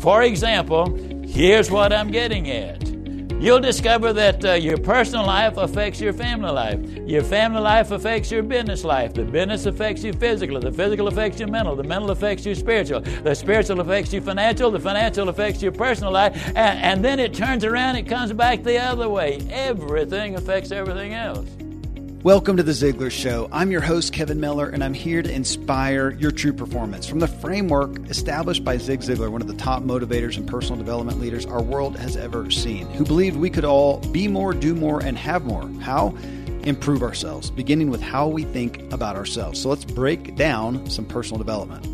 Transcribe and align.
For 0.00 0.22
example, 0.22 0.94
here's 1.26 1.70
what 1.70 1.92
I'm 1.92 2.10
getting 2.10 2.50
at. 2.50 2.86
You'll 3.38 3.60
discover 3.60 4.14
that 4.14 4.44
uh, 4.44 4.52
your 4.54 4.78
personal 4.78 5.26
life 5.26 5.58
affects 5.58 6.00
your 6.00 6.14
family 6.14 6.50
life. 6.50 6.80
Your 7.06 7.22
family 7.22 7.60
life 7.60 7.90
affects 7.90 8.30
your 8.30 8.42
business 8.42 8.82
life. 8.82 9.12
The 9.12 9.24
business 9.24 9.66
affects 9.66 10.02
you 10.02 10.14
physically. 10.14 10.58
The 10.58 10.72
physical 10.72 11.06
affects 11.06 11.38
your 11.38 11.48
mental. 11.48 11.76
The 11.76 11.82
mental 11.82 12.10
affects 12.10 12.46
you 12.46 12.54
spiritual. 12.54 13.02
The 13.02 13.34
spiritual 13.34 13.80
affects 13.80 14.12
you 14.14 14.22
financial. 14.22 14.70
The 14.70 14.80
financial 14.80 15.28
affects 15.28 15.62
your 15.62 15.72
personal 15.72 16.12
life. 16.12 16.34
And, 16.56 16.80
and 16.80 17.04
then 17.04 17.20
it 17.20 17.34
turns 17.34 17.62
around, 17.62 17.96
it 17.96 18.08
comes 18.08 18.32
back 18.32 18.62
the 18.62 18.78
other 18.78 19.10
way. 19.10 19.38
Everything 19.50 20.36
affects 20.36 20.72
everything 20.72 21.12
else. 21.12 21.46
Welcome 22.26 22.56
to 22.56 22.64
The 22.64 22.72
Ziglar 22.72 23.12
Show. 23.12 23.48
I'm 23.52 23.70
your 23.70 23.80
host, 23.80 24.12
Kevin 24.12 24.40
Miller, 24.40 24.68
and 24.68 24.82
I'm 24.82 24.94
here 24.94 25.22
to 25.22 25.32
inspire 25.32 26.10
your 26.10 26.32
true 26.32 26.52
performance 26.52 27.06
from 27.06 27.20
the 27.20 27.28
framework 27.28 28.00
established 28.10 28.64
by 28.64 28.78
Zig 28.78 28.98
Ziglar, 28.98 29.30
one 29.30 29.42
of 29.42 29.46
the 29.46 29.54
top 29.54 29.84
motivators 29.84 30.36
and 30.36 30.44
personal 30.44 30.76
development 30.76 31.20
leaders 31.20 31.46
our 31.46 31.62
world 31.62 31.96
has 31.96 32.16
ever 32.16 32.50
seen, 32.50 32.88
who 32.94 33.04
believed 33.04 33.36
we 33.36 33.48
could 33.48 33.64
all 33.64 34.00
be 34.10 34.26
more, 34.26 34.52
do 34.52 34.74
more, 34.74 35.00
and 35.00 35.16
have 35.16 35.44
more. 35.44 35.70
How? 35.80 36.16
Improve 36.64 37.04
ourselves, 37.04 37.48
beginning 37.48 37.90
with 37.90 38.02
how 38.02 38.26
we 38.26 38.42
think 38.42 38.92
about 38.92 39.14
ourselves. 39.14 39.62
So 39.62 39.68
let's 39.68 39.84
break 39.84 40.34
down 40.34 40.90
some 40.90 41.04
personal 41.04 41.38
development. 41.38 41.86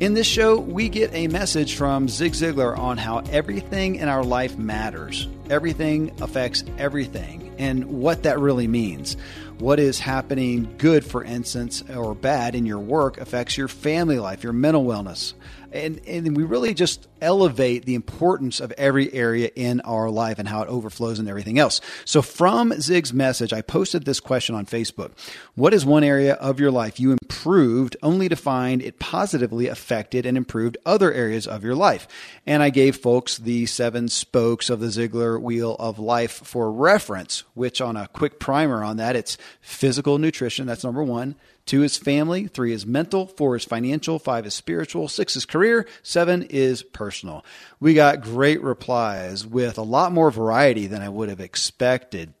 In 0.00 0.14
this 0.14 0.26
show, 0.26 0.58
we 0.58 0.88
get 0.88 1.12
a 1.12 1.28
message 1.28 1.76
from 1.76 2.08
Zig 2.08 2.32
Ziglar 2.32 2.78
on 2.78 2.96
how 2.96 3.18
everything 3.30 3.96
in 3.96 4.08
our 4.08 4.24
life 4.24 4.56
matters. 4.56 5.28
Everything 5.50 6.12
affects 6.22 6.64
everything 6.78 7.39
and 7.60 7.84
what 7.84 8.22
that 8.22 8.38
really 8.38 8.66
means. 8.66 9.18
What 9.58 9.78
is 9.78 10.00
happening 10.00 10.74
good, 10.78 11.04
for 11.04 11.22
instance, 11.22 11.84
or 11.94 12.14
bad 12.14 12.54
in 12.54 12.64
your 12.64 12.78
work 12.78 13.18
affects 13.18 13.58
your 13.58 13.68
family 13.68 14.18
life, 14.18 14.42
your 14.42 14.54
mental 14.54 14.84
wellness. 14.84 15.34
And, 15.72 16.00
and 16.06 16.36
we 16.36 16.42
really 16.42 16.74
just 16.74 17.08
elevate 17.20 17.84
the 17.84 17.94
importance 17.94 18.60
of 18.60 18.72
every 18.72 19.12
area 19.12 19.50
in 19.54 19.80
our 19.82 20.10
life 20.10 20.38
and 20.38 20.48
how 20.48 20.62
it 20.62 20.68
overflows 20.68 21.18
and 21.18 21.28
everything 21.28 21.58
else. 21.58 21.80
So, 22.04 22.22
from 22.22 22.72
Zig's 22.80 23.12
message, 23.12 23.52
I 23.52 23.62
posted 23.62 24.04
this 24.04 24.20
question 24.20 24.54
on 24.54 24.66
Facebook 24.66 25.12
What 25.54 25.74
is 25.74 25.84
one 25.84 26.04
area 26.04 26.34
of 26.34 26.60
your 26.60 26.70
life 26.70 26.98
you 26.98 27.12
improved 27.12 27.96
only 28.02 28.28
to 28.28 28.36
find 28.36 28.82
it 28.82 28.98
positively 28.98 29.68
affected 29.68 30.26
and 30.26 30.36
improved 30.36 30.76
other 30.84 31.12
areas 31.12 31.46
of 31.46 31.62
your 31.64 31.74
life? 31.74 32.08
And 32.46 32.62
I 32.62 32.70
gave 32.70 32.96
folks 32.96 33.38
the 33.38 33.66
seven 33.66 34.08
spokes 34.08 34.70
of 34.70 34.80
the 34.80 34.86
Ziglar 34.86 35.40
Wheel 35.40 35.76
of 35.78 35.98
Life 35.98 36.32
for 36.32 36.72
reference, 36.72 37.44
which 37.54 37.80
on 37.80 37.96
a 37.96 38.08
quick 38.08 38.40
primer 38.40 38.82
on 38.82 38.96
that, 38.96 39.16
it's 39.16 39.38
physical 39.60 40.18
nutrition, 40.18 40.66
that's 40.66 40.84
number 40.84 41.02
one. 41.04 41.36
Two 41.70 41.84
is 41.84 41.96
family, 41.96 42.48
three 42.48 42.72
is 42.72 42.84
mental, 42.84 43.28
four 43.28 43.54
is 43.54 43.64
financial, 43.64 44.18
five 44.18 44.44
is 44.44 44.54
spiritual, 44.54 45.06
six 45.06 45.36
is 45.36 45.46
career, 45.46 45.86
seven 46.02 46.42
is 46.50 46.82
personal. 46.82 47.44
We 47.78 47.94
got 47.94 48.22
great 48.22 48.60
replies 48.60 49.46
with 49.46 49.78
a 49.78 49.82
lot 49.82 50.10
more 50.10 50.32
variety 50.32 50.88
than 50.88 51.00
I 51.00 51.08
would 51.08 51.28
have 51.28 51.38
expected. 51.38 52.34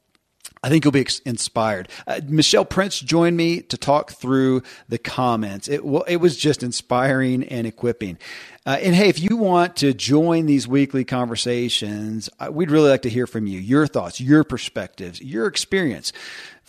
I 0.64 0.68
think 0.68 0.84
you'll 0.84 0.90
be 0.90 1.06
inspired. 1.24 1.88
Uh, 2.08 2.20
Michelle 2.26 2.64
Prince 2.64 2.98
joined 2.98 3.36
me 3.36 3.60
to 3.62 3.76
talk 3.76 4.10
through 4.10 4.62
the 4.88 4.98
comments. 4.98 5.68
It, 5.68 5.82
it 6.08 6.16
was 6.16 6.36
just 6.36 6.64
inspiring 6.64 7.44
and 7.44 7.68
equipping. 7.68 8.18
Uh, 8.66 8.78
and 8.82 8.96
hey, 8.96 9.08
if 9.08 9.20
you 9.20 9.36
want 9.36 9.76
to 9.76 9.94
join 9.94 10.46
these 10.46 10.66
weekly 10.68 11.04
conversations, 11.04 12.28
uh, 12.40 12.48
we'd 12.50 12.70
really 12.70 12.90
like 12.90 13.02
to 13.02 13.08
hear 13.08 13.26
from 13.28 13.46
you, 13.46 13.60
your 13.60 13.86
thoughts, 13.86 14.20
your 14.20 14.42
perspectives, 14.42 15.22
your 15.22 15.46
experience. 15.46 16.12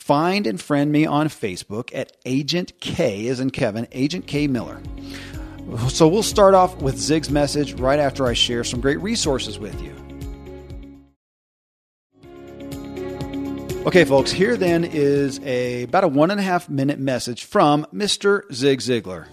Find 0.01 0.47
and 0.47 0.59
friend 0.59 0.91
me 0.91 1.05
on 1.05 1.27
Facebook 1.27 1.91
at 1.93 2.17
Agent 2.25 2.79
K, 2.79 3.27
as 3.27 3.39
in 3.39 3.51
Kevin, 3.51 3.87
Agent 3.91 4.25
K 4.25 4.47
Miller. 4.47 4.81
So 5.89 6.07
we'll 6.07 6.23
start 6.23 6.55
off 6.55 6.75
with 6.81 6.97
Zig's 6.97 7.29
message 7.29 7.73
right 7.73 7.99
after 7.99 8.25
I 8.25 8.33
share 8.33 8.63
some 8.63 8.81
great 8.81 8.99
resources 8.99 9.59
with 9.59 9.79
you. 9.79 9.95
Okay, 13.85 14.03
folks, 14.03 14.31
here 14.31 14.57
then 14.57 14.85
is 14.85 15.39
a 15.43 15.83
about 15.83 16.03
a 16.03 16.07
one 16.07 16.31
and 16.31 16.39
a 16.39 16.43
half 16.43 16.67
minute 16.67 16.97
message 16.97 17.43
from 17.43 17.85
Mr. 17.93 18.51
Zig 18.51 18.79
Ziglar. 18.79 19.27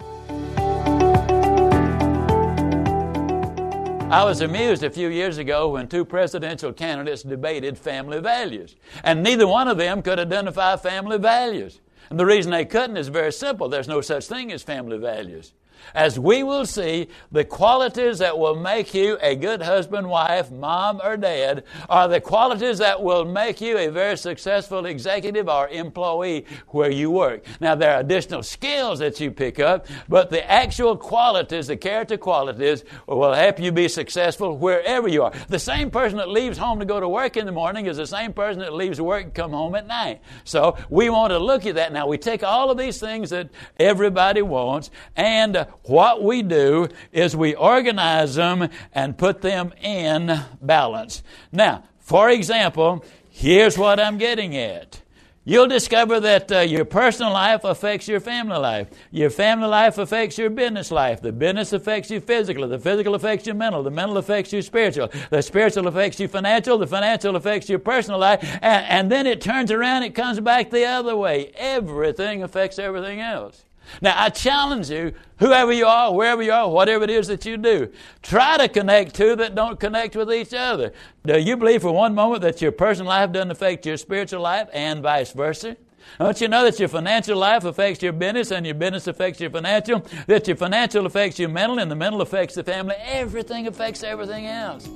I 4.10 4.24
was 4.24 4.40
amused 4.40 4.82
a 4.84 4.90
few 4.90 5.08
years 5.08 5.36
ago 5.36 5.68
when 5.68 5.86
two 5.86 6.02
presidential 6.02 6.72
candidates 6.72 7.22
debated 7.22 7.76
family 7.76 8.20
values, 8.20 8.74
and 9.04 9.22
neither 9.22 9.46
one 9.46 9.68
of 9.68 9.76
them 9.76 10.00
could 10.00 10.18
identify 10.18 10.76
family 10.76 11.18
values. 11.18 11.80
And 12.08 12.18
the 12.18 12.24
reason 12.24 12.50
they 12.50 12.64
couldn't 12.64 12.96
is 12.96 13.08
very 13.08 13.32
simple 13.32 13.68
there's 13.68 13.86
no 13.86 14.00
such 14.00 14.26
thing 14.26 14.50
as 14.50 14.62
family 14.62 14.96
values 14.96 15.52
as 15.94 16.18
we 16.18 16.42
will 16.42 16.66
see, 16.66 17.08
the 17.32 17.44
qualities 17.44 18.18
that 18.18 18.38
will 18.38 18.56
make 18.56 18.94
you 18.94 19.18
a 19.20 19.34
good 19.34 19.62
husband, 19.62 20.08
wife, 20.08 20.50
mom, 20.50 21.00
or 21.02 21.16
dad 21.16 21.64
are 21.88 22.08
the 22.08 22.20
qualities 22.20 22.78
that 22.78 23.02
will 23.02 23.24
make 23.24 23.60
you 23.60 23.78
a 23.78 23.88
very 23.88 24.16
successful 24.16 24.86
executive 24.86 25.48
or 25.48 25.68
employee 25.68 26.46
where 26.68 26.90
you 26.90 27.10
work. 27.10 27.44
Now, 27.60 27.74
there 27.74 27.94
are 27.94 28.00
additional 28.00 28.42
skills 28.42 28.98
that 28.98 29.20
you 29.20 29.30
pick 29.30 29.60
up, 29.60 29.86
but 30.08 30.30
the 30.30 30.48
actual 30.50 30.96
qualities, 30.96 31.66
the 31.66 31.76
character 31.76 32.16
qualities, 32.16 32.84
will 33.06 33.34
help 33.34 33.60
you 33.60 33.72
be 33.72 33.88
successful 33.88 34.56
wherever 34.56 35.08
you 35.08 35.24
are. 35.24 35.32
The 35.48 35.58
same 35.58 35.90
person 35.90 36.18
that 36.18 36.28
leaves 36.28 36.58
home 36.58 36.78
to 36.80 36.84
go 36.84 37.00
to 37.00 37.08
work 37.08 37.36
in 37.36 37.46
the 37.46 37.52
morning 37.52 37.86
is 37.86 37.96
the 37.96 38.06
same 38.06 38.32
person 38.32 38.60
that 38.60 38.74
leaves 38.74 39.00
work 39.00 39.24
and 39.24 39.34
come 39.34 39.52
home 39.52 39.74
at 39.74 39.86
night. 39.86 40.20
So 40.44 40.76
we 40.90 41.10
want 41.10 41.30
to 41.32 41.38
look 41.38 41.66
at 41.66 41.76
that. 41.76 41.92
Now, 41.92 42.06
we 42.06 42.18
take 42.18 42.42
all 42.42 42.70
of 42.70 42.78
these 42.78 42.98
things 42.98 43.30
that 43.30 43.50
everybody 43.78 44.42
wants 44.42 44.90
and 45.16 45.66
what 45.84 46.22
we 46.22 46.42
do 46.42 46.88
is 47.12 47.36
we 47.36 47.54
organize 47.54 48.34
them 48.34 48.68
and 48.92 49.16
put 49.16 49.40
them 49.42 49.72
in 49.82 50.40
balance. 50.60 51.22
Now, 51.52 51.84
for 51.98 52.30
example, 52.30 53.04
here's 53.30 53.76
what 53.76 54.00
I'm 54.00 54.18
getting 54.18 54.56
at. 54.56 55.02
You'll 55.48 55.66
discover 55.66 56.20
that 56.20 56.52
uh, 56.52 56.58
your 56.58 56.84
personal 56.84 57.32
life 57.32 57.64
affects 57.64 58.06
your 58.06 58.20
family 58.20 58.58
life. 58.58 58.88
Your 59.10 59.30
family 59.30 59.68
life 59.68 59.96
affects 59.96 60.36
your 60.36 60.50
business 60.50 60.90
life. 60.90 61.22
The 61.22 61.32
business 61.32 61.72
affects 61.72 62.10
you 62.10 62.20
physically. 62.20 62.68
The 62.68 62.78
physical 62.78 63.14
affects 63.14 63.46
you 63.46 63.54
mental. 63.54 63.82
The 63.82 63.90
mental 63.90 64.18
affects 64.18 64.52
you 64.52 64.60
spiritual. 64.60 65.10
The 65.30 65.40
spiritual 65.40 65.86
affects 65.86 66.20
you 66.20 66.28
financial. 66.28 66.76
The 66.76 66.86
financial 66.86 67.34
affects 67.34 67.70
your 67.70 67.78
personal 67.78 68.20
life. 68.20 68.42
And, 68.60 68.84
and 68.88 69.10
then 69.10 69.26
it 69.26 69.40
turns 69.40 69.70
around, 69.70 70.02
it 70.02 70.14
comes 70.14 70.38
back 70.38 70.68
the 70.68 70.84
other 70.84 71.16
way. 71.16 71.50
Everything 71.56 72.42
affects 72.42 72.78
everything 72.78 73.22
else. 73.22 73.64
Now, 74.00 74.14
I 74.16 74.30
challenge 74.30 74.90
you, 74.90 75.12
whoever 75.38 75.72
you 75.72 75.86
are, 75.86 76.12
wherever 76.14 76.42
you 76.42 76.52
are, 76.52 76.68
whatever 76.68 77.04
it 77.04 77.10
is 77.10 77.28
that 77.28 77.44
you 77.46 77.56
do, 77.56 77.90
try 78.22 78.56
to 78.58 78.68
connect 78.68 79.14
two 79.14 79.36
that 79.36 79.54
don't 79.54 79.78
connect 79.78 80.16
with 80.16 80.32
each 80.32 80.54
other. 80.54 80.92
Do 81.24 81.38
you 81.38 81.56
believe 81.56 81.82
for 81.82 81.92
one 81.92 82.14
moment 82.14 82.42
that 82.42 82.60
your 82.60 82.72
personal 82.72 83.08
life 83.08 83.32
doesn't 83.32 83.50
affect 83.50 83.86
your 83.86 83.96
spiritual 83.96 84.42
life 84.42 84.68
and 84.72 85.02
vice 85.02 85.32
versa? 85.32 85.76
Don't 86.18 86.40
you 86.40 86.48
know 86.48 86.64
that 86.64 86.78
your 86.78 86.88
financial 86.88 87.36
life 87.36 87.64
affects 87.64 88.02
your 88.02 88.12
business 88.12 88.50
and 88.50 88.64
your 88.64 88.74
business 88.74 89.06
affects 89.06 89.40
your 89.40 89.50
financial? 89.50 90.04
That 90.26 90.46
your 90.46 90.56
financial 90.56 91.06
affects 91.06 91.38
your 91.38 91.48
mental 91.48 91.78
and 91.78 91.90
the 91.90 91.96
mental 91.96 92.22
affects 92.22 92.54
the 92.54 92.64
family? 92.64 92.94
Everything 92.98 93.66
affects 93.66 94.02
everything 94.02 94.46
else. 94.46 94.88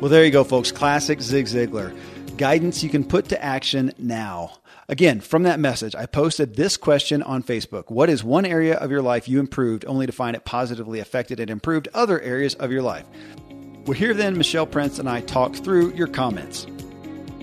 Well, 0.00 0.10
there 0.10 0.24
you 0.24 0.30
go, 0.30 0.44
folks. 0.44 0.70
Classic 0.70 1.20
Zig 1.20 1.46
Ziglar. 1.46 1.96
Guidance 2.38 2.84
you 2.84 2.88
can 2.88 3.02
put 3.02 3.30
to 3.30 3.44
action 3.44 3.92
now. 3.98 4.58
Again, 4.88 5.20
from 5.20 5.42
that 5.42 5.58
message, 5.58 5.96
I 5.96 6.06
posted 6.06 6.54
this 6.54 6.76
question 6.76 7.20
on 7.20 7.42
Facebook. 7.42 7.90
What 7.90 8.08
is 8.08 8.22
one 8.22 8.46
area 8.46 8.76
of 8.76 8.92
your 8.92 9.02
life 9.02 9.28
you 9.28 9.40
improved 9.40 9.84
only 9.86 10.06
to 10.06 10.12
find 10.12 10.36
it 10.36 10.44
positively 10.44 11.00
affected 11.00 11.40
and 11.40 11.50
improved 11.50 11.88
other 11.92 12.20
areas 12.20 12.54
of 12.54 12.70
your 12.70 12.82
life? 12.82 13.04
Well, 13.84 13.98
here 13.98 14.14
then, 14.14 14.38
Michelle 14.38 14.66
Prince 14.66 15.00
and 15.00 15.08
I 15.08 15.20
talk 15.22 15.56
through 15.56 15.94
your 15.94 16.06
comments. 16.06 16.68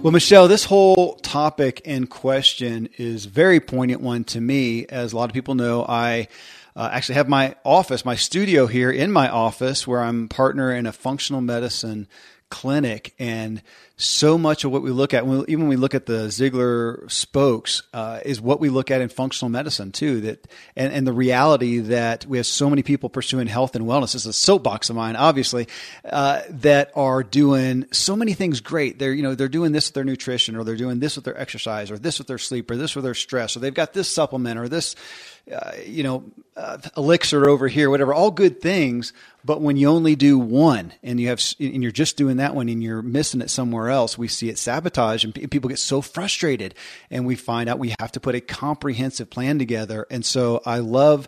Well, 0.01 0.13
Michelle, 0.13 0.47
this 0.47 0.63
whole 0.63 1.15
topic 1.15 1.81
and 1.83 2.09
question 2.09 2.87
is 2.97 3.25
very 3.25 3.59
poignant 3.59 4.01
one 4.01 4.23
to 4.25 4.39
me. 4.39 4.85
As 4.85 5.11
a 5.11 5.17
lot 5.17 5.29
of 5.29 5.33
people 5.33 5.55
know, 5.55 5.85
I 5.85 6.29
uh, 6.73 6.89
actually 6.89 7.15
have 7.15 7.27
my 7.27 7.55
office, 7.65 8.05
my 8.05 8.15
studio 8.15 8.65
here 8.65 8.91
in 8.91 9.11
my 9.11 9.27
office, 9.27 9.85
where 9.85 10.01
I'm 10.01 10.29
partner 10.29 10.73
in 10.73 10.85
a 10.85 10.93
functional 10.93 11.41
medicine 11.41 12.07
clinic. 12.55 13.13
And 13.19 13.61
so 13.97 14.37
much 14.37 14.63
of 14.63 14.71
what 14.71 14.81
we 14.81 14.91
look 14.91 15.13
at, 15.13 15.25
even 15.25 15.59
when 15.59 15.67
we 15.67 15.75
look 15.75 15.93
at 15.93 16.05
the 16.05 16.27
Ziglar 16.27 17.11
spokes, 17.11 17.83
uh, 17.93 18.21
is 18.23 18.39
what 18.39 18.61
we 18.61 18.69
look 18.69 18.91
at 18.91 19.01
in 19.01 19.09
functional 19.09 19.49
medicine 19.49 19.91
too. 19.91 20.21
That 20.21 20.47
and, 20.77 20.93
and 20.93 21.05
the 21.05 21.11
reality 21.11 21.79
that 21.79 22.25
we 22.25 22.37
have 22.37 22.45
so 22.45 22.69
many 22.69 22.81
people 22.81 23.09
pursuing 23.09 23.47
health 23.47 23.75
and 23.75 23.85
wellness. 23.85 24.13
This 24.13 24.23
is 24.23 24.27
a 24.27 24.33
soapbox 24.33 24.89
of 24.89 24.95
mine, 24.95 25.17
obviously, 25.17 25.67
uh, 26.09 26.43
that 26.49 26.91
are 26.95 27.23
doing 27.23 27.87
so 27.91 28.15
many 28.15 28.33
things 28.33 28.61
great. 28.61 28.99
They're 28.99 29.13
you 29.13 29.23
know 29.23 29.35
they're 29.35 29.49
doing 29.49 29.73
this 29.73 29.89
with 29.89 29.95
their 29.95 30.05
nutrition, 30.05 30.55
or 30.55 30.63
they're 30.63 30.77
doing 30.77 30.99
this 30.99 31.17
with 31.17 31.25
their 31.25 31.37
exercise, 31.37 31.91
or 31.91 31.97
this 31.97 32.19
with 32.19 32.27
their 32.27 32.37
sleep, 32.37 32.71
or 32.71 32.77
this 32.77 32.95
with 32.95 33.03
their 33.03 33.15
stress, 33.15 33.57
or 33.57 33.59
they've 33.59 33.73
got 33.73 33.91
this 33.91 34.09
supplement, 34.09 34.57
or 34.57 34.69
this 34.69 34.95
uh, 35.51 35.71
you 35.85 36.03
know, 36.03 36.23
uh, 36.55 36.77
elixir 36.97 37.47
over 37.47 37.67
here, 37.67 37.89
whatever, 37.89 38.13
all 38.13 38.31
good 38.31 38.61
things. 38.61 39.13
But 39.43 39.61
when 39.61 39.77
you 39.77 39.89
only 39.89 40.15
do 40.15 40.39
one 40.39 40.93
and 41.03 41.19
you 41.19 41.27
have, 41.27 41.41
and 41.59 41.83
you're 41.83 41.91
just 41.91 42.17
doing 42.17 42.37
that 42.37 42.55
one 42.55 42.69
and 42.69 42.81
you're 42.81 43.01
missing 43.01 43.41
it 43.41 43.49
somewhere 43.49 43.89
else, 43.89 44.17
we 44.17 44.27
see 44.27 44.49
it 44.49 44.57
sabotage 44.57 45.23
and 45.23 45.33
people 45.33 45.69
get 45.69 45.79
so 45.79 46.01
frustrated 46.01 46.73
and 47.11 47.25
we 47.25 47.35
find 47.35 47.69
out 47.69 47.77
we 47.77 47.93
have 47.99 48.11
to 48.13 48.19
put 48.19 48.35
a 48.35 48.41
comprehensive 48.41 49.29
plan 49.29 49.59
together. 49.59 50.07
And 50.09 50.25
so 50.25 50.61
I 50.65 50.79
love 50.79 51.27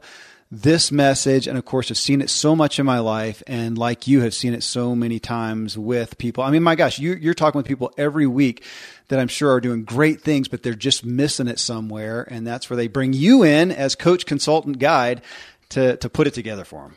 this 0.49 0.91
message, 0.91 1.47
and 1.47 1.57
of 1.57 1.65
course, 1.65 1.89
have 1.89 1.97
seen 1.97 2.21
it 2.21 2.29
so 2.29 2.55
much 2.55 2.79
in 2.79 2.85
my 2.85 2.99
life, 2.99 3.43
and 3.47 3.77
like 3.77 4.07
you 4.07 4.21
have 4.21 4.33
seen 4.33 4.53
it 4.53 4.63
so 4.63 4.95
many 4.95 5.19
times 5.19 5.77
with 5.77 6.17
people. 6.17 6.43
I 6.43 6.51
mean, 6.51 6.63
my 6.63 6.75
gosh, 6.75 6.99
you, 6.99 7.15
you're 7.15 7.33
talking 7.33 7.59
with 7.59 7.67
people 7.67 7.93
every 7.97 8.27
week 8.27 8.63
that 9.09 9.19
I'm 9.19 9.27
sure 9.27 9.51
are 9.51 9.61
doing 9.61 9.83
great 9.83 10.21
things, 10.21 10.47
but 10.47 10.63
they're 10.63 10.73
just 10.73 11.03
missing 11.05 11.47
it 11.47 11.59
somewhere, 11.59 12.25
and 12.31 12.47
that's 12.47 12.69
where 12.69 12.77
they 12.77 12.87
bring 12.87 13.13
you 13.13 13.43
in 13.43 13.71
as 13.71 13.95
coach, 13.95 14.25
consultant, 14.25 14.79
guide 14.79 15.21
to 15.69 15.97
to 15.97 16.09
put 16.09 16.27
it 16.27 16.33
together 16.33 16.63
for 16.63 16.83
them. 16.83 16.95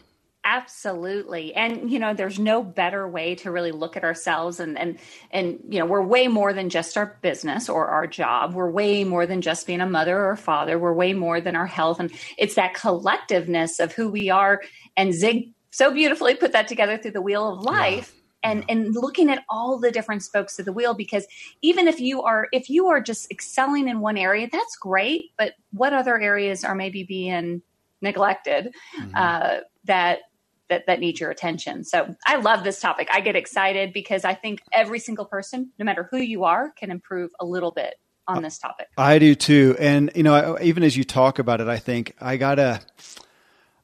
Absolutely. 0.50 1.55
And 1.55 1.93
you 1.93 2.00
know, 2.00 2.12
there's 2.12 2.41
no 2.41 2.64
better 2.64 3.06
way 3.06 3.37
to 3.37 3.52
really 3.52 3.70
look 3.70 3.97
at 3.97 4.02
ourselves 4.02 4.58
and 4.58 4.76
and 4.76 4.99
and 5.31 5.61
you 5.69 5.79
know, 5.79 5.87
we're 5.87 6.02
way 6.02 6.26
more 6.26 6.52
than 6.52 6.70
just 6.70 6.97
our 6.97 7.17
business 7.23 7.69
or 7.69 7.87
our 7.87 8.08
job. 8.08 8.55
We're 8.55 8.69
way 8.69 9.05
more 9.05 9.26
than 9.26 9.43
just 9.43 9.64
being 9.64 9.81
a 9.81 9.87
mother 9.87 10.19
or 10.19 10.32
a 10.32 10.37
father. 10.37 10.76
We're 10.76 10.93
way 10.93 11.12
more 11.12 11.41
than 11.41 11.55
our 11.55 11.69
health 11.69 12.00
and 12.00 12.11
it's 12.37 12.56
that 12.56 12.75
collectiveness 12.75 13.79
of 13.79 13.93
who 13.93 14.08
we 14.08 14.29
are 14.29 14.61
and 14.97 15.14
Zig 15.14 15.52
so 15.70 15.94
beautifully 15.94 16.35
put 16.35 16.50
that 16.50 16.67
together 16.67 16.99
through 16.99 17.12
the 17.12 17.23
wheel 17.23 17.53
of 17.53 17.62
life. 17.64 18.11
Yeah 18.12 18.17
and 18.43 18.64
and 18.70 18.94
looking 18.94 19.29
at 19.29 19.44
all 19.50 19.79
the 19.79 19.91
different 19.91 20.23
spokes 20.23 20.58
of 20.58 20.64
the 20.64 20.73
wheel 20.73 20.94
because 20.94 21.26
even 21.61 21.87
if 21.87 22.00
you 22.00 22.23
are 22.23 22.49
if 22.53 22.70
you 22.70 22.87
are 22.87 22.99
just 22.99 23.31
excelling 23.31 23.87
in 23.87 24.00
one 24.00 24.17
area 24.17 24.49
that's 24.50 24.76
great 24.76 25.31
but 25.37 25.53
what 25.73 25.93
other 25.93 26.19
areas 26.19 26.64
are 26.64 26.75
maybe 26.75 27.05
being 27.05 27.61
neglected 28.00 28.73
mm-hmm. 28.99 29.11
uh, 29.14 29.58
that 29.85 30.20
that 30.70 30.87
that 30.87 31.00
need 31.00 31.20
your 31.20 31.31
attention. 31.31 31.84
So 31.84 32.14
I 32.26 32.37
love 32.37 32.64
this 32.64 32.81
topic. 32.81 33.08
I 33.12 33.20
get 33.20 33.37
excited 33.37 33.93
because 33.93 34.25
I 34.25 34.34
think 34.34 34.62
every 34.72 34.99
single 34.99 35.26
person, 35.26 35.70
no 35.78 35.84
matter 35.84 36.08
who 36.11 36.19
you 36.19 36.44
are, 36.44 36.70
can 36.70 36.90
improve 36.90 37.31
a 37.38 37.44
little 37.44 37.70
bit 37.70 37.94
on 38.26 38.43
this 38.43 38.58
topic. 38.58 38.88
I 38.96 39.19
do 39.19 39.34
too. 39.34 39.76
And 39.78 40.11
you 40.14 40.22
know, 40.22 40.58
even 40.62 40.82
as 40.82 40.96
you 40.96 41.05
talk 41.05 41.38
about 41.38 41.61
it, 41.61 41.69
I 41.69 41.78
think 41.78 42.14
I 42.20 42.38
gotta. 42.38 42.81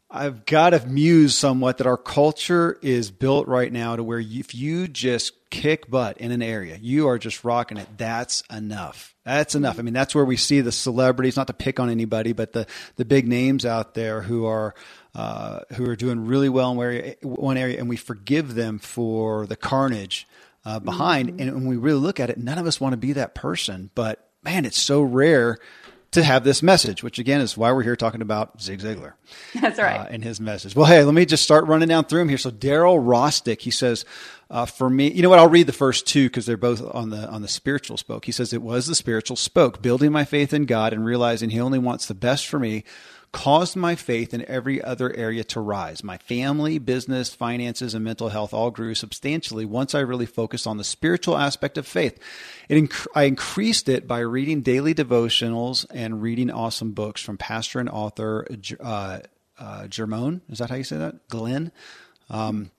I've 0.08 0.46
got 0.46 0.70
to 0.70 0.86
muse 0.86 1.34
somewhat 1.34 1.78
that 1.78 1.86
our 1.86 1.96
culture 1.96 2.78
is 2.80 3.10
built 3.10 3.48
right 3.48 3.72
now 3.72 3.96
to 3.96 4.04
where 4.04 4.20
if 4.20 4.54
you 4.54 4.86
just 4.86 5.50
kick 5.50 5.90
butt 5.90 6.18
in 6.18 6.30
an 6.30 6.42
area, 6.42 6.78
you 6.80 7.08
are 7.08 7.18
just 7.18 7.44
rocking 7.44 7.76
it. 7.76 7.88
That's 7.96 8.42
enough. 8.50 9.16
That's 9.24 9.56
enough. 9.56 9.80
I 9.80 9.82
mean, 9.82 9.94
that's 9.94 10.14
where 10.14 10.24
we 10.24 10.36
see 10.36 10.60
the 10.60 10.70
celebrities, 10.70 11.36
not 11.36 11.48
to 11.48 11.52
pick 11.52 11.80
on 11.80 11.90
anybody, 11.90 12.32
but 12.32 12.52
the, 12.52 12.68
the 12.94 13.04
big 13.04 13.26
names 13.26 13.66
out 13.66 13.94
there 13.94 14.22
who 14.22 14.46
are 14.46 14.76
uh, 15.16 15.60
who 15.72 15.88
are 15.88 15.96
doing 15.96 16.26
really 16.26 16.50
well 16.50 16.70
in 16.72 16.78
area, 16.78 17.14
one 17.22 17.56
area, 17.56 17.78
and 17.78 17.88
we 17.88 17.96
forgive 17.96 18.54
them 18.54 18.78
for 18.78 19.46
the 19.46 19.56
carnage 19.56 20.28
uh, 20.66 20.78
behind. 20.78 21.30
Mm-hmm. 21.30 21.40
And 21.40 21.54
when 21.54 21.66
we 21.66 21.76
really 21.76 22.00
look 22.00 22.20
at 22.20 22.28
it, 22.28 22.36
none 22.36 22.58
of 22.58 22.66
us 22.66 22.80
want 22.82 22.92
to 22.92 22.98
be 22.98 23.14
that 23.14 23.34
person. 23.34 23.90
But 23.94 24.28
man, 24.42 24.66
it's 24.66 24.78
so 24.78 25.00
rare 25.00 25.58
to 26.12 26.22
have 26.22 26.44
this 26.44 26.62
message, 26.62 27.02
which 27.02 27.18
again 27.18 27.40
is 27.40 27.56
why 27.56 27.72
we're 27.72 27.82
here 27.82 27.96
talking 27.96 28.20
about 28.20 28.60
Zig 28.60 28.80
Ziglar. 28.80 29.14
That's 29.58 29.78
right. 29.78 30.00
Uh, 30.00 30.06
and 30.10 30.22
his 30.22 30.38
message. 30.38 30.76
Well, 30.76 30.84
hey, 30.84 31.02
let 31.02 31.14
me 31.14 31.24
just 31.24 31.42
start 31.42 31.66
running 31.66 31.88
down 31.88 32.04
through 32.04 32.20
them 32.20 32.28
here. 32.28 32.36
So 32.36 32.50
Daryl 32.50 33.02
Rostick, 33.02 33.62
he 33.62 33.70
says, 33.70 34.04
uh, 34.50 34.66
for 34.66 34.90
me, 34.90 35.10
you 35.10 35.22
know 35.22 35.30
what? 35.30 35.38
I'll 35.38 35.48
read 35.48 35.66
the 35.66 35.72
first 35.72 36.06
two 36.06 36.28
because 36.28 36.44
they're 36.44 36.58
both 36.58 36.82
on 36.94 37.08
the 37.08 37.26
on 37.28 37.40
the 37.40 37.48
spiritual 37.48 37.96
spoke. 37.96 38.26
He 38.26 38.32
says 38.32 38.52
it 38.52 38.62
was 38.62 38.86
the 38.86 38.94
spiritual 38.94 39.36
spoke, 39.36 39.80
building 39.80 40.12
my 40.12 40.24
faith 40.24 40.52
in 40.52 40.66
God 40.66 40.92
and 40.92 41.06
realizing 41.06 41.50
He 41.50 41.60
only 41.60 41.78
wants 41.78 42.04
the 42.04 42.14
best 42.14 42.46
for 42.46 42.58
me 42.58 42.84
caused 43.36 43.76
my 43.76 43.94
faith 43.94 44.32
in 44.32 44.48
every 44.48 44.82
other 44.82 45.14
area 45.14 45.44
to 45.44 45.60
rise. 45.60 46.02
My 46.02 46.16
family, 46.16 46.78
business, 46.78 47.34
finances, 47.34 47.92
and 47.92 48.02
mental 48.02 48.30
health 48.30 48.54
all 48.54 48.70
grew 48.70 48.94
substantially 48.94 49.66
once 49.66 49.94
I 49.94 50.00
really 50.00 50.24
focused 50.24 50.66
on 50.66 50.78
the 50.78 50.84
spiritual 50.84 51.36
aspect 51.36 51.76
of 51.76 51.86
faith. 51.86 52.18
Inc- 52.70 53.06
I 53.14 53.24
increased 53.24 53.90
it 53.90 54.08
by 54.08 54.20
reading 54.20 54.62
daily 54.62 54.94
devotionals 54.94 55.84
and 55.90 56.22
reading 56.22 56.50
awesome 56.50 56.92
books 56.92 57.20
from 57.20 57.36
pastor 57.36 57.78
and 57.78 57.90
author 57.90 58.46
uh, 58.80 59.18
uh. 59.58 59.86
Is 59.86 60.58
that 60.58 60.70
how 60.70 60.76
you 60.76 60.84
say 60.84 60.96
that? 60.96 61.28
Glenn. 61.28 61.72
Um, 62.30 62.70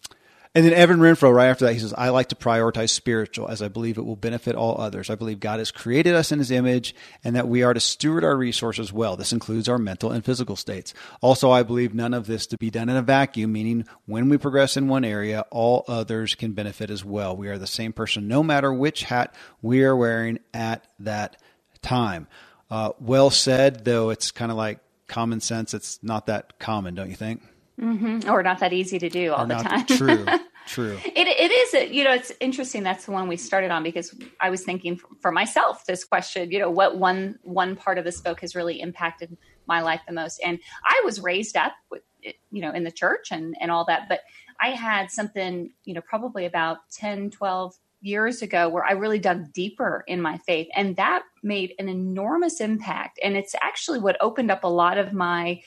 and 0.58 0.66
then 0.66 0.74
Evan 0.74 0.98
Renfro, 0.98 1.32
right 1.32 1.50
after 1.50 1.66
that, 1.66 1.74
he 1.74 1.80
says, 1.80 1.94
I 1.96 2.10
like 2.10 2.30
to 2.30 2.36
prioritize 2.36 2.90
spiritual 2.90 3.48
as 3.48 3.62
I 3.62 3.68
believe 3.68 4.00
it 4.00 4.06
will 4.06 4.16
benefit 4.16 4.56
all 4.56 4.82
others. 4.82 5.12
I 5.12 5.14
believe 5.14 5.40
God 5.40 5.60
has 5.60 5.70
created 5.70 6.16
us 6.16 6.32
in 6.32 6.40
his 6.40 6.50
image 6.50 6.96
and 7.24 7.36
that 7.36 7.48
we 7.48 7.62
are 7.62 7.76
to 7.76 7.80
steward 7.80 8.24
our 8.24 8.36
resources 8.36 8.92
well. 8.92 9.16
This 9.16 9.32
includes 9.32 9.70
our 9.70 9.78
mental 9.78 10.12
and 10.12 10.26
physical 10.26 10.56
states. 10.56 10.96
Also, 11.22 11.52
I 11.52 11.62
believe 11.62 11.94
none 11.94 12.12
of 12.12 12.26
this 12.26 12.48
to 12.48 12.58
be 12.58 12.72
done 12.72 12.90
in 12.90 12.96
a 12.96 13.04
vacuum, 13.04 13.52
meaning 13.52 13.86
when 14.08 14.30
we 14.30 14.40
progress 14.40 14.76
in 14.76 14.88
one 14.88 15.06
area, 15.06 15.46
all 15.52 15.86
others 15.88 16.34
can 16.34 16.54
benefit 16.54 16.90
as 16.90 17.06
well. 17.06 17.38
We 17.38 17.50
are 17.50 17.60
the 17.60 17.68
same 17.68 17.94
person 17.94 18.28
no 18.28 18.42
matter 18.42 18.74
which 18.74 19.04
hat 19.04 19.36
we 19.62 19.84
are 19.84 19.96
wearing 19.96 20.40
at 20.56 20.88
that 21.02 21.40
time. 21.84 22.28
Uh, 22.72 22.94
well 23.00 23.30
said, 23.30 23.86
though 23.86 24.10
it's 24.10 24.32
kind 24.32 24.50
of 24.50 24.58
like 24.58 24.80
common 25.08 25.40
sense. 25.40 25.76
It's 25.76 26.00
not 26.02 26.26
that 26.26 26.58
common, 26.58 26.96
don't 26.96 27.12
you 27.12 27.16
think? 27.16 27.44
Mm-hmm. 27.80 28.30
Or 28.30 28.42
not 28.42 28.60
that 28.60 28.74
easy 28.74 28.98
to 29.00 29.10
do 29.10 29.34
all 29.34 29.46
the 29.46 29.56
time. 29.56 29.86
true. 29.86 30.26
True. 30.68 31.00
It, 31.06 31.28
it 31.28 31.52
is, 31.52 31.92
you 31.92 32.04
know, 32.04 32.14
it's 32.14 32.32
interesting. 32.40 32.84
That's 32.84 33.06
the 33.06 33.12
one 33.12 33.28
we 33.28 33.38
started 33.38 33.72
on 33.72 33.84
because 33.84 34.14
I 34.42 34.50
was 34.50 34.64
thinking 34.64 35.00
for 35.22 35.32
myself 35.32 35.86
this 35.86 36.04
question, 36.04 36.52
you 36.52 36.60
know, 36.60 36.70
what 36.70 36.98
one, 36.98 37.40
one 37.44 37.76
part 37.76 37.98
of 37.98 38.04
this 38.04 38.20
book 38.20 38.42
has 38.42 38.54
really 38.54 38.82
impacted 38.82 39.38
my 39.66 39.82
life 39.82 40.02
the 40.06 40.14
most. 40.14 40.42
And 40.46 40.60
I 40.84 41.02
was 41.06 41.22
raised 41.22 41.56
up 41.56 41.74
with, 41.90 42.02
you 42.22 42.62
know, 42.62 42.72
in 42.72 42.84
the 42.84 42.92
church 42.92 43.30
and, 43.32 43.56
and 43.62 43.72
all 43.72 43.86
that, 43.86 44.10
but 44.10 44.20
I 44.60 44.70
had 44.70 45.10
something, 45.10 45.72
you 45.86 45.94
know, 45.94 46.02
probably 46.02 46.46
about 46.46 46.78
10, 46.92 47.32
12 47.32 47.74
years 48.02 48.42
ago 48.42 48.70
where 48.70 48.86
I 48.86 48.92
really 48.92 49.20
dug 49.20 49.54
deeper 49.54 50.04
in 50.08 50.22
my 50.22 50.38
faith. 50.40 50.68
And 50.76 50.96
that 50.98 51.24
made 51.44 51.74
an 51.80 51.90
enormous 51.90 52.60
impact. 52.60 53.20
And 53.24 53.36
it's 53.36 53.56
actually 53.62 54.00
what 54.00 54.18
opened 54.22 54.52
up 54.52 54.64
a 54.64 54.68
lot 54.68 54.98
of 54.98 55.14
my, 55.14 55.62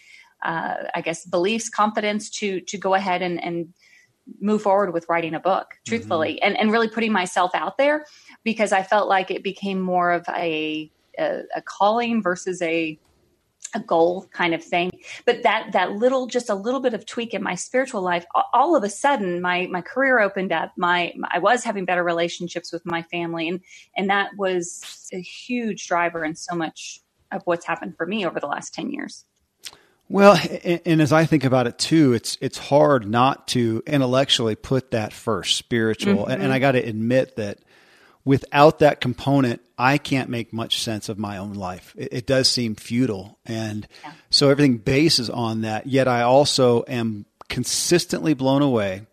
uh, 0.45 0.75
I 0.95 1.01
guess, 1.01 1.25
beliefs, 1.25 1.69
confidence 1.69 2.31
to 2.39 2.61
to 2.61 2.79
go 2.79 2.95
ahead 2.95 3.23
and 3.23 3.43
and 3.43 3.75
move 4.41 4.63
forward 4.63 4.93
with 4.93 5.07
writing 5.09 5.35
a 5.35 5.41
book, 5.41 5.75
truthfully, 5.87 6.35
mm-hmm. 6.35 6.47
and 6.49 6.59
and 6.59 6.73
really 6.73 6.89
putting 6.89 7.13
myself 7.13 7.51
out 7.55 7.79
there 7.79 8.07
because 8.45 8.73
I 8.73 8.83
felt 8.83 9.09
like 9.09 9.31
it 9.31 9.43
became 9.43 9.81
more 9.81 10.13
of 10.13 10.27
a 10.29 10.91
a, 11.19 11.43
a 11.57 11.63
calling 11.63 12.23
versus 12.23 12.61
a 12.63 12.99
a 13.75 13.81
goal 13.81 14.27
kind 14.33 14.55
of 14.55 14.65
thing. 14.65 14.91
But 15.27 15.43
that 15.43 15.73
that 15.73 15.93
little 15.93 16.27
just 16.27 16.51
a 16.51 16.55
little 16.55 16.81
bit 16.81 16.95
of 16.95 17.07
tweak 17.07 17.35
in 17.35 17.43
my 17.43 17.55
spiritual 17.55 18.03
life 18.03 18.25
all 18.53 18.75
of 18.75 18.83
a 18.83 18.91
sudden 18.91 19.41
my 19.41 19.69
my 19.71 19.81
career 19.81 20.21
opened 20.21 20.53
up. 20.53 20.73
My 20.77 21.13
i 21.31 21.39
was 21.39 21.65
having 21.65 21.85
better 21.85 22.03
relationships 22.03 22.73
with 22.73 22.85
my 22.85 23.03
family 23.03 23.49
and 23.49 23.61
and 23.97 24.11
that 24.11 24.31
was 24.37 25.09
a 25.13 25.21
huge 25.21 25.87
driver 25.87 26.25
in 26.25 26.35
so 26.35 26.55
much 26.55 27.01
of 27.33 27.43
what's 27.45 27.67
happened 27.67 27.97
for 27.97 28.07
me 28.07 28.27
over 28.27 28.41
the 28.41 28.47
last 28.47 28.75
10 28.75 28.91
years 28.91 29.25
well, 30.11 30.37
and, 30.65 30.81
and, 30.85 31.01
as 31.01 31.13
I 31.13 31.25
think 31.25 31.45
about 31.45 31.69
it 31.69 31.79
too, 31.79 32.15
it's 32.15 32.37
it's 32.41 32.59
hard 32.59 33.09
not 33.09 33.47
to 33.49 33.81
intellectually 33.87 34.57
put 34.57 34.91
that 34.91 35.13
first, 35.13 35.57
spiritual. 35.57 36.25
Mm-hmm. 36.25 36.33
And, 36.33 36.43
and 36.43 36.53
I 36.53 36.59
got 36.59 36.73
to 36.73 36.81
admit 36.81 37.37
that 37.37 37.59
without 38.25 38.81
that 38.81 39.01
component, 39.01 39.63
I 39.79 39.99
can't 39.99 40.29
make 40.29 40.53
much 40.53 40.81
sense 40.81 41.09
of 41.09 41.17
my 41.17 41.39
own 41.39 41.55
life. 41.55 41.95
It, 41.97 42.09
it 42.11 42.27
does 42.27 42.49
seem 42.49 42.75
futile, 42.75 43.39
and 43.47 43.87
yeah. 44.03 44.13
so 44.31 44.51
everything 44.51 44.79
bases 44.79 45.31
on 45.31 45.61
that. 45.61 45.87
Yet 45.87 46.09
I 46.09 46.23
also 46.23 46.83
am 46.89 47.25
consistently 47.49 48.35
blown 48.35 48.63
away 48.63 49.07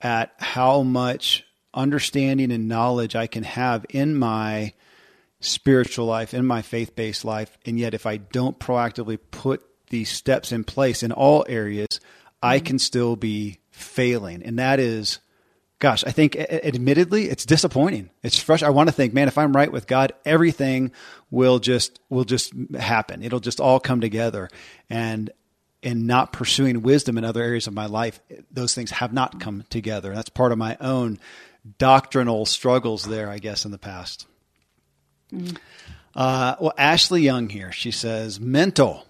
at 0.00 0.32
how 0.38 0.82
much 0.82 1.44
understanding 1.74 2.52
and 2.52 2.68
knowledge 2.68 3.16
I 3.16 3.26
can 3.26 3.42
have 3.42 3.84
in 3.90 4.16
my 4.16 4.72
spiritual 5.40 6.06
life, 6.06 6.32
in 6.32 6.46
my 6.46 6.62
faith 6.62 6.94
based 6.94 7.24
life. 7.24 7.58
And 7.66 7.76
yet, 7.76 7.92
if 7.92 8.06
I 8.06 8.18
don't 8.18 8.56
proactively 8.60 9.18
put 9.32 9.64
these 9.90 10.10
steps 10.10 10.52
in 10.52 10.64
place 10.64 11.02
in 11.02 11.12
all 11.12 11.44
areas, 11.48 11.88
mm-hmm. 11.90 12.36
I 12.42 12.60
can 12.60 12.78
still 12.78 13.16
be 13.16 13.58
failing. 13.70 14.42
And 14.42 14.58
that 14.58 14.80
is, 14.80 15.18
gosh, 15.78 16.04
I 16.04 16.10
think 16.10 16.36
admittedly, 16.36 17.28
it's 17.28 17.46
disappointing. 17.46 18.10
It's 18.22 18.38
fresh. 18.38 18.62
I 18.62 18.70
want 18.70 18.88
to 18.88 18.94
think, 18.94 19.14
man, 19.14 19.28
if 19.28 19.38
I'm 19.38 19.54
right 19.54 19.70
with 19.70 19.86
God, 19.86 20.12
everything 20.24 20.92
will 21.30 21.58
just, 21.58 22.00
will 22.08 22.24
just 22.24 22.52
happen. 22.78 23.22
It'll 23.22 23.40
just 23.40 23.60
all 23.60 23.80
come 23.80 24.00
together. 24.00 24.48
And, 24.88 25.30
and 25.82 26.06
not 26.06 26.32
pursuing 26.32 26.82
wisdom 26.82 27.16
in 27.16 27.24
other 27.24 27.42
areas 27.42 27.68
of 27.68 27.74
my 27.74 27.86
life, 27.86 28.18
those 28.50 28.74
things 28.74 28.90
have 28.90 29.12
not 29.12 29.38
come 29.38 29.62
together. 29.70 30.14
That's 30.14 30.30
part 30.30 30.50
of 30.50 30.58
my 30.58 30.76
own 30.80 31.20
doctrinal 31.78 32.44
struggles 32.46 33.04
there, 33.04 33.30
I 33.30 33.38
guess, 33.38 33.64
in 33.64 33.70
the 33.70 33.78
past. 33.78 34.26
Mm. 35.32 35.56
Uh, 36.14 36.56
well, 36.58 36.72
Ashley 36.76 37.22
Young 37.22 37.48
here, 37.48 37.70
she 37.70 37.90
says, 37.90 38.40
mental 38.40 39.05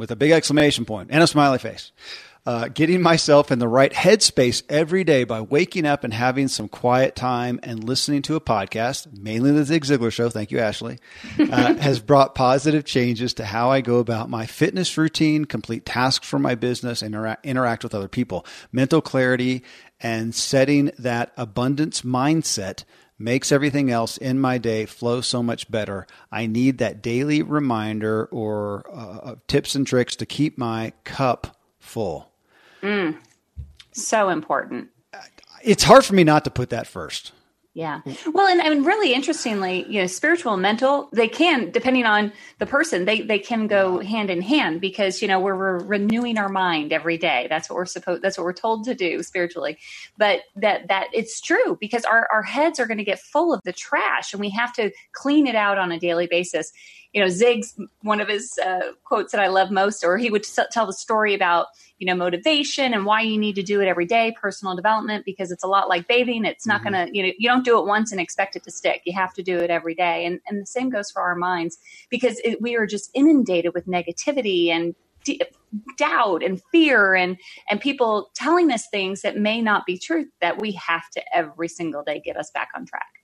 with 0.00 0.10
a 0.10 0.16
big 0.16 0.32
exclamation 0.32 0.84
point 0.84 1.10
and 1.12 1.22
a 1.22 1.26
smiley 1.26 1.58
face. 1.58 1.92
Uh, 2.46 2.68
getting 2.68 3.02
myself 3.02 3.52
in 3.52 3.58
the 3.58 3.68
right 3.68 3.92
headspace 3.92 4.62
every 4.70 5.04
day 5.04 5.24
by 5.24 5.42
waking 5.42 5.84
up 5.84 6.04
and 6.04 6.14
having 6.14 6.48
some 6.48 6.68
quiet 6.68 7.14
time 7.14 7.60
and 7.62 7.84
listening 7.84 8.22
to 8.22 8.34
a 8.34 8.40
podcast, 8.40 9.06
mainly 9.18 9.52
the 9.52 9.62
Zig 9.62 9.84
Ziglar 9.84 10.10
show, 10.10 10.30
thank 10.30 10.50
you, 10.50 10.58
Ashley, 10.58 10.98
uh, 11.38 11.74
has 11.80 12.00
brought 12.00 12.34
positive 12.34 12.86
changes 12.86 13.34
to 13.34 13.44
how 13.44 13.70
I 13.70 13.82
go 13.82 13.98
about 13.98 14.30
my 14.30 14.46
fitness 14.46 14.96
routine, 14.96 15.44
complete 15.44 15.84
tasks 15.84 16.26
for 16.26 16.38
my 16.38 16.54
business, 16.54 17.02
and 17.02 17.14
intera- 17.14 17.36
interact 17.44 17.84
with 17.84 17.94
other 17.94 18.08
people. 18.08 18.46
Mental 18.72 19.02
clarity 19.02 19.62
and 20.00 20.34
setting 20.34 20.92
that 20.98 21.32
abundance 21.36 22.00
mindset 22.00 22.84
makes 23.20 23.52
everything 23.52 23.90
else 23.90 24.16
in 24.16 24.40
my 24.40 24.58
day 24.58 24.86
flow 24.86 25.20
so 25.20 25.42
much 25.42 25.70
better. 25.70 26.06
I 26.32 26.46
need 26.46 26.78
that 26.78 27.02
daily 27.02 27.42
reminder 27.42 28.24
or 28.32 28.84
uh, 28.92 29.34
tips 29.46 29.74
and 29.74 29.86
tricks 29.86 30.16
to 30.16 30.26
keep 30.26 30.56
my 30.56 30.92
cup 31.04 31.56
full. 31.78 32.32
Mm, 32.82 33.18
so 33.92 34.30
important. 34.30 34.88
It's 35.62 35.84
hard 35.84 36.04
for 36.04 36.14
me 36.14 36.24
not 36.24 36.44
to 36.44 36.50
put 36.50 36.70
that 36.70 36.86
first. 36.86 37.32
Yeah. 37.72 38.00
Well, 38.32 38.48
and, 38.48 38.60
and 38.60 38.84
really 38.84 39.14
interestingly, 39.14 39.86
you 39.88 40.00
know, 40.00 40.08
spiritual 40.08 40.54
and 40.54 40.62
mental, 40.62 41.08
they 41.12 41.28
can, 41.28 41.70
depending 41.70 42.04
on 42.04 42.32
the 42.58 42.66
person, 42.66 43.04
they, 43.04 43.20
they 43.20 43.38
can 43.38 43.68
go 43.68 44.00
hand 44.00 44.28
in 44.28 44.42
hand 44.42 44.80
because, 44.80 45.22
you 45.22 45.28
know, 45.28 45.38
we're, 45.38 45.56
we're 45.56 45.78
renewing 45.78 46.36
our 46.36 46.48
mind 46.48 46.92
every 46.92 47.16
day. 47.16 47.46
That's 47.48 47.70
what 47.70 47.76
we're 47.76 47.86
supposed, 47.86 48.22
that's 48.22 48.36
what 48.36 48.44
we're 48.44 48.54
told 48.54 48.84
to 48.86 48.94
do 48.96 49.22
spiritually. 49.22 49.78
But 50.18 50.40
that, 50.56 50.88
that 50.88 51.08
it's 51.12 51.40
true 51.40 51.78
because 51.80 52.04
our, 52.04 52.26
our 52.32 52.42
heads 52.42 52.80
are 52.80 52.86
going 52.86 52.98
to 52.98 53.04
get 53.04 53.20
full 53.20 53.54
of 53.54 53.60
the 53.64 53.72
trash 53.72 54.32
and 54.32 54.40
we 54.40 54.50
have 54.50 54.72
to 54.74 54.90
clean 55.12 55.46
it 55.46 55.54
out 55.54 55.78
on 55.78 55.92
a 55.92 56.00
daily 56.00 56.26
basis 56.26 56.72
you 57.12 57.20
know, 57.20 57.28
Zig's 57.28 57.76
one 58.02 58.20
of 58.20 58.28
his 58.28 58.58
uh, 58.64 58.92
quotes 59.04 59.32
that 59.32 59.40
I 59.40 59.48
love 59.48 59.70
most, 59.70 60.04
or 60.04 60.16
he 60.16 60.30
would 60.30 60.44
t- 60.44 60.62
tell 60.70 60.86
the 60.86 60.92
story 60.92 61.34
about, 61.34 61.66
you 61.98 62.06
know, 62.06 62.14
motivation 62.14 62.94
and 62.94 63.04
why 63.04 63.22
you 63.22 63.36
need 63.36 63.56
to 63.56 63.62
do 63.62 63.80
it 63.80 63.88
every 63.88 64.06
day, 64.06 64.32
personal 64.40 64.76
development, 64.76 65.24
because 65.24 65.50
it's 65.50 65.64
a 65.64 65.66
lot 65.66 65.88
like 65.88 66.06
bathing. 66.06 66.44
It's 66.44 66.66
not 66.66 66.82
mm-hmm. 66.82 66.92
going 66.92 67.08
to, 67.08 67.16
you 67.16 67.24
know, 67.24 67.32
you 67.36 67.48
don't 67.48 67.64
do 67.64 67.69
it 67.78 67.86
once 67.86 68.12
and 68.12 68.20
expect 68.20 68.56
it 68.56 68.64
to 68.64 68.70
stick. 68.70 69.02
You 69.04 69.14
have 69.14 69.34
to 69.34 69.42
do 69.42 69.58
it 69.58 69.70
every 69.70 69.94
day. 69.94 70.24
And, 70.24 70.40
and 70.46 70.60
the 70.60 70.66
same 70.66 70.90
goes 70.90 71.10
for 71.10 71.22
our 71.22 71.34
minds 71.36 71.78
because 72.10 72.40
it, 72.44 72.60
we 72.60 72.76
are 72.76 72.86
just 72.86 73.10
inundated 73.14 73.72
with 73.74 73.86
negativity 73.86 74.68
and 74.68 74.94
d- 75.24 75.42
doubt 75.96 76.42
and 76.42 76.60
fear 76.72 77.14
and, 77.14 77.36
and 77.68 77.80
people 77.80 78.30
telling 78.34 78.70
us 78.72 78.86
things 78.90 79.22
that 79.22 79.36
may 79.36 79.60
not 79.62 79.86
be 79.86 79.98
true 79.98 80.26
that 80.40 80.60
we 80.60 80.72
have 80.72 81.08
to 81.10 81.22
every 81.34 81.68
single 81.68 82.02
day 82.02 82.20
get 82.24 82.36
us 82.36 82.50
back 82.52 82.68
on 82.74 82.86
track. 82.86 83.19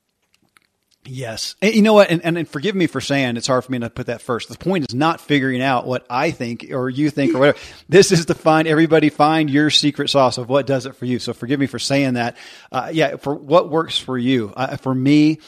Yes. 1.08 1.54
And 1.62 1.74
you 1.74 1.82
know 1.82 1.94
what? 1.94 2.10
And, 2.10 2.24
and, 2.24 2.36
and, 2.38 2.48
forgive 2.48 2.74
me 2.74 2.86
for 2.86 3.00
saying 3.00 3.36
it's 3.36 3.46
hard 3.46 3.64
for 3.64 3.72
me 3.72 3.78
to 3.78 3.90
put 3.90 4.06
that 4.06 4.20
first. 4.20 4.48
The 4.48 4.58
point 4.58 4.86
is 4.88 4.94
not 4.94 5.20
figuring 5.20 5.62
out 5.62 5.86
what 5.86 6.04
I 6.10 6.30
think 6.30 6.66
or 6.70 6.90
you 6.90 7.10
think 7.10 7.34
or 7.34 7.38
whatever. 7.38 7.58
this 7.88 8.12
is 8.12 8.26
to 8.26 8.34
find 8.34 8.66
everybody 8.66 9.08
find 9.08 9.48
your 9.48 9.70
secret 9.70 10.10
sauce 10.10 10.38
of 10.38 10.48
what 10.48 10.66
does 10.66 10.86
it 10.86 10.96
for 10.96 11.04
you. 11.04 11.18
So 11.18 11.32
forgive 11.32 11.60
me 11.60 11.66
for 11.66 11.78
saying 11.78 12.14
that. 12.14 12.36
Uh, 12.72 12.90
yeah. 12.92 13.16
For 13.16 13.34
what 13.34 13.70
works 13.70 13.98
for 13.98 14.18
you. 14.18 14.52
Uh, 14.56 14.76
for 14.76 14.94
me, 14.94 15.38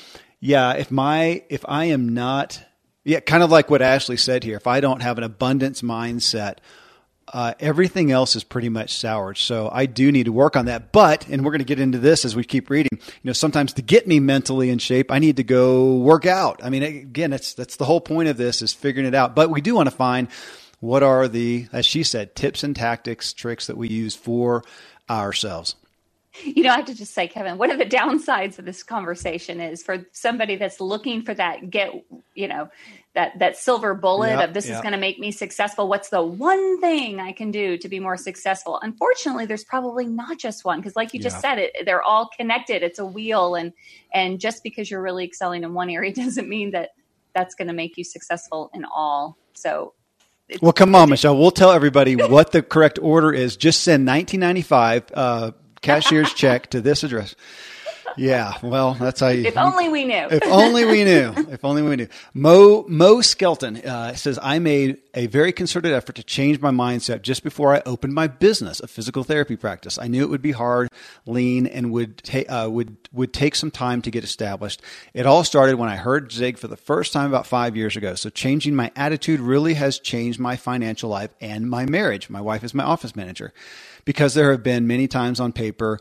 yeah. 0.40 0.74
If 0.74 0.90
my, 0.90 1.42
if 1.48 1.64
I 1.68 1.86
am 1.86 2.14
not, 2.14 2.62
yeah, 3.04 3.20
kind 3.20 3.42
of 3.42 3.50
like 3.50 3.70
what 3.70 3.82
Ashley 3.82 4.16
said 4.16 4.44
here, 4.44 4.56
if 4.56 4.66
I 4.66 4.80
don't 4.80 5.02
have 5.02 5.18
an 5.18 5.24
abundance 5.24 5.82
mindset, 5.82 6.58
uh, 7.32 7.54
everything 7.60 8.10
else 8.10 8.36
is 8.36 8.44
pretty 8.44 8.68
much 8.68 8.94
soured. 8.94 9.38
So 9.38 9.68
I 9.72 9.86
do 9.86 10.10
need 10.12 10.24
to 10.24 10.32
work 10.32 10.56
on 10.56 10.66
that. 10.66 10.92
But, 10.92 11.28
and 11.28 11.44
we're 11.44 11.50
going 11.50 11.60
to 11.60 11.64
get 11.64 11.80
into 11.80 11.98
this 11.98 12.24
as 12.24 12.34
we 12.34 12.44
keep 12.44 12.70
reading, 12.70 12.90
you 12.92 13.08
know, 13.24 13.32
sometimes 13.32 13.72
to 13.74 13.82
get 13.82 14.06
me 14.06 14.20
mentally 14.20 14.70
in 14.70 14.78
shape, 14.78 15.10
I 15.10 15.18
need 15.18 15.36
to 15.36 15.44
go 15.44 15.96
work 15.96 16.26
out. 16.26 16.60
I 16.64 16.70
mean, 16.70 16.82
again, 16.82 17.30
that's, 17.30 17.54
that's 17.54 17.76
the 17.76 17.84
whole 17.84 18.00
point 18.00 18.28
of 18.28 18.36
this 18.36 18.62
is 18.62 18.72
figuring 18.72 19.06
it 19.06 19.14
out. 19.14 19.34
But 19.34 19.50
we 19.50 19.60
do 19.60 19.74
want 19.74 19.88
to 19.88 19.94
find 19.94 20.28
what 20.80 21.02
are 21.02 21.28
the, 21.28 21.66
as 21.72 21.86
she 21.86 22.02
said, 22.02 22.34
tips 22.34 22.62
and 22.62 22.74
tactics, 22.74 23.32
tricks 23.32 23.66
that 23.66 23.76
we 23.76 23.88
use 23.88 24.14
for 24.14 24.62
ourselves. 25.10 25.74
You 26.44 26.62
know, 26.62 26.70
I 26.70 26.76
have 26.76 26.84
to 26.84 26.94
just 26.94 27.14
say, 27.14 27.26
Kevin, 27.26 27.58
one 27.58 27.70
of 27.70 27.78
the 27.78 27.84
downsides 27.84 28.58
of 28.58 28.64
this 28.64 28.82
conversation 28.84 29.60
is 29.60 29.82
for 29.82 30.06
somebody 30.12 30.56
that's 30.56 30.80
looking 30.80 31.22
for 31.22 31.34
that 31.34 31.68
get, 31.70 31.92
you 32.38 32.46
know, 32.46 32.68
that 33.14 33.36
that 33.40 33.56
silver 33.56 33.94
bullet 33.94 34.28
yep, 34.28 34.48
of 34.48 34.54
this 34.54 34.68
yep. 34.68 34.76
is 34.76 34.80
going 34.80 34.92
to 34.92 34.98
make 34.98 35.18
me 35.18 35.32
successful. 35.32 35.88
What's 35.88 36.10
the 36.10 36.22
one 36.22 36.80
thing 36.80 37.18
i 37.18 37.32
can 37.32 37.50
do 37.50 37.76
to 37.76 37.88
be 37.88 37.98
more 37.98 38.16
successful? 38.16 38.78
Unfortunately 38.80 39.44
there's 39.44 39.64
probably 39.64 40.06
not 40.06 40.38
just 40.38 40.64
one 40.64 40.78
because 40.78 40.94
like 40.94 41.12
you 41.12 41.20
just 41.20 41.40
said 41.40 41.58
it 41.58 41.72
they're 41.84 42.02
all 42.02 42.30
connected. 42.38 42.84
It's 42.84 43.00
a 43.00 43.04
wheel 43.04 43.56
and 43.56 43.72
and 44.14 44.38
just 44.38 44.62
because 44.62 44.88
you're 44.88 45.02
really 45.02 45.24
excelling 45.24 45.64
in 45.64 45.74
one 45.74 45.90
area 45.90 46.14
doesn't 46.14 46.48
mean 46.48 46.70
that 46.70 46.90
that's 47.34 47.56
going 47.56 47.68
to 47.68 47.74
make 47.74 47.96
you 47.96 48.04
successful 48.04 48.70
in 48.72 48.84
all. 48.84 49.36
So 49.54 49.94
well 50.62 50.72
come 50.72 50.94
on 50.94 51.10
michelle. 51.10 51.36
We'll 51.36 51.50
tell 51.50 51.72
everybody 51.72 52.14
what 52.14 52.52
the 52.52 52.62
correct 52.62 53.00
order 53.00 53.32
is. 53.32 53.56
Just 53.56 53.82
send 53.82 54.06
1995 54.06 55.04
uh, 55.12 55.50
cashier's 55.80 56.32
check 56.34 56.70
to 56.70 56.80
this 56.80 57.02
address 57.02 57.34
yeah, 58.18 58.54
well, 58.62 58.94
that's 58.94 59.20
how 59.20 59.28
you. 59.28 59.44
If 59.44 59.56
only 59.56 59.88
we 59.88 60.04
knew. 60.04 60.26
if 60.30 60.44
only 60.46 60.84
we 60.84 61.04
knew. 61.04 61.34
If 61.48 61.64
only 61.64 61.82
we 61.82 61.96
knew. 61.96 62.08
Mo 62.34 62.84
Mo 62.88 63.20
Skelton 63.20 63.76
uh, 63.78 64.14
says 64.14 64.38
I 64.42 64.58
made 64.58 64.98
a 65.14 65.26
very 65.26 65.52
concerted 65.52 65.92
effort 65.92 66.16
to 66.16 66.22
change 66.22 66.60
my 66.60 66.70
mindset 66.70 67.22
just 67.22 67.42
before 67.42 67.74
I 67.74 67.82
opened 67.86 68.12
my 68.14 68.26
business, 68.26 68.80
a 68.80 68.86
physical 68.86 69.24
therapy 69.24 69.56
practice. 69.56 69.98
I 69.98 70.08
knew 70.08 70.22
it 70.22 70.30
would 70.30 70.42
be 70.42 70.52
hard, 70.52 70.88
lean, 71.26 71.66
and 71.66 71.90
would 71.92 72.18
ta- 72.18 72.64
uh, 72.64 72.68
would 72.68 72.96
would 73.12 73.32
take 73.32 73.54
some 73.54 73.70
time 73.70 74.02
to 74.02 74.10
get 74.10 74.24
established. 74.24 74.82
It 75.14 75.26
all 75.26 75.42
started 75.42 75.76
when 75.76 75.88
I 75.88 75.96
heard 75.96 76.30
Zig 76.30 76.58
for 76.58 76.68
the 76.68 76.76
first 76.76 77.12
time 77.12 77.26
about 77.26 77.46
five 77.46 77.76
years 77.76 77.96
ago. 77.96 78.14
So 78.14 78.30
changing 78.30 78.76
my 78.76 78.90
attitude 78.94 79.40
really 79.40 79.74
has 79.74 79.98
changed 79.98 80.38
my 80.38 80.56
financial 80.56 81.08
life 81.08 81.30
and 81.40 81.68
my 81.68 81.86
marriage. 81.86 82.28
My 82.28 82.40
wife 82.40 82.62
is 82.62 82.74
my 82.74 82.84
office 82.84 83.16
manager 83.16 83.52
because 84.04 84.34
there 84.34 84.50
have 84.52 84.62
been 84.62 84.86
many 84.86 85.06
times 85.06 85.40
on 85.40 85.52
paper 85.52 85.98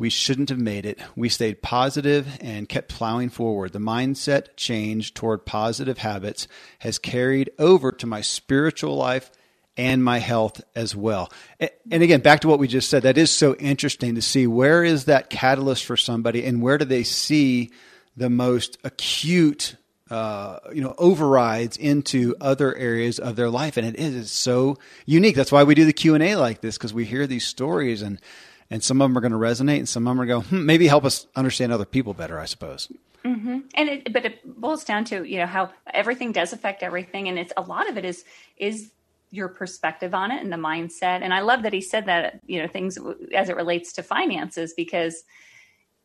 we 0.00 0.08
shouldn't 0.08 0.48
have 0.48 0.58
made 0.58 0.86
it. 0.86 0.98
We 1.14 1.28
stayed 1.28 1.60
positive 1.60 2.26
and 2.40 2.66
kept 2.66 2.88
plowing 2.88 3.28
forward. 3.28 3.74
The 3.74 3.80
mindset 3.80 4.56
change 4.56 5.12
toward 5.12 5.44
positive 5.44 5.98
habits 5.98 6.48
has 6.78 6.98
carried 6.98 7.50
over 7.58 7.92
to 7.92 8.06
my 8.06 8.22
spiritual 8.22 8.96
life 8.96 9.30
and 9.76 10.02
my 10.02 10.18
health 10.18 10.62
as 10.74 10.96
well. 10.96 11.30
And 11.60 12.02
again, 12.02 12.20
back 12.20 12.40
to 12.40 12.48
what 12.48 12.58
we 12.58 12.66
just 12.66 12.88
said, 12.88 13.02
that 13.02 13.18
is 13.18 13.30
so 13.30 13.54
interesting 13.56 14.14
to 14.14 14.22
see 14.22 14.46
where 14.46 14.82
is 14.82 15.04
that 15.04 15.28
catalyst 15.28 15.84
for 15.84 15.98
somebody 15.98 16.46
and 16.46 16.62
where 16.62 16.78
do 16.78 16.86
they 16.86 17.04
see 17.04 17.70
the 18.16 18.30
most 18.30 18.78
acute 18.82 19.76
uh, 20.08 20.58
you 20.72 20.82
know 20.82 20.94
overrides 20.98 21.76
into 21.76 22.34
other 22.40 22.74
areas 22.74 23.20
of 23.20 23.36
their 23.36 23.48
life 23.48 23.76
and 23.76 23.86
it 23.86 23.94
is 23.96 24.32
so 24.32 24.76
unique 25.06 25.36
that's 25.36 25.52
why 25.52 25.62
we 25.62 25.72
do 25.72 25.84
the 25.84 25.92
q&a 25.92 26.34
like 26.34 26.60
this 26.60 26.76
because 26.76 26.92
we 26.92 27.04
hear 27.04 27.28
these 27.28 27.46
stories 27.46 28.02
and 28.02 28.20
and 28.70 28.82
some 28.82 29.00
of 29.00 29.06
them 29.06 29.18
are 29.18 29.20
going 29.20 29.32
to 29.32 29.38
resonate, 29.38 29.78
and 29.78 29.88
some 29.88 30.06
of 30.06 30.12
them 30.12 30.20
are 30.20 30.26
going 30.26 30.44
hmm, 30.44 30.64
maybe 30.64 30.86
help 30.86 31.04
us 31.04 31.26
understand 31.34 31.72
other 31.72 31.84
people 31.84 32.14
better. 32.14 32.38
I 32.38 32.46
suppose. 32.46 32.88
Mm-hmm. 33.24 33.58
And 33.74 33.88
it, 33.88 34.12
but 34.12 34.24
it 34.24 34.60
boils 34.60 34.84
down 34.84 35.04
to 35.06 35.24
you 35.24 35.38
know 35.38 35.46
how 35.46 35.70
everything 35.92 36.32
does 36.32 36.52
affect 36.52 36.82
everything, 36.82 37.28
and 37.28 37.38
it's 37.38 37.52
a 37.56 37.62
lot 37.62 37.88
of 37.88 37.98
it 37.98 38.04
is 38.04 38.24
is 38.56 38.92
your 39.30 39.48
perspective 39.48 40.14
on 40.14 40.32
it 40.32 40.42
and 40.42 40.52
the 40.52 40.56
mindset. 40.56 41.22
And 41.22 41.32
I 41.32 41.40
love 41.40 41.62
that 41.62 41.72
he 41.72 41.80
said 41.80 42.06
that 42.06 42.40
you 42.46 42.60
know 42.60 42.68
things 42.68 42.98
as 43.34 43.48
it 43.48 43.56
relates 43.56 43.92
to 43.94 44.02
finances 44.02 44.72
because 44.76 45.22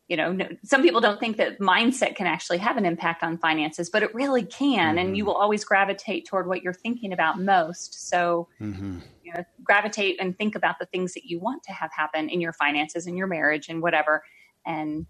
you 0.08 0.16
know 0.16 0.38
some 0.62 0.82
people 0.82 1.00
don't 1.00 1.18
think 1.18 1.36
that 1.36 1.58
mindset 1.58 2.14
can 2.14 2.26
actually 2.26 2.58
have 2.58 2.76
an 2.76 2.84
impact 2.84 3.22
on 3.22 3.36
finances 3.38 3.90
but 3.90 4.02
it 4.02 4.14
really 4.14 4.44
can 4.44 4.90
mm-hmm. 4.90 4.98
and 4.98 5.16
you 5.16 5.24
will 5.24 5.34
always 5.34 5.64
gravitate 5.64 6.26
toward 6.26 6.46
what 6.46 6.62
you're 6.62 6.72
thinking 6.72 7.12
about 7.12 7.40
most. 7.40 8.08
So 8.08 8.48
mm-hmm. 8.60 8.98
you 9.24 9.32
know 9.34 9.44
gravitate 9.64 10.16
and 10.20 10.36
think 10.36 10.54
about 10.54 10.78
the 10.78 10.86
things 10.86 11.14
that 11.14 11.24
you 11.24 11.40
want 11.40 11.62
to 11.64 11.72
have 11.72 11.90
happen 11.92 12.28
in 12.28 12.40
your 12.40 12.52
finances 12.52 13.06
in 13.06 13.16
your 13.16 13.26
marriage 13.26 13.68
and 13.68 13.82
whatever 13.82 14.22
and 14.64 15.06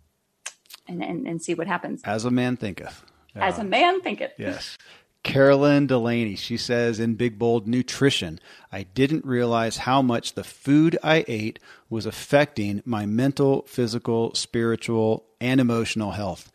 and 0.89 1.03
and, 1.03 1.27
and 1.27 1.43
see 1.43 1.55
what 1.55 1.67
happens. 1.67 2.03
As 2.05 2.25
a 2.25 2.31
man 2.31 2.57
thinketh. 2.57 3.05
As 3.35 3.59
a 3.59 3.65
man 3.65 4.01
thinketh. 4.01 4.33
Yes 4.39 4.79
Carolyn 5.27 5.89
Delaney, 5.89 6.37
she 6.37 6.57
says 6.57 7.01
in 7.01 7.17
Big 7.17 7.37
Bold 7.37 7.67
Nutrition, 7.67 8.39
I 8.71 8.85
didn't 8.85 9.25
realize 9.27 9.79
how 9.79 10.01
much 10.01 10.35
the 10.35 10.45
food 10.45 10.97
I 11.03 11.25
ate 11.27 11.59
was 11.91 12.07
affecting 12.07 12.81
my 12.85 13.07
mental, 13.07 13.63
physical, 13.63 14.33
spiritual, 14.37 15.25
and 15.41 15.61
emotional 15.61 16.13
health. 16.13 16.53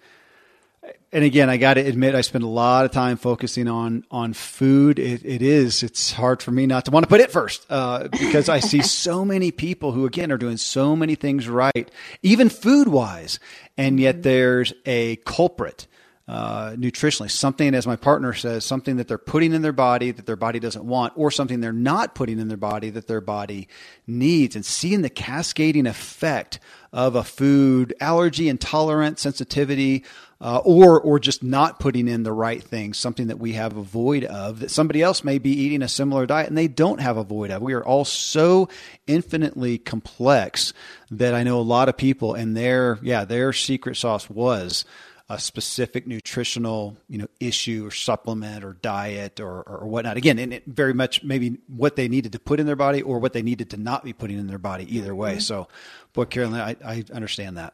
And 1.11 1.25
again, 1.25 1.49
I 1.49 1.57
got 1.57 1.73
to 1.73 1.81
admit, 1.81 2.15
I 2.15 2.21
spend 2.21 2.45
a 2.45 2.47
lot 2.47 2.85
of 2.85 2.91
time 2.91 3.17
focusing 3.17 3.67
on 3.67 4.05
on 4.09 4.31
food. 4.31 4.99
It, 4.99 5.25
it 5.25 5.41
is. 5.41 5.83
It's 5.83 6.13
hard 6.13 6.41
for 6.41 6.51
me 6.51 6.65
not 6.65 6.85
to 6.85 6.91
want 6.91 7.03
to 7.03 7.09
put 7.09 7.19
it 7.19 7.29
first 7.29 7.65
uh, 7.69 8.07
because 8.07 8.47
I 8.47 8.61
see 8.61 8.81
so 8.83 9.25
many 9.25 9.51
people 9.51 9.91
who, 9.91 10.05
again, 10.05 10.31
are 10.31 10.37
doing 10.37 10.55
so 10.55 10.95
many 10.95 11.15
things 11.15 11.49
right, 11.49 11.91
even 12.23 12.47
food 12.47 12.87
wise, 12.87 13.37
and 13.77 13.99
yet 13.99 14.23
there's 14.23 14.71
a 14.85 15.17
culprit 15.17 15.87
uh, 16.31 16.77
nutritionally, 16.77 17.29
something, 17.29 17.75
as 17.75 17.85
my 17.85 17.97
partner 17.97 18.33
says, 18.33 18.63
something 18.63 18.95
that 18.95 19.09
they're 19.09 19.17
putting 19.17 19.51
in 19.51 19.61
their 19.61 19.73
body 19.73 20.11
that 20.11 20.25
their 20.25 20.37
body 20.37 20.59
doesn't 20.59 20.85
want, 20.85 21.11
or 21.17 21.29
something 21.29 21.59
they're 21.59 21.73
not 21.73 22.15
putting 22.15 22.39
in 22.39 22.47
their 22.47 22.55
body 22.55 22.89
that 22.89 23.05
their 23.07 23.19
body 23.19 23.67
needs, 24.07 24.55
and 24.55 24.65
seeing 24.65 25.01
the 25.01 25.09
cascading 25.09 25.85
effect 25.85 26.57
of 26.93 27.15
a 27.15 27.23
food 27.25 27.93
allergy, 27.99 28.47
intolerance, 28.47 29.19
sensitivity, 29.19 30.05
uh, 30.39 30.61
or 30.63 31.01
or 31.01 31.19
just 31.19 31.43
not 31.43 31.81
putting 31.81 32.07
in 32.07 32.23
the 32.23 32.31
right 32.31 32.63
things, 32.63 32.97
something 32.97 33.27
that 33.27 33.37
we 33.39 33.51
have 33.51 33.75
a 33.75 33.83
void 33.83 34.23
of 34.23 34.59
that 34.61 34.71
somebody 34.71 35.01
else 35.01 35.25
may 35.25 35.37
be 35.37 35.51
eating 35.51 35.81
a 35.81 35.89
similar 35.89 36.25
diet 36.25 36.47
and 36.47 36.57
they 36.57 36.69
don't 36.69 37.01
have 37.01 37.17
a 37.17 37.25
void 37.25 37.51
of. 37.51 37.61
We 37.61 37.73
are 37.73 37.83
all 37.83 38.05
so 38.05 38.69
infinitely 39.05 39.79
complex 39.79 40.71
that 41.09 41.33
I 41.33 41.43
know 41.43 41.59
a 41.59 41.61
lot 41.61 41.89
of 41.89 41.97
people 41.97 42.35
and 42.35 42.55
their 42.55 42.99
yeah 43.01 43.25
their 43.25 43.51
secret 43.51 43.97
sauce 43.97 44.29
was 44.29 44.85
a 45.31 45.39
specific 45.39 46.05
nutritional 46.05 46.97
you 47.07 47.17
know 47.17 47.27
issue 47.39 47.85
or 47.87 47.91
supplement 47.91 48.65
or 48.65 48.73
diet 48.81 49.39
or, 49.39 49.63
or 49.63 49.87
whatnot 49.87 50.17
again 50.17 50.37
and 50.37 50.53
it 50.53 50.63
very 50.65 50.93
much 50.93 51.23
maybe 51.23 51.57
what 51.67 51.95
they 51.95 52.09
needed 52.09 52.33
to 52.33 52.39
put 52.39 52.59
in 52.59 52.65
their 52.65 52.75
body 52.75 53.01
or 53.01 53.17
what 53.17 53.31
they 53.31 53.41
needed 53.41 53.69
to 53.69 53.77
not 53.77 54.03
be 54.03 54.11
putting 54.11 54.37
in 54.37 54.47
their 54.47 54.57
body 54.57 54.85
either 54.95 55.15
way 55.15 55.31
mm-hmm. 55.31 55.39
so 55.39 55.67
boy 56.11 56.25
carolyn 56.25 56.59
I, 56.59 56.75
I 56.83 57.03
understand 57.13 57.57
that 57.57 57.73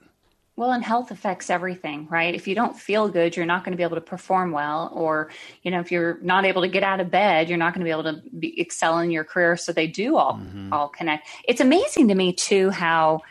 Well, 0.55 0.71
and 0.71 0.83
health 0.83 1.11
affects 1.11 1.51
everything, 1.51 2.07
right? 2.09 2.33
If 2.33 2.47
you 2.47 2.55
don't 2.55 2.75
feel 2.75 3.09
good, 3.09 3.37
you're 3.37 3.45
not 3.45 3.63
going 3.63 3.73
to 3.73 3.77
be 3.77 3.83
able 3.83 3.97
to 3.97 4.01
perform 4.01 4.51
well. 4.51 4.89
Or, 4.91 5.29
you 5.61 5.69
know, 5.69 5.79
if 5.79 5.91
you're 5.91 6.17
not 6.23 6.45
able 6.45 6.63
to 6.63 6.67
get 6.67 6.81
out 6.81 6.99
of 6.99 7.11
bed, 7.11 7.47
you're 7.47 7.59
not 7.59 7.75
going 7.75 7.81
to 7.81 7.85
be 7.85 7.91
able 7.91 8.05
to 8.11 8.21
be, 8.39 8.59
excel 8.59 8.97
in 8.97 9.11
your 9.11 9.23
career. 9.23 9.55
So 9.55 9.71
they 9.71 9.85
do 9.85 10.17
all, 10.17 10.33
mm-hmm. 10.33 10.73
all 10.73 10.89
connect. 10.89 11.27
It's 11.47 11.61
amazing 11.61 12.07
to 12.07 12.15
me, 12.15 12.33
too, 12.33 12.71
how 12.71 13.21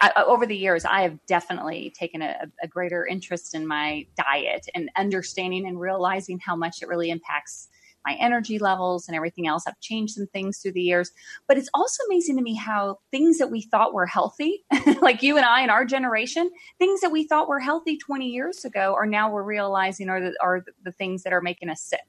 I, 0.00 0.12
I, 0.16 0.22
over 0.24 0.46
the 0.46 0.56
years, 0.56 0.84
I 0.84 1.02
have 1.02 1.18
definitely 1.26 1.92
taken 1.96 2.22
a, 2.22 2.46
a 2.62 2.68
greater 2.68 3.06
interest 3.06 3.54
in 3.54 3.66
my 3.66 4.06
diet 4.16 4.68
and 4.74 4.90
understanding 4.96 5.66
and 5.66 5.80
realizing 5.80 6.38
how 6.38 6.56
much 6.56 6.82
it 6.82 6.88
really 6.88 7.10
impacts 7.10 7.68
my 8.06 8.16
energy 8.20 8.58
levels 8.58 9.06
and 9.06 9.16
everything 9.16 9.46
else. 9.46 9.64
I've 9.66 9.80
changed 9.80 10.14
some 10.14 10.26
things 10.28 10.58
through 10.58 10.72
the 10.72 10.80
years, 10.80 11.12
but 11.46 11.58
it's 11.58 11.68
also 11.74 12.02
amazing 12.04 12.36
to 12.36 12.42
me 12.42 12.54
how 12.54 12.98
things 13.10 13.38
that 13.38 13.50
we 13.50 13.60
thought 13.60 13.92
were 13.92 14.06
healthy, 14.06 14.64
like 15.02 15.22
you 15.22 15.36
and 15.36 15.44
I 15.44 15.60
and 15.60 15.70
our 15.70 15.84
generation, 15.84 16.50
things 16.78 17.00
that 17.00 17.10
we 17.10 17.24
thought 17.24 17.48
were 17.48 17.60
healthy 17.60 17.98
20 17.98 18.26
years 18.26 18.64
ago 18.64 18.94
are 18.94 19.06
now 19.06 19.30
we're 19.30 19.42
realizing 19.42 20.08
are 20.08 20.20
the, 20.20 20.34
are 20.42 20.64
the 20.84 20.92
things 20.92 21.22
that 21.24 21.32
are 21.32 21.42
making 21.42 21.68
us 21.68 21.82
sick. 21.82 22.00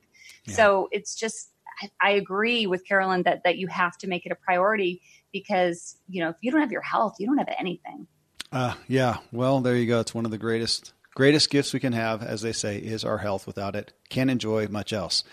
Yeah. 0.46 0.54
So 0.54 0.88
it's 0.92 1.16
just, 1.16 1.52
I 2.02 2.12
agree 2.12 2.68
with 2.68 2.86
Carolyn 2.86 3.24
that, 3.24 3.44
that 3.44 3.58
you 3.58 3.68
have 3.68 3.98
to 4.00 4.08
make 4.08 4.26
it 4.26 4.32
a 4.32 4.36
priority 4.36 5.02
because, 5.32 5.98
you 6.08 6.24
know, 6.24 6.30
if 6.30 6.36
you 6.42 6.52
don't 6.52 6.62
have 6.62 6.72
your 6.72 6.82
health, 6.82 7.16
you 7.20 7.28
don't 7.28 7.38
have 7.38 7.54
anything. 7.60 8.08
Uh, 8.52 8.74
yeah. 8.88 9.18
Well, 9.32 9.62
there 9.62 9.76
you 9.76 9.86
go. 9.86 10.00
It's 10.00 10.14
one 10.14 10.26
of 10.26 10.32
the 10.32 10.38
greatest, 10.38 10.94
greatest 11.16 11.50
gifts 11.50 11.74
we 11.74 11.80
can 11.80 11.94
have, 11.94 12.24
as 12.24 12.42
they 12.42 12.52
say, 12.52 12.78
is 12.78 13.04
our 13.04 13.20
health. 13.20 13.46
Without 13.46 13.76
it, 13.76 13.94
can't 14.10 14.32
enjoy 14.32 14.68
much 14.68 14.94
else. 14.94 15.24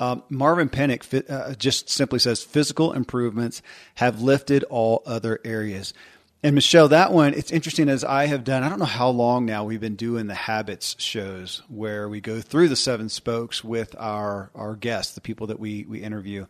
Um, 0.00 0.24
Marvin 0.28 0.68
Pennick 0.68 1.30
uh, 1.30 1.54
just 1.54 1.88
simply 1.88 2.18
says 2.18 2.42
physical 2.42 2.92
improvements 2.92 3.62
have 3.96 4.22
lifted 4.22 4.64
all 4.64 5.02
other 5.06 5.38
areas. 5.44 5.94
And 6.42 6.54
Michelle, 6.54 6.88
that 6.88 7.10
one, 7.12 7.32
it's 7.32 7.50
interesting 7.50 7.88
as 7.88 8.04
I 8.04 8.26
have 8.26 8.44
done, 8.44 8.64
I 8.64 8.68
don't 8.68 8.78
know 8.78 8.84
how 8.84 9.08
long 9.08 9.46
now 9.46 9.64
we've 9.64 9.80
been 9.80 9.96
doing 9.96 10.26
the 10.26 10.34
habits 10.34 10.94
shows 10.98 11.62
where 11.68 12.06
we 12.06 12.20
go 12.20 12.40
through 12.42 12.68
the 12.68 12.76
seven 12.76 13.08
spokes 13.08 13.64
with 13.64 13.94
our, 13.98 14.50
our 14.54 14.76
guests, 14.76 15.14
the 15.14 15.22
people 15.22 15.46
that 15.46 15.58
we, 15.58 15.86
we 15.88 16.02
interview. 16.02 16.46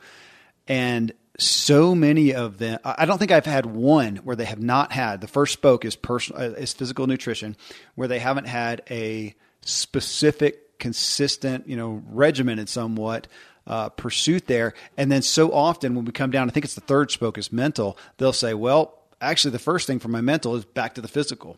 And 0.67 1.13
so 1.39 1.95
many 1.95 2.33
of 2.33 2.59
them, 2.59 2.79
I 2.85 3.07
don't 3.07 3.19
think 3.19 3.33
I've 3.33 3.47
had 3.47 3.67
one 3.67 4.17
where 4.17 4.37
they 4.37 4.45
have 4.45 4.63
not 4.63 4.93
had, 4.93 5.21
the 5.21 5.27
first 5.27 5.53
spoke 5.53 5.85
is 5.85 5.97
personal, 5.97 6.41
uh, 6.41 6.55
is 6.55 6.73
physical 6.73 7.07
nutrition, 7.07 7.57
where 7.97 8.07
they 8.07 8.21
haven't 8.21 8.47
had 8.47 8.83
a 8.91 9.35
specific 9.63 10.79
consistent, 10.79 11.69
you 11.69 11.77
know, 11.77 12.03
regimented 12.11 12.69
somewhat 12.69 13.27
uh, 13.67 13.89
pursuit 13.89 14.47
there. 14.47 14.75
And 14.97 15.11
then 15.11 15.23
so 15.23 15.53
often 15.53 15.95
when 15.95 16.05
we 16.05 16.13
come 16.13 16.31
down, 16.31 16.49
I 16.49 16.53
think 16.53 16.65
it's 16.65 16.75
the 16.75 16.81
third 16.81 17.11
spoke 17.11 17.39
is 17.39 17.53
mental. 17.53 17.99
They'll 18.19 18.33
say, 18.33 18.55
well, 18.55 18.99
actually, 19.21 19.53
the 19.53 19.59
first 19.59 19.87
thing 19.87 19.99
for 19.99 20.09
my 20.09 20.21
mental 20.21 20.55
is 20.55 20.65
back 20.65 20.95
to 20.95 21.01
the 21.01 21.09
physical. 21.09 21.57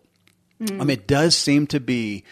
Mm. 0.60 0.80
I 0.80 0.84
mean, 0.84 0.90
it 0.90 1.06
does 1.06 1.36
seem 1.36 1.66
to 1.68 1.80
be 1.80 2.24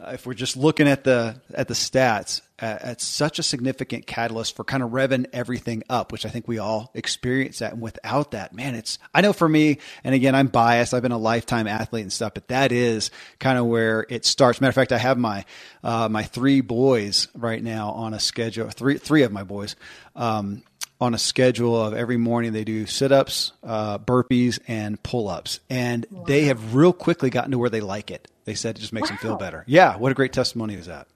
uh, 0.00 0.10
if 0.12 0.26
we're 0.26 0.34
just 0.34 0.56
looking 0.56 0.86
at 0.86 1.04
the 1.04 1.40
at 1.52 1.66
the 1.66 1.74
stats, 1.74 2.40
uh, 2.60 2.78
it's 2.84 3.04
such 3.04 3.38
a 3.38 3.42
significant 3.42 4.06
catalyst 4.06 4.54
for 4.54 4.64
kind 4.64 4.82
of 4.82 4.90
revving 4.90 5.26
everything 5.32 5.82
up, 5.88 6.12
which 6.12 6.24
I 6.24 6.28
think 6.28 6.46
we 6.46 6.58
all 6.58 6.90
experience 6.94 7.58
that. 7.58 7.72
And 7.72 7.82
without 7.82 8.32
that, 8.32 8.52
man, 8.52 8.74
it's 8.74 8.98
I 9.12 9.20
know 9.20 9.32
for 9.32 9.48
me, 9.48 9.78
and 10.04 10.14
again, 10.14 10.34
I'm 10.34 10.48
biased. 10.48 10.94
I've 10.94 11.02
been 11.02 11.12
a 11.12 11.18
lifetime 11.18 11.66
athlete 11.66 12.02
and 12.02 12.12
stuff, 12.12 12.34
but 12.34 12.48
that 12.48 12.70
is 12.70 13.10
kind 13.40 13.58
of 13.58 13.66
where 13.66 14.06
it 14.08 14.24
starts. 14.24 14.60
Matter 14.60 14.70
of 14.70 14.74
fact, 14.74 14.92
I 14.92 14.98
have 14.98 15.18
my 15.18 15.44
uh, 15.82 16.08
my 16.08 16.22
three 16.22 16.60
boys 16.60 17.28
right 17.34 17.62
now 17.62 17.90
on 17.90 18.14
a 18.14 18.20
schedule. 18.20 18.70
Three 18.70 18.98
three 18.98 19.22
of 19.22 19.32
my 19.32 19.42
boys. 19.42 19.74
Um, 20.14 20.62
on 21.00 21.14
a 21.14 21.18
schedule 21.18 21.80
of 21.80 21.94
every 21.94 22.16
morning 22.16 22.52
they 22.52 22.64
do 22.64 22.84
sit-ups, 22.84 23.52
uh, 23.62 23.98
burpees, 23.98 24.58
and 24.66 25.00
pull-ups, 25.02 25.60
and 25.70 26.04
wow. 26.10 26.24
they 26.26 26.46
have 26.46 26.74
real 26.74 26.92
quickly 26.92 27.30
gotten 27.30 27.52
to 27.52 27.58
where 27.58 27.70
they 27.70 27.80
like 27.80 28.10
it. 28.10 28.28
They 28.48 28.54
said 28.54 28.78
it 28.78 28.80
just 28.80 28.94
makes 28.94 29.10
wow. 29.10 29.16
them 29.16 29.18
feel 29.18 29.36
better. 29.36 29.62
Yeah, 29.66 29.98
what 29.98 30.10
a 30.10 30.14
great 30.14 30.32
testimony 30.32 30.72
is 30.72 30.86
that. 30.86 31.06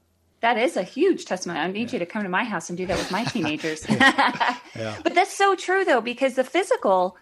That 0.42 0.58
is 0.58 0.76
a 0.76 0.82
huge 0.82 1.24
testimony. 1.24 1.60
I 1.60 1.66
need 1.66 1.88
yeah. 1.88 1.92
you 1.94 1.98
to 2.00 2.04
come 2.04 2.24
to 2.24 2.28
my 2.28 2.44
house 2.44 2.68
and 2.68 2.76
do 2.76 2.84
that 2.84 2.98
with 2.98 3.10
my 3.10 3.24
teenagers. 3.36 3.88
yeah. 3.88 4.58
But 5.02 5.14
that's 5.14 5.34
so 5.34 5.56
true 5.56 5.82
though, 5.82 6.02
because 6.02 6.34
the 6.34 6.44
physical, 6.44 7.16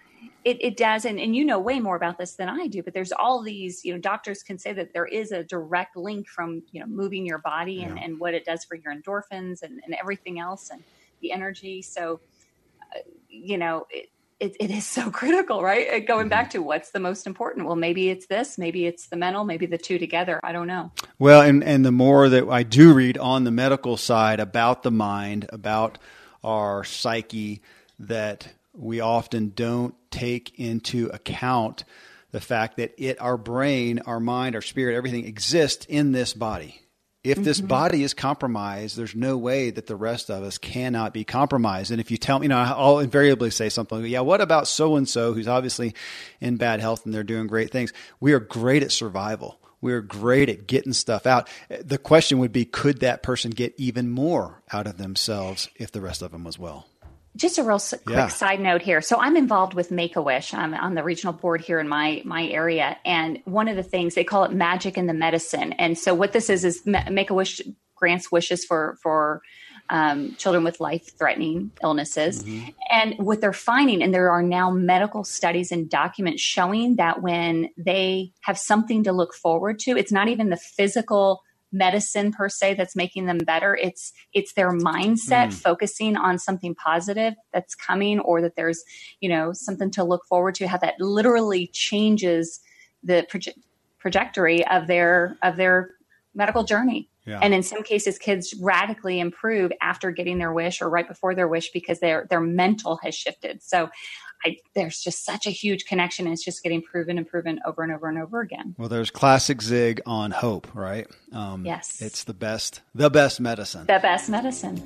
it, 0.45 0.57
it 0.61 0.77
does, 0.77 1.05
and, 1.05 1.21
and 1.21 1.37
you 1.37 1.45
know 1.45 1.61
way 1.61 1.79
more 1.79 1.95
about 1.95 2.19
this 2.19 2.33
than 2.33 2.49
I 2.49 2.67
do, 2.67 2.83
but 2.83 2.93
there's 2.93 3.13
all 3.13 3.41
these, 3.41 3.85
you 3.85 3.93
know, 3.93 4.01
doctors 4.01 4.43
can 4.43 4.59
say 4.59 4.73
that 4.73 4.93
there 4.93 5.07
is 5.07 5.31
a 5.31 5.45
direct 5.45 5.97
link 5.97 6.27
from, 6.27 6.65
you 6.73 6.81
know, 6.81 6.87
moving 6.87 7.25
your 7.25 7.39
body 7.39 7.85
and, 7.85 7.97
yeah. 7.97 8.03
and 8.03 8.19
what 8.19 8.35
it 8.35 8.45
does 8.45 8.65
for 8.65 8.75
your 8.75 8.93
endorphins 8.93 9.63
and, 9.63 9.81
and 9.85 9.95
everything 9.95 10.41
else 10.41 10.71
and 10.71 10.83
the 11.21 11.31
energy. 11.31 11.83
So 11.83 12.19
uh, 12.93 12.99
you 13.29 13.59
know, 13.59 13.87
it, 13.91 14.09
it, 14.41 14.57
it 14.59 14.71
is 14.71 14.87
so 14.87 15.11
critical, 15.13 15.63
right? 15.63 16.05
Going 16.07 16.29
back 16.29 16.47
mm-hmm. 16.47 16.59
to 16.59 16.63
what's 16.63 16.91
the 16.91 17.01
most 17.01 17.27
important. 17.27 17.67
Well, 17.67 17.77
maybe 17.77 18.09
it's 18.09 18.27
this, 18.27 18.59
maybe 18.59 18.87
it's 18.87 19.07
the 19.07 19.17
mental, 19.17 19.45
maybe 19.45 19.67
the 19.67 19.79
two 19.79 19.99
together. 19.99 20.41
I 20.43 20.53
don't 20.53 20.67
know. 20.67 20.91
Well, 21.19 21.43
and, 21.43 21.63
and 21.63 21.85
the 21.85 21.93
more 21.93 22.29
that 22.29 22.49
I 22.49 22.63
do 22.63 22.93
read 22.93 23.19
on 23.19 23.45
the 23.45 23.51
medical 23.51 23.97
side 23.97 24.41
about 24.41 24.83
the 24.83 24.91
mind, 24.91 25.47
about 25.53 25.99
our 26.43 26.83
psyche, 26.85 27.61
that 27.99 28.49
we 28.73 29.01
often 29.01 29.53
don't 29.55 29.95
take 30.11 30.59
into 30.59 31.09
account 31.09 31.85
the 32.31 32.41
fact 32.41 32.77
that 32.77 32.95
it, 32.97 33.21
our 33.21 33.37
brain, 33.37 33.99
our 34.07 34.21
mind, 34.21 34.55
our 34.55 34.63
spirit, 34.63 34.97
everything 34.97 35.27
exists 35.27 35.85
in 35.89 36.13
this 36.13 36.33
body. 36.33 36.81
If 37.23 37.37
mm-hmm. 37.37 37.45
this 37.45 37.61
body 37.61 38.03
is 38.03 38.15
compromised, 38.15 38.97
there's 38.97 39.15
no 39.15 39.37
way 39.37 39.71
that 39.71 39.87
the 39.87 39.97
rest 39.97 40.31
of 40.31 40.43
us 40.43 40.57
cannot 40.57 41.13
be 41.13 41.23
compromised. 41.23 41.91
And 41.91 42.01
if 42.01 42.11
you 42.11 42.17
tell 42.17 42.39
me, 42.39 42.45
you 42.45 42.49
know, 42.49 42.59
I'll 42.59 42.99
invariably 43.01 43.51
say 43.51 43.69
something, 43.69 44.05
yeah, 44.07 44.21
what 44.21 44.41
about 44.41 44.67
so 44.67 44.97
and 44.97 45.07
so 45.07 45.35
who's 45.35 45.49
obviously 45.49 45.95
in 46.41 46.57
bad 46.57 46.81
health 46.81 47.05
and 47.05 47.13
they're 47.13 47.23
doing 47.23 47.47
great 47.47 47.71
things? 47.71 47.93
We 48.21 48.33
are 48.33 48.41
great 48.41 48.83
at 48.83 48.91
survival. 48.91 49.59
We're 49.83 50.01
great 50.01 50.49
at 50.49 50.67
getting 50.67 50.93
stuff 50.95 51.27
out. 51.27 51.49
The 51.69 51.99
question 51.99 52.39
would 52.39 52.53
be 52.53 52.65
could 52.65 53.01
that 53.01 53.23
person 53.23 53.51
get 53.51 53.75
even 53.77 54.11
more 54.11 54.63
out 54.73 54.87
of 54.87 54.97
themselves 54.97 55.69
if 55.77 55.93
the 55.93 56.01
rest 56.01 56.23
of 56.23 56.33
them 56.33 56.45
was 56.45 56.59
well? 56.59 56.87
Just 57.37 57.59
a 57.59 57.63
real 57.63 57.79
quick 57.79 58.03
yeah. 58.09 58.29
side 58.29 58.61
note 58.61 58.83
here. 58.83 59.01
So 59.01 59.19
I'm 59.19 59.37
involved 59.37 59.75
with 59.75 59.91
Make 59.91 60.17
a 60.17 60.23
Wish. 60.23 60.53
I'm 60.53 60.75
on 60.75 60.95
the 60.95 61.03
regional 61.03 61.33
board 61.33 61.61
here 61.61 61.79
in 61.81 61.89
my 61.89 62.23
my 62.25 62.47
area, 62.47 62.99
and 63.05 63.41
one 63.45 63.69
of 63.69 63.77
the 63.77 63.83
things 63.83 64.15
they 64.15 64.25
call 64.25 64.45
it 64.45 64.53
magic 64.53 64.99
in 64.99 65.07
the 65.07 65.15
medicine. 65.15 65.73
And 65.75 65.99
so 65.99 66.15
what 66.15 66.33
this 66.33 66.51
is 66.51 66.65
is 66.65 66.85
Make 66.85 67.31
a 67.31 67.35
Wish 67.35 67.61
grants 67.95 68.33
wishes 68.33 68.65
for 68.65 68.99
for 69.03 69.43
um, 69.91 70.35
children 70.37 70.65
with 70.65 70.81
life 70.81 71.19
threatening 71.19 71.73
illnesses. 71.83 72.45
Mm-hmm. 72.45 72.69
And 72.91 73.15
what 73.19 73.41
they're 73.41 73.53
finding, 73.53 74.03
and 74.03 74.15
there 74.15 74.31
are 74.31 74.43
now 74.43 74.71
medical 74.71 75.25
studies 75.25 75.73
and 75.73 75.91
documents 75.91 76.41
showing 76.41 76.97
that 76.97 77.23
when 77.23 77.69
they 77.77 78.33
have 78.43 78.57
something 78.57 79.05
to 79.05 79.13
look 79.13 79.35
forward 79.35 79.81
to, 79.81 79.97
it's 79.97 80.13
not 80.13 80.29
even 80.29 80.49
the 80.49 80.57
physical 80.57 81.43
medicine 81.73 82.33
per 82.33 82.49
se 82.49 82.75
that's 82.75 82.97
making 82.97 83.27
them 83.27 83.39
better 83.39 83.77
it's 83.77 84.13
it's 84.33 84.55
their 84.55 84.73
mindset 84.73 85.49
mm. 85.49 85.53
focusing 85.53 86.17
on 86.17 86.39
something 86.39 86.75
positive 86.75 87.35
that's 87.53 87.75
coming 87.75 88.19
or 88.21 88.43
that 88.43 88.57
there's 88.57 88.83
you 89.21 89.29
know 89.29 89.53
something 89.53 89.91
to 89.91 90.03
look 90.03 90.25
forward 90.27 90.55
to 90.55 90.67
how 90.67 90.77
that 90.77 90.95
literally 90.99 91.69
changes 91.69 92.61
the 93.03 93.27
proje- 93.31 93.55
trajectory 94.01 94.67
of 94.67 94.87
their 94.87 95.37
of 95.43 95.57
their 95.57 95.91
medical 96.35 96.65
journey 96.65 97.09
yeah. 97.27 97.39
and 97.43 97.55
in 97.55 97.63
some 97.63 97.83
cases 97.83 98.19
kids 98.19 98.55
radically 98.61 99.21
improve 99.21 99.71
after 99.81 100.11
getting 100.11 100.39
their 100.39 100.53
wish 100.53 100.81
or 100.81 100.89
right 100.89 101.09
before 101.09 101.35
their 101.35 101.49
wish 101.49 101.71
because 101.71 102.01
their 102.01 102.27
their 102.31 102.41
mental 102.41 102.99
has 103.03 103.15
shifted 103.15 103.63
so 103.63 103.89
I, 104.45 104.57
there's 104.75 105.01
just 105.01 105.25
such 105.25 105.47
a 105.47 105.51
huge 105.51 105.85
connection. 105.85 106.27
And 106.27 106.33
it's 106.33 106.45
just 106.45 106.63
getting 106.63 106.83
proven 106.83 107.19
and 107.19 107.27
proven 107.27 107.61
over 107.67 107.83
and 107.83 107.93
over 107.93 108.09
and 108.09 108.19
over 108.19 108.41
again. 108.41 108.75
Well, 108.79 108.89
there's 108.89 109.11
classic 109.11 109.63
Zig 109.63 110.01
on 110.07 110.31
hope, 110.31 110.75
right? 110.75 111.07
Um, 111.33 111.65
yes. 111.65 112.01
It's 112.01 112.25
the 112.25 112.35
best, 112.35 112.81
the 112.95 113.11
best 113.11 113.41
medicine. 113.41 113.87
The 113.87 114.01
best 114.01 114.29
medicine. 114.31 114.83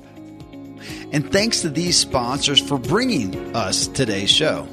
And 1.11 1.31
thanks 1.31 1.61
to 1.61 1.69
these 1.69 1.97
sponsors 1.97 2.59
for 2.59 2.77
bringing 2.77 3.55
us 3.55 3.87
today's 3.87 4.29
show. 4.29 4.67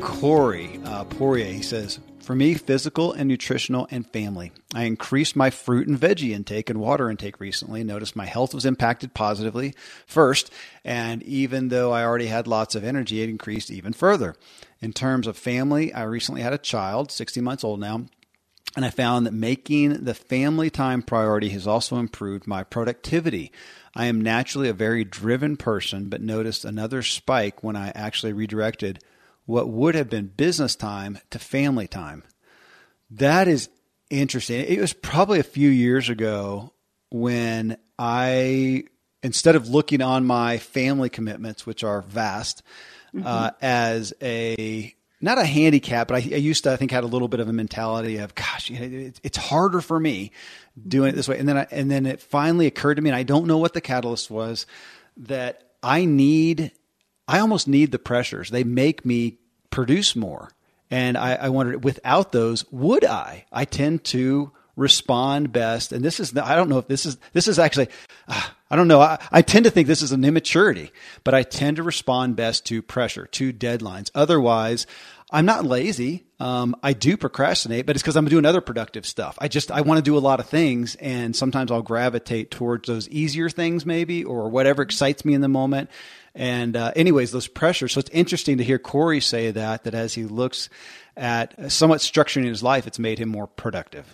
Corey 0.00 0.80
uh, 0.84 1.04
Poirier, 1.04 1.52
he 1.52 1.62
says, 1.62 2.00
for 2.28 2.34
me, 2.34 2.52
physical 2.52 3.10
and 3.14 3.26
nutritional 3.26 3.88
and 3.90 4.06
family. 4.06 4.52
I 4.74 4.82
increased 4.82 5.34
my 5.34 5.48
fruit 5.48 5.88
and 5.88 5.98
veggie 5.98 6.32
intake 6.32 6.68
and 6.68 6.78
water 6.78 7.08
intake 7.08 7.40
recently. 7.40 7.82
Noticed 7.82 8.14
my 8.14 8.26
health 8.26 8.52
was 8.52 8.66
impacted 8.66 9.14
positively 9.14 9.74
first, 10.06 10.52
and 10.84 11.22
even 11.22 11.68
though 11.68 11.90
I 11.90 12.04
already 12.04 12.26
had 12.26 12.46
lots 12.46 12.74
of 12.74 12.84
energy, 12.84 13.22
it 13.22 13.30
increased 13.30 13.70
even 13.70 13.94
further. 13.94 14.36
In 14.82 14.92
terms 14.92 15.26
of 15.26 15.38
family, 15.38 15.90
I 15.94 16.02
recently 16.02 16.42
had 16.42 16.52
a 16.52 16.58
child, 16.58 17.10
16 17.10 17.42
months 17.42 17.64
old 17.64 17.80
now, 17.80 18.04
and 18.76 18.84
I 18.84 18.90
found 18.90 19.24
that 19.24 19.32
making 19.32 20.04
the 20.04 20.12
family 20.12 20.68
time 20.68 21.00
priority 21.00 21.48
has 21.48 21.66
also 21.66 21.96
improved 21.96 22.46
my 22.46 22.62
productivity. 22.62 23.50
I 23.96 24.04
am 24.04 24.20
naturally 24.20 24.68
a 24.68 24.74
very 24.74 25.02
driven 25.02 25.56
person, 25.56 26.10
but 26.10 26.20
noticed 26.20 26.66
another 26.66 27.00
spike 27.00 27.64
when 27.64 27.74
I 27.74 27.88
actually 27.94 28.34
redirected 28.34 29.02
what 29.48 29.66
would 29.66 29.94
have 29.94 30.10
been 30.10 30.26
business 30.26 30.76
time 30.76 31.18
to 31.30 31.38
family 31.38 31.86
time. 31.86 32.22
That 33.10 33.48
is 33.48 33.70
interesting. 34.10 34.60
It 34.60 34.78
was 34.78 34.92
probably 34.92 35.40
a 35.40 35.42
few 35.42 35.70
years 35.70 36.10
ago 36.10 36.74
when 37.10 37.78
I, 37.98 38.84
instead 39.22 39.56
of 39.56 39.66
looking 39.66 40.02
on 40.02 40.26
my 40.26 40.58
family 40.58 41.08
commitments, 41.08 41.64
which 41.64 41.82
are 41.82 42.02
vast, 42.02 42.62
mm-hmm. 43.14 43.26
uh, 43.26 43.52
as 43.62 44.12
a 44.20 44.94
not 45.18 45.38
a 45.38 45.46
handicap, 45.46 46.08
but 46.08 46.16
I, 46.16 46.18
I, 46.18 46.36
used 46.36 46.64
to 46.64 46.72
I 46.72 46.76
think 46.76 46.90
had 46.90 47.02
a 47.02 47.08
little 47.08 47.26
bit 47.26 47.40
of 47.40 47.48
a 47.48 47.52
mentality 47.54 48.18
of 48.18 48.34
gosh, 48.34 48.68
you 48.68 48.78
know, 48.78 48.98
it, 49.06 49.18
it's 49.22 49.38
harder 49.38 49.80
for 49.80 49.98
me 49.98 50.30
doing 50.86 51.08
it 51.08 51.16
this 51.16 51.26
way. 51.26 51.38
And 51.38 51.48
then 51.48 51.56
I, 51.56 51.66
and 51.70 51.90
then 51.90 52.04
it 52.04 52.20
finally 52.20 52.66
occurred 52.66 52.96
to 52.96 53.02
me, 53.02 53.08
and 53.08 53.16
I 53.16 53.22
don't 53.22 53.46
know 53.46 53.56
what 53.56 53.72
the 53.72 53.80
catalyst 53.80 54.30
was, 54.30 54.66
that 55.16 55.70
I 55.82 56.04
need 56.04 56.72
I 57.28 57.40
almost 57.40 57.68
need 57.68 57.92
the 57.92 57.98
pressures. 57.98 58.50
They 58.50 58.64
make 58.64 59.04
me 59.04 59.38
produce 59.70 60.16
more. 60.16 60.50
And 60.90 61.18
I, 61.18 61.34
I 61.34 61.48
wondered, 61.50 61.84
without 61.84 62.32
those, 62.32 62.64
would 62.72 63.04
I? 63.04 63.44
I 63.52 63.66
tend 63.66 64.04
to 64.04 64.52
respond 64.74 65.52
best. 65.52 65.92
And 65.92 66.04
this 66.04 66.20
is, 66.20 66.36
I 66.36 66.54
don't 66.54 66.68
know 66.68 66.78
if 66.78 66.86
this 66.86 67.04
is, 67.04 67.18
this 67.32 67.48
is 67.48 67.58
actually, 67.58 67.88
uh, 68.28 68.42
I 68.70 68.76
don't 68.76 68.88
know. 68.88 69.00
I, 69.00 69.18
I, 69.32 69.42
tend 69.42 69.64
to 69.64 69.70
think 69.70 69.88
this 69.88 70.02
is 70.02 70.12
an 70.12 70.24
immaturity, 70.24 70.92
but 71.24 71.34
I 71.34 71.42
tend 71.42 71.76
to 71.78 71.82
respond 71.82 72.36
best 72.36 72.64
to 72.66 72.80
pressure, 72.80 73.26
to 73.26 73.52
deadlines. 73.52 74.10
Otherwise, 74.14 74.86
I'm 75.30 75.44
not 75.44 75.66
lazy. 75.66 76.24
Um, 76.38 76.76
I 76.82 76.92
do 76.92 77.16
procrastinate, 77.16 77.86
but 77.86 77.96
it's 77.96 78.02
because 78.02 78.16
I'm 78.16 78.26
doing 78.26 78.46
other 78.46 78.60
productive 78.60 79.04
stuff. 79.04 79.36
I 79.40 79.48
just, 79.48 79.72
I 79.72 79.80
want 79.80 79.98
to 79.98 80.02
do 80.02 80.16
a 80.16 80.20
lot 80.20 80.38
of 80.38 80.46
things. 80.46 80.94
And 80.94 81.34
sometimes 81.34 81.72
I'll 81.72 81.82
gravitate 81.82 82.50
towards 82.52 82.86
those 82.86 83.08
easier 83.08 83.50
things, 83.50 83.84
maybe, 83.84 84.24
or 84.24 84.48
whatever 84.48 84.82
excites 84.82 85.24
me 85.24 85.34
in 85.34 85.40
the 85.40 85.48
moment. 85.48 85.90
And, 86.34 86.76
uh, 86.76 86.92
anyways, 86.94 87.32
those 87.32 87.48
pressures. 87.48 87.92
So 87.92 88.00
it's 88.00 88.10
interesting 88.10 88.58
to 88.58 88.64
hear 88.64 88.78
Corey 88.78 89.20
say 89.20 89.50
that, 89.50 89.84
that 89.84 89.94
as 89.94 90.14
he 90.14 90.24
looks 90.24 90.68
at 91.16 91.72
somewhat 91.72 92.00
structuring 92.00 92.44
his 92.44 92.62
life, 92.62 92.86
it's 92.86 92.98
made 92.98 93.18
him 93.18 93.28
more 93.28 93.46
productive. 93.46 94.06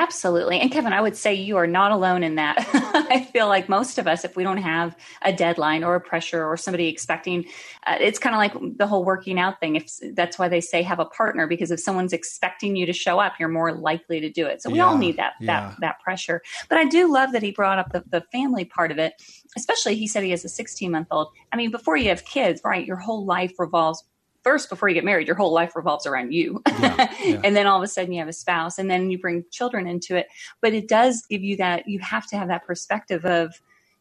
Absolutely. 0.00 0.58
And 0.58 0.72
Kevin, 0.72 0.94
I 0.94 1.00
would 1.02 1.14
say 1.14 1.34
you 1.34 1.58
are 1.58 1.66
not 1.66 1.92
alone 1.92 2.22
in 2.22 2.36
that. 2.36 2.56
I 2.72 3.22
feel 3.22 3.48
like 3.48 3.68
most 3.68 3.98
of 3.98 4.06
us, 4.06 4.24
if 4.24 4.34
we 4.34 4.42
don't 4.42 4.56
have 4.56 4.96
a 5.20 5.30
deadline 5.30 5.84
or 5.84 5.94
a 5.94 6.00
pressure 6.00 6.42
or 6.42 6.56
somebody 6.56 6.88
expecting, 6.88 7.44
uh, 7.86 7.98
it's 8.00 8.18
kind 8.18 8.34
of 8.34 8.38
like 8.38 8.78
the 8.78 8.86
whole 8.86 9.04
working 9.04 9.38
out 9.38 9.60
thing. 9.60 9.76
If 9.76 9.92
that's 10.14 10.38
why 10.38 10.48
they 10.48 10.62
say 10.62 10.80
have 10.80 11.00
a 11.00 11.04
partner, 11.04 11.46
because 11.46 11.70
if 11.70 11.80
someone's 11.80 12.14
expecting 12.14 12.76
you 12.76 12.86
to 12.86 12.94
show 12.94 13.20
up, 13.20 13.34
you're 13.38 13.50
more 13.50 13.74
likely 13.74 14.20
to 14.20 14.30
do 14.30 14.46
it. 14.46 14.62
So 14.62 14.70
we 14.70 14.78
yeah, 14.78 14.86
all 14.86 14.96
need 14.96 15.18
that, 15.18 15.34
yeah. 15.38 15.68
that, 15.68 15.80
that 15.80 16.00
pressure. 16.00 16.40
But 16.70 16.78
I 16.78 16.86
do 16.86 17.12
love 17.12 17.32
that 17.32 17.42
he 17.42 17.50
brought 17.50 17.78
up 17.78 17.92
the, 17.92 18.02
the 18.08 18.22
family 18.32 18.64
part 18.64 18.90
of 18.90 18.96
it, 18.96 19.20
especially 19.54 19.96
he 19.96 20.06
said 20.06 20.24
he 20.24 20.30
has 20.30 20.46
a 20.46 20.48
16 20.48 20.90
month 20.90 21.08
old. 21.10 21.28
I 21.52 21.56
mean, 21.56 21.70
before 21.70 21.98
you 21.98 22.08
have 22.08 22.24
kids, 22.24 22.62
right, 22.64 22.86
your 22.86 22.96
whole 22.96 23.26
life 23.26 23.52
revolves 23.58 24.02
first 24.42 24.68
before 24.68 24.88
you 24.88 24.94
get 24.94 25.04
married 25.04 25.26
your 25.26 25.36
whole 25.36 25.52
life 25.52 25.76
revolves 25.76 26.06
around 26.06 26.32
you. 26.32 26.62
Yeah, 26.66 27.14
yeah. 27.22 27.40
and 27.44 27.54
then 27.56 27.66
all 27.66 27.76
of 27.76 27.82
a 27.82 27.88
sudden 27.88 28.12
you 28.12 28.20
have 28.20 28.28
a 28.28 28.32
spouse 28.32 28.78
and 28.78 28.90
then 28.90 29.10
you 29.10 29.18
bring 29.18 29.44
children 29.50 29.86
into 29.86 30.16
it. 30.16 30.26
But 30.60 30.74
it 30.74 30.88
does 30.88 31.24
give 31.28 31.42
you 31.42 31.56
that 31.58 31.88
you 31.88 31.98
have 32.00 32.26
to 32.28 32.38
have 32.38 32.48
that 32.48 32.66
perspective 32.66 33.24
of 33.24 33.60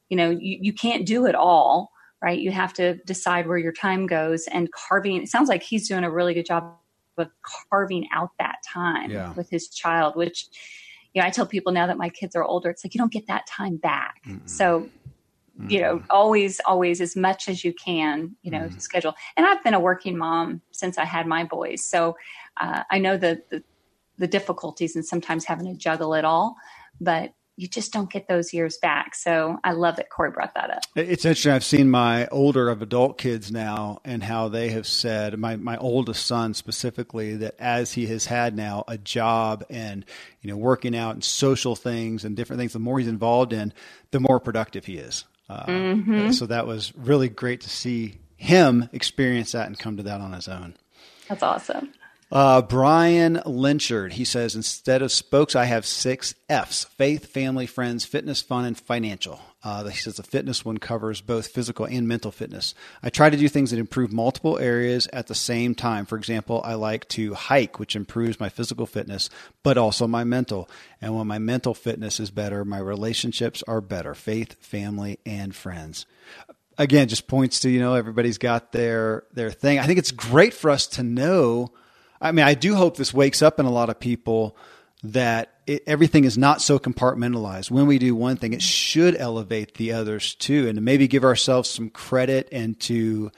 you 0.09 0.17
know 0.17 0.29
you, 0.29 0.57
you 0.61 0.73
can't 0.73 1.05
do 1.05 1.25
it 1.25 1.35
all 1.35 1.91
right? 2.21 2.39
You 2.39 2.51
have 2.51 2.73
to 2.73 2.95
decide 3.05 3.47
where 3.47 3.57
your 3.57 3.71
time 3.71 4.05
goes 4.05 4.47
and 4.47 4.71
carving 4.71 5.21
it 5.23 5.29
sounds 5.29 5.49
like 5.49 5.63
he's 5.63 5.87
doing 5.87 6.03
a 6.03 6.11
really 6.11 6.33
good 6.33 6.45
job 6.45 6.75
of 7.17 7.29
carving 7.69 8.07
out 8.13 8.31
that 8.39 8.57
time 8.65 9.11
yeah. 9.11 9.33
with 9.33 9.49
his 9.49 9.67
child 9.67 10.15
which 10.15 10.47
you 11.13 11.21
know 11.21 11.27
i 11.27 11.29
tell 11.29 11.45
people 11.45 11.73
now 11.73 11.85
that 11.85 11.97
my 11.97 12.07
kids 12.07 12.33
are 12.33 12.45
older 12.45 12.69
it's 12.69 12.85
like 12.85 12.93
you 12.93 12.97
don't 12.97 13.11
get 13.11 13.27
that 13.27 13.45
time 13.45 13.75
back. 13.75 14.21
Mm 14.25 14.39
so 14.45 14.89
mm-hmm. 15.59 15.69
you 15.69 15.81
know 15.81 15.97
mm-hmm. 15.97 16.05
always 16.09 16.59
always 16.65 17.01
as 17.01 17.15
much 17.15 17.49
as 17.49 17.63
you 17.63 17.73
can 17.73 18.35
you 18.41 18.51
know 18.51 18.61
mm-hmm. 18.61 18.79
schedule 18.79 19.13
and 19.37 19.45
i've 19.45 19.63
been 19.63 19.73
a 19.73 19.79
working 19.79 20.17
mom 20.17 20.61
since 20.71 20.97
i 20.97 21.05
had 21.05 21.27
my 21.27 21.43
boys 21.43 21.83
so 21.83 22.15
uh, 22.61 22.83
i 22.91 22.97
know 22.97 23.17
the, 23.17 23.41
the 23.49 23.63
the 24.17 24.27
difficulties 24.27 24.95
and 24.95 25.05
sometimes 25.05 25.45
having 25.45 25.65
to 25.65 25.73
juggle 25.73 26.13
it 26.13 26.25
all 26.25 26.55
but 26.99 27.33
you 27.59 27.67
just 27.67 27.91
don't 27.91 28.09
get 28.09 28.29
those 28.29 28.53
years 28.53 28.77
back. 28.77 29.13
So 29.13 29.59
I 29.65 29.73
love 29.73 29.97
that 29.97 30.09
Corey 30.09 30.31
brought 30.31 30.53
that 30.53 30.69
up. 30.69 30.83
It's 30.95 31.25
interesting. 31.25 31.51
I've 31.51 31.65
seen 31.65 31.91
my 31.91 32.25
older 32.27 32.69
of 32.69 32.81
adult 32.81 33.17
kids 33.17 33.51
now 33.51 33.99
and 34.05 34.23
how 34.23 34.47
they 34.47 34.69
have 34.69 34.87
said, 34.87 35.37
my, 35.37 35.57
my 35.57 35.75
oldest 35.75 36.25
son 36.25 36.53
specifically, 36.53 37.35
that 37.35 37.55
as 37.59 37.91
he 37.91 38.07
has 38.07 38.27
had 38.27 38.55
now 38.55 38.85
a 38.87 38.97
job 38.97 39.65
and, 39.69 40.05
you 40.41 40.49
know, 40.49 40.55
working 40.55 40.95
out 40.95 41.15
and 41.15 41.23
social 41.23 41.75
things 41.75 42.23
and 42.23 42.37
different 42.37 42.61
things, 42.61 42.71
the 42.71 42.79
more 42.79 42.97
he's 42.97 43.09
involved 43.09 43.51
in, 43.51 43.73
the 44.11 44.21
more 44.21 44.39
productive 44.39 44.85
he 44.85 44.97
is. 44.97 45.25
Uh, 45.49 45.65
mm-hmm. 45.65 46.31
So 46.31 46.45
that 46.45 46.67
was 46.67 46.93
really 46.95 47.29
great 47.29 47.61
to 47.61 47.69
see 47.69 48.15
him 48.37 48.87
experience 48.93 49.51
that 49.53 49.67
and 49.67 49.77
come 49.77 49.97
to 49.97 50.03
that 50.03 50.21
on 50.21 50.33
his 50.33 50.47
own. 50.47 50.75
That's 51.27 51.43
awesome. 51.43 51.91
Uh, 52.31 52.61
Brian 52.61 53.41
Lynchard, 53.43 54.13
he 54.13 54.23
says, 54.23 54.55
instead 54.55 55.01
of 55.01 55.11
spokes, 55.11 55.55
I 55.55 55.65
have 55.65 55.83
six 55.83 56.35
F's 56.47 56.83
faith, 56.83 57.25
family, 57.25 57.65
friends, 57.65 58.05
fitness, 58.05 58.39
fun, 58.39 58.65
and 58.65 58.77
financial. 58.77 59.41
Uh, 59.63 59.85
he 59.85 59.97
says 59.97 60.15
the 60.15 60.23
fitness 60.23 60.63
one 60.63 60.77
covers 60.77 61.21
both 61.21 61.47
physical 61.47 61.85
and 61.85 62.07
mental 62.07 62.31
fitness. 62.31 62.75
I 63.01 63.09
try 63.09 63.31
to 63.31 63.35
do 63.35 63.49
things 63.49 63.71
that 63.71 63.79
improve 63.79 64.13
multiple 64.13 64.59
areas 64.59 65.07
at 65.11 65.25
the 65.25 65.35
same 65.35 65.73
time. 65.73 66.05
For 66.05 66.17
example, 66.17 66.61
I 66.63 66.75
like 66.75 67.07
to 67.09 67.33
hike, 67.33 67.79
which 67.79 67.95
improves 67.95 68.39
my 68.39 68.47
physical 68.47 68.85
fitness, 68.85 69.31
but 69.63 69.77
also 69.77 70.05
my 70.05 70.23
mental. 70.23 70.69
And 71.01 71.17
when 71.17 71.27
my 71.27 71.39
mental 71.39 71.73
fitness 71.73 72.19
is 72.19 72.29
better, 72.29 72.63
my 72.63 72.77
relationships 72.77 73.63
are 73.67 73.81
better 73.81 74.13
faith, 74.13 74.55
family, 74.63 75.19
and 75.25 75.55
friends 75.55 76.05
again 76.77 77.09
just 77.09 77.27
points 77.27 77.59
to 77.59 77.69
you 77.69 77.77
know 77.77 77.93
everybody's 77.93 78.37
got 78.37 78.71
their 78.71 79.25
their 79.33 79.51
thing 79.51 79.79
i 79.79 79.85
think 79.85 79.99
it's 79.99 80.11
great 80.11 80.53
for 80.53 80.71
us 80.71 80.87
to 80.87 81.03
know 81.03 81.69
I 82.21 82.31
mean, 82.31 82.45
I 82.45 82.53
do 82.53 82.75
hope 82.75 82.97
this 82.97 83.13
wakes 83.13 83.41
up 83.41 83.59
in 83.59 83.65
a 83.65 83.71
lot 83.71 83.89
of 83.89 83.99
people 83.99 84.57
that 85.03 85.53
it, 85.65 85.83
everything 85.87 86.25
is 86.25 86.37
not 86.37 86.61
so 86.61 86.77
compartmentalized. 86.77 87.71
When 87.71 87.87
we 87.87 87.99
do 87.99 88.13
one 88.15 88.35
thing, 88.35 88.53
it 88.53 88.61
should 88.61 89.15
elevate 89.15 89.75
the 89.75 89.93
others 89.93 90.35
too, 90.35 90.67
and 90.67 90.75
to 90.75 90.81
maybe 90.81 91.07
give 91.07 91.23
ourselves 91.23 91.69
some 91.69 91.89
credit 91.89 92.49
and 92.51 92.79
to 92.81 93.31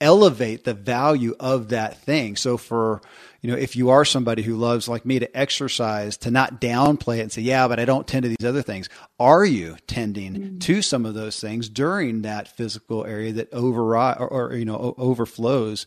elevate 0.00 0.64
the 0.64 0.74
value 0.74 1.34
of 1.40 1.70
that 1.70 1.98
thing. 2.02 2.36
So 2.36 2.56
for, 2.56 3.00
you 3.40 3.50
know, 3.50 3.56
if 3.56 3.74
you 3.74 3.90
are 3.90 4.04
somebody 4.04 4.42
who 4.42 4.56
loves 4.56 4.88
like 4.88 5.04
me 5.04 5.18
to 5.18 5.36
exercise, 5.36 6.16
to 6.18 6.30
not 6.30 6.60
downplay 6.60 7.18
it 7.18 7.22
and 7.22 7.32
say, 7.32 7.42
yeah, 7.42 7.66
but 7.66 7.80
I 7.80 7.84
don't 7.84 8.06
tend 8.06 8.22
to 8.22 8.28
these 8.28 8.46
other 8.46 8.62
things. 8.62 8.88
Are 9.18 9.44
you 9.44 9.76
tending 9.86 10.34
mm-hmm. 10.34 10.58
to 10.58 10.82
some 10.82 11.04
of 11.04 11.14
those 11.14 11.40
things 11.40 11.68
during 11.68 12.22
that 12.22 12.48
physical 12.48 13.04
area 13.04 13.32
that 13.32 13.52
override 13.52 14.18
or, 14.20 14.28
or, 14.28 14.54
you 14.54 14.64
know, 14.64 14.94
overflows 14.98 15.86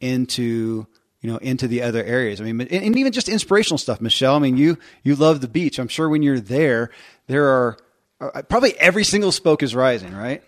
into 0.00 0.86
you 1.26 1.32
know, 1.32 1.38
into 1.38 1.66
the 1.66 1.82
other 1.82 2.04
areas. 2.04 2.40
I 2.40 2.44
mean, 2.44 2.60
and 2.60 2.96
even 2.96 3.10
just 3.10 3.28
inspirational 3.28 3.78
stuff, 3.78 4.00
Michelle. 4.00 4.36
I 4.36 4.38
mean, 4.38 4.56
you 4.56 4.78
you 5.02 5.16
love 5.16 5.40
the 5.40 5.48
beach. 5.48 5.80
I'm 5.80 5.88
sure 5.88 6.08
when 6.08 6.22
you're 6.22 6.38
there, 6.38 6.90
there 7.26 7.46
are 7.46 7.76
uh, 8.20 8.42
probably 8.42 8.78
every 8.78 9.02
single 9.02 9.32
spoke 9.32 9.64
is 9.64 9.74
rising, 9.74 10.14
right? 10.14 10.40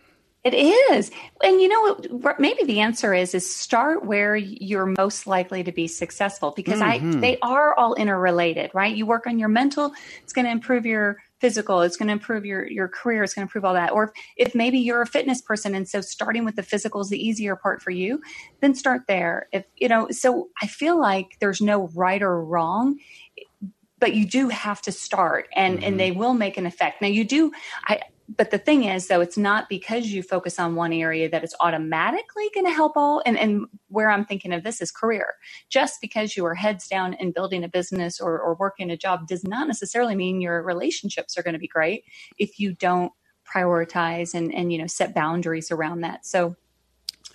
It 0.44 0.54
is. 0.54 1.10
And 1.42 1.60
you 1.60 1.66
know 1.66 1.94
what 2.10 2.38
maybe 2.38 2.62
the 2.62 2.78
answer 2.78 3.12
is 3.12 3.34
is 3.34 3.52
start 3.52 4.04
where 4.04 4.36
you're 4.36 4.86
most 4.86 5.26
likely 5.26 5.64
to 5.64 5.72
be 5.72 5.88
successful 5.88 6.52
because 6.54 6.78
mm-hmm. 6.78 7.18
I 7.18 7.20
they 7.20 7.38
are 7.42 7.74
all 7.74 7.94
interrelated, 7.94 8.70
right? 8.72 8.94
You 8.94 9.04
work 9.04 9.26
on 9.26 9.40
your 9.40 9.48
mental, 9.48 9.92
it's 10.22 10.32
going 10.32 10.44
to 10.44 10.52
improve 10.52 10.86
your 10.86 11.16
physical 11.40 11.82
it's 11.82 11.96
going 11.96 12.08
to 12.08 12.12
improve 12.12 12.44
your 12.44 12.66
your 12.68 12.88
career 12.88 13.22
it's 13.22 13.34
going 13.34 13.46
to 13.46 13.48
improve 13.48 13.64
all 13.64 13.74
that. 13.74 13.92
Or 13.92 14.04
if, 14.36 14.48
if 14.48 14.54
maybe 14.54 14.78
you're 14.78 15.02
a 15.02 15.06
fitness 15.06 15.40
person 15.40 15.74
and 15.74 15.88
so 15.88 16.00
starting 16.00 16.44
with 16.44 16.56
the 16.56 16.62
physical 16.62 17.00
is 17.00 17.10
the 17.10 17.18
easier 17.18 17.56
part 17.56 17.82
for 17.82 17.90
you 17.90 18.20
then 18.60 18.74
start 18.74 19.02
there. 19.08 19.48
If 19.52 19.64
you 19.76 19.88
know 19.88 20.08
so 20.10 20.48
i 20.62 20.66
feel 20.66 20.98
like 20.98 21.36
there's 21.40 21.60
no 21.60 21.88
right 21.94 22.22
or 22.22 22.42
wrong 22.42 22.98
but 24.00 24.14
you 24.14 24.26
do 24.26 24.48
have 24.48 24.80
to 24.82 24.92
start 24.92 25.48
and 25.54 25.76
mm-hmm. 25.76 25.84
and 25.84 26.00
they 26.00 26.10
will 26.10 26.34
make 26.34 26.56
an 26.56 26.66
effect. 26.66 27.02
Now 27.02 27.08
you 27.08 27.24
do 27.24 27.52
i 27.86 28.00
but 28.28 28.50
the 28.50 28.58
thing 28.58 28.84
is 28.84 29.08
though 29.08 29.20
it's 29.20 29.38
not 29.38 29.68
because 29.68 30.06
you 30.06 30.22
focus 30.22 30.58
on 30.58 30.74
one 30.74 30.92
area 30.92 31.28
that 31.28 31.44
it's 31.44 31.54
automatically 31.60 32.50
going 32.54 32.66
to 32.66 32.72
help 32.72 32.96
all 32.96 33.22
and, 33.24 33.38
and 33.38 33.66
where 33.88 34.10
i'm 34.10 34.24
thinking 34.24 34.52
of 34.52 34.62
this 34.64 34.80
is 34.80 34.90
career. 34.90 35.34
Just 35.68 36.00
because 36.00 36.36
you 36.36 36.44
are 36.44 36.54
heads 36.54 36.88
down 36.88 37.14
in 37.14 37.32
building 37.32 37.64
a 37.64 37.68
business 37.68 38.20
or, 38.20 38.38
or 38.38 38.54
working 38.56 38.90
a 38.90 38.96
job 38.96 39.26
does 39.26 39.44
not 39.44 39.66
necessarily 39.66 40.14
mean 40.14 40.40
your 40.40 40.62
relationships 40.62 41.36
are 41.36 41.42
going 41.42 41.54
to 41.54 41.58
be 41.58 41.68
great 41.68 42.04
if 42.38 42.58
you 42.58 42.72
don't 42.72 43.12
prioritize 43.46 44.34
and 44.34 44.54
and 44.54 44.72
you 44.72 44.78
know 44.78 44.86
set 44.86 45.14
boundaries 45.14 45.70
around 45.70 46.02
that. 46.02 46.26
So 46.26 46.56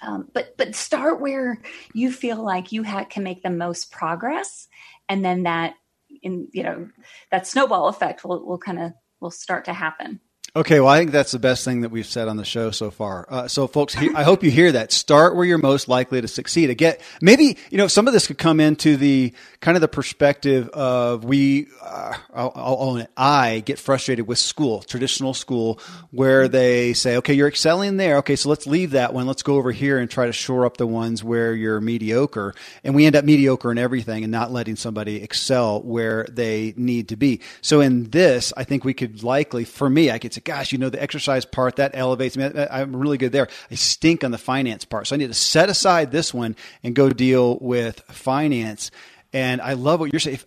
um, 0.01 0.27
but 0.33 0.57
but 0.57 0.75
start 0.75 1.21
where 1.21 1.61
you 1.93 2.11
feel 2.11 2.43
like 2.43 2.71
you 2.71 2.83
ha- 2.83 3.05
can 3.05 3.23
make 3.23 3.41
the 3.41 3.49
most 3.49 3.91
progress 3.91 4.67
and 5.09 5.23
then 5.23 5.43
that 5.43 5.75
in 6.21 6.47
you 6.51 6.63
know 6.63 6.89
that 7.31 7.47
snowball 7.47 7.87
effect 7.87 8.23
will 8.23 8.45
will 8.45 8.57
kind 8.57 8.79
of 8.79 8.93
will 9.19 9.31
start 9.31 9.65
to 9.65 9.73
happen 9.73 10.19
Okay, 10.55 10.79
well, 10.79 10.89
I 10.89 10.99
think 10.99 11.09
that's 11.09 11.31
the 11.31 11.39
best 11.39 11.65
thing 11.65 11.81
that 11.81 11.89
we've 11.89 12.05
said 12.05 12.27
on 12.27 12.37
the 12.37 12.45
show 12.45 12.69
so 12.69 12.91
far. 12.91 13.25
Uh, 13.27 13.47
so, 13.47 13.65
folks, 13.65 13.95
he, 13.95 14.13
I 14.13 14.21
hope 14.21 14.43
you 14.43 14.51
hear 14.51 14.71
that. 14.73 14.91
Start 14.91 15.35
where 15.35 15.43
you're 15.43 15.57
most 15.57 15.87
likely 15.87 16.21
to 16.21 16.27
succeed. 16.27 16.69
Again, 16.69 16.97
maybe 17.21 17.57
you 17.71 17.79
know 17.79 17.87
some 17.87 18.05
of 18.05 18.13
this 18.13 18.27
could 18.27 18.37
come 18.37 18.59
into 18.59 18.95
the 18.95 19.33
kind 19.61 19.75
of 19.75 19.81
the 19.81 19.87
perspective 19.87 20.69
of 20.69 21.23
we. 21.23 21.69
Uh, 21.81 22.13
I'll, 22.35 22.51
I'll, 22.53 22.77
own 22.79 22.99
it. 22.99 23.09
I 23.17 23.63
get 23.65 23.79
frustrated 23.79 24.27
with 24.27 24.37
school, 24.37 24.83
traditional 24.83 25.33
school, 25.33 25.79
where 26.11 26.47
they 26.47 26.93
say, 26.93 27.17
"Okay, 27.17 27.33
you're 27.33 27.47
excelling 27.47 27.97
there. 27.97 28.17
Okay, 28.17 28.35
so 28.35 28.49
let's 28.49 28.67
leave 28.67 28.91
that 28.91 29.11
one. 29.11 29.25
Let's 29.25 29.41
go 29.41 29.55
over 29.55 29.71
here 29.71 29.97
and 29.97 30.07
try 30.07 30.27
to 30.27 30.33
shore 30.33 30.67
up 30.67 30.77
the 30.77 30.85
ones 30.85 31.23
where 31.23 31.55
you're 31.55 31.81
mediocre." 31.81 32.53
And 32.83 32.93
we 32.93 33.07
end 33.07 33.15
up 33.15 33.25
mediocre 33.25 33.71
in 33.71 33.79
everything 33.79 34.23
and 34.23 34.31
not 34.31 34.51
letting 34.51 34.75
somebody 34.75 35.23
excel 35.23 35.81
where 35.81 36.27
they 36.29 36.75
need 36.77 37.07
to 37.07 37.15
be. 37.15 37.41
So, 37.61 37.81
in 37.81 38.11
this, 38.11 38.53
I 38.55 38.65
think 38.65 38.85
we 38.85 38.93
could 38.93 39.23
likely, 39.23 39.63
for 39.63 39.89
me, 39.89 40.11
I 40.11 40.19
could 40.19 40.42
gosh, 40.43 40.71
you 40.71 40.77
know, 40.77 40.89
the 40.89 41.01
exercise 41.01 41.45
part 41.45 41.77
that 41.77 41.91
elevates 41.93 42.37
me. 42.37 42.45
I'm 42.45 42.95
really 42.95 43.17
good 43.17 43.31
there. 43.31 43.47
I 43.71 43.75
stink 43.75 44.23
on 44.23 44.31
the 44.31 44.37
finance 44.37 44.85
part. 44.85 45.07
So 45.07 45.15
I 45.15 45.17
need 45.17 45.27
to 45.27 45.33
set 45.33 45.69
aside 45.69 46.11
this 46.11 46.33
one 46.33 46.55
and 46.83 46.95
go 46.95 47.09
deal 47.09 47.57
with 47.59 47.99
finance. 48.01 48.91
And 49.33 49.61
I 49.61 49.73
love 49.73 49.99
what 49.99 50.13
you're 50.13 50.19
saying. 50.19 50.39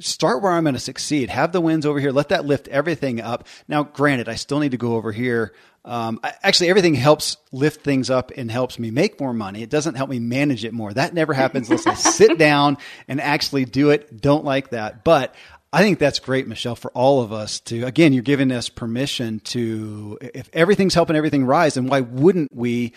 Start 0.00 0.42
where 0.42 0.52
I'm 0.52 0.64
going 0.64 0.74
to 0.74 0.80
succeed. 0.80 1.30
Have 1.30 1.52
the 1.52 1.60
wins 1.60 1.86
over 1.86 1.98
here. 1.98 2.12
Let 2.12 2.28
that 2.28 2.44
lift 2.44 2.68
everything 2.68 3.20
up. 3.20 3.48
Now, 3.66 3.82
granted, 3.82 4.28
I 4.28 4.34
still 4.34 4.58
need 4.58 4.72
to 4.72 4.76
go 4.76 4.94
over 4.94 5.10
here. 5.10 5.54
Um, 5.82 6.20
actually, 6.22 6.68
everything 6.68 6.94
helps 6.94 7.38
lift 7.52 7.82
things 7.82 8.10
up 8.10 8.32
and 8.36 8.50
helps 8.50 8.78
me 8.78 8.90
make 8.90 9.18
more 9.18 9.32
money. 9.32 9.62
It 9.62 9.70
doesn't 9.70 9.94
help 9.94 10.10
me 10.10 10.18
manage 10.18 10.66
it 10.66 10.74
more. 10.74 10.92
That 10.92 11.14
never 11.14 11.32
happens 11.32 11.70
unless 11.70 11.86
I 11.86 11.94
sit 12.10 12.36
down 12.36 12.76
and 13.08 13.20
actually 13.20 13.64
do 13.64 13.88
it. 13.88 14.20
Don't 14.20 14.44
like 14.44 14.70
that. 14.70 15.02
But 15.02 15.34
I 15.72 15.82
think 15.82 15.98
that's 15.98 16.18
great, 16.18 16.48
Michelle, 16.48 16.74
for 16.74 16.90
all 16.92 17.22
of 17.22 17.32
us 17.32 17.60
to, 17.60 17.84
again, 17.84 18.12
you're 18.12 18.24
giving 18.24 18.50
us 18.50 18.68
permission 18.68 19.38
to, 19.40 20.18
if 20.20 20.50
everything's 20.52 20.94
helping 20.94 21.14
everything 21.14 21.44
rise, 21.44 21.74
then 21.74 21.86
why 21.86 22.00
wouldn't 22.00 22.52
we 22.52 22.92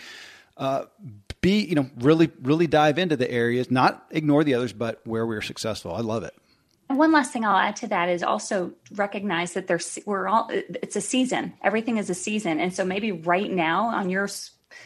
uh, 0.56 0.84
be, 1.40 1.64
you 1.64 1.76
know, 1.76 1.88
really, 2.00 2.32
really 2.42 2.66
dive 2.66 2.98
into 2.98 3.16
the 3.16 3.30
areas, 3.30 3.70
not 3.70 4.06
ignore 4.10 4.42
the 4.42 4.54
others, 4.54 4.72
but 4.72 5.00
where 5.04 5.26
we're 5.26 5.42
successful. 5.42 5.94
I 5.94 6.00
love 6.00 6.24
it. 6.24 6.34
One 6.88 7.12
last 7.12 7.32
thing 7.32 7.44
I'll 7.44 7.56
add 7.56 7.76
to 7.76 7.88
that 7.88 8.08
is 8.08 8.22
also 8.22 8.72
recognize 8.92 9.54
that 9.54 9.66
there's 9.66 9.98
we're 10.04 10.28
all 10.28 10.48
it's 10.50 10.96
a 10.96 11.00
season. 11.00 11.54
Everything 11.62 11.96
is 11.96 12.10
a 12.10 12.14
season, 12.14 12.60
and 12.60 12.74
so 12.74 12.84
maybe 12.84 13.10
right 13.10 13.50
now 13.50 13.86
on 13.86 14.10
your 14.10 14.28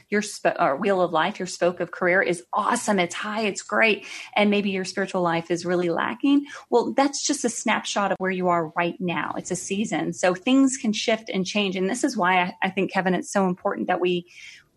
your 0.09 0.23
sp- 0.23 0.59
or 0.59 0.77
wheel 0.77 1.01
of 1.01 1.13
life, 1.13 1.39
your 1.39 1.47
spoke 1.47 1.81
of 1.81 1.91
career 1.91 2.23
is 2.23 2.43
awesome. 2.53 2.99
It's 2.99 3.15
high. 3.15 3.43
It's 3.43 3.63
great. 3.63 4.07
And 4.37 4.51
maybe 4.51 4.71
your 4.71 4.85
spiritual 4.85 5.23
life 5.23 5.51
is 5.51 5.65
really 5.65 5.91
lacking. 5.91 6.47
Well, 6.71 6.93
that's 6.95 7.27
just 7.27 7.45
a 7.45 7.49
snapshot 7.49 8.13
of 8.13 8.19
where 8.19 8.31
you 8.31 8.49
are 8.49 8.73
right 8.77 8.97
now. 9.01 9.35
It's 9.37 9.51
a 9.51 9.57
season. 9.57 10.13
So 10.13 10.35
things 10.35 10.77
can 10.77 10.93
shift 10.93 11.29
and 11.29 11.47
change. 11.47 11.77
And 11.77 11.89
this 11.89 12.05
is 12.05 12.17
why 12.17 12.41
I, 12.41 12.57
I 12.63 12.71
think, 12.71 12.93
Kevin, 12.93 13.15
it's 13.15 13.33
so 13.33 13.47
important 13.47 13.89
that 13.89 14.01
we 14.01 14.27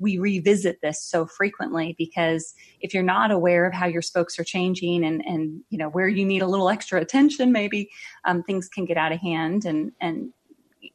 we 0.01 0.17
revisit 0.17 0.81
this 0.81 1.01
so 1.01 1.27
frequently 1.27 1.95
because 1.97 2.55
if 2.81 2.93
you're 2.93 3.03
not 3.03 3.29
aware 3.29 3.67
of 3.67 3.73
how 3.73 3.85
your 3.85 4.01
spokes 4.01 4.39
are 4.39 4.43
changing 4.43 5.05
and 5.05 5.23
and 5.25 5.61
you 5.69 5.77
know 5.77 5.89
where 5.89 6.07
you 6.07 6.25
need 6.25 6.41
a 6.41 6.47
little 6.47 6.69
extra 6.69 6.99
attention 6.99 7.51
maybe 7.51 7.89
um, 8.25 8.41
things 8.43 8.67
can 8.67 8.83
get 8.83 8.97
out 8.97 9.11
of 9.11 9.19
hand 9.19 9.63
and 9.63 9.91
and 10.01 10.33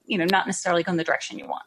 you 0.04 0.18
know 0.18 0.24
not 0.24 0.46
necessarily 0.46 0.82
go 0.82 0.90
in 0.90 0.98
the 0.98 1.04
direction 1.04 1.38
you 1.38 1.46
want 1.46 1.64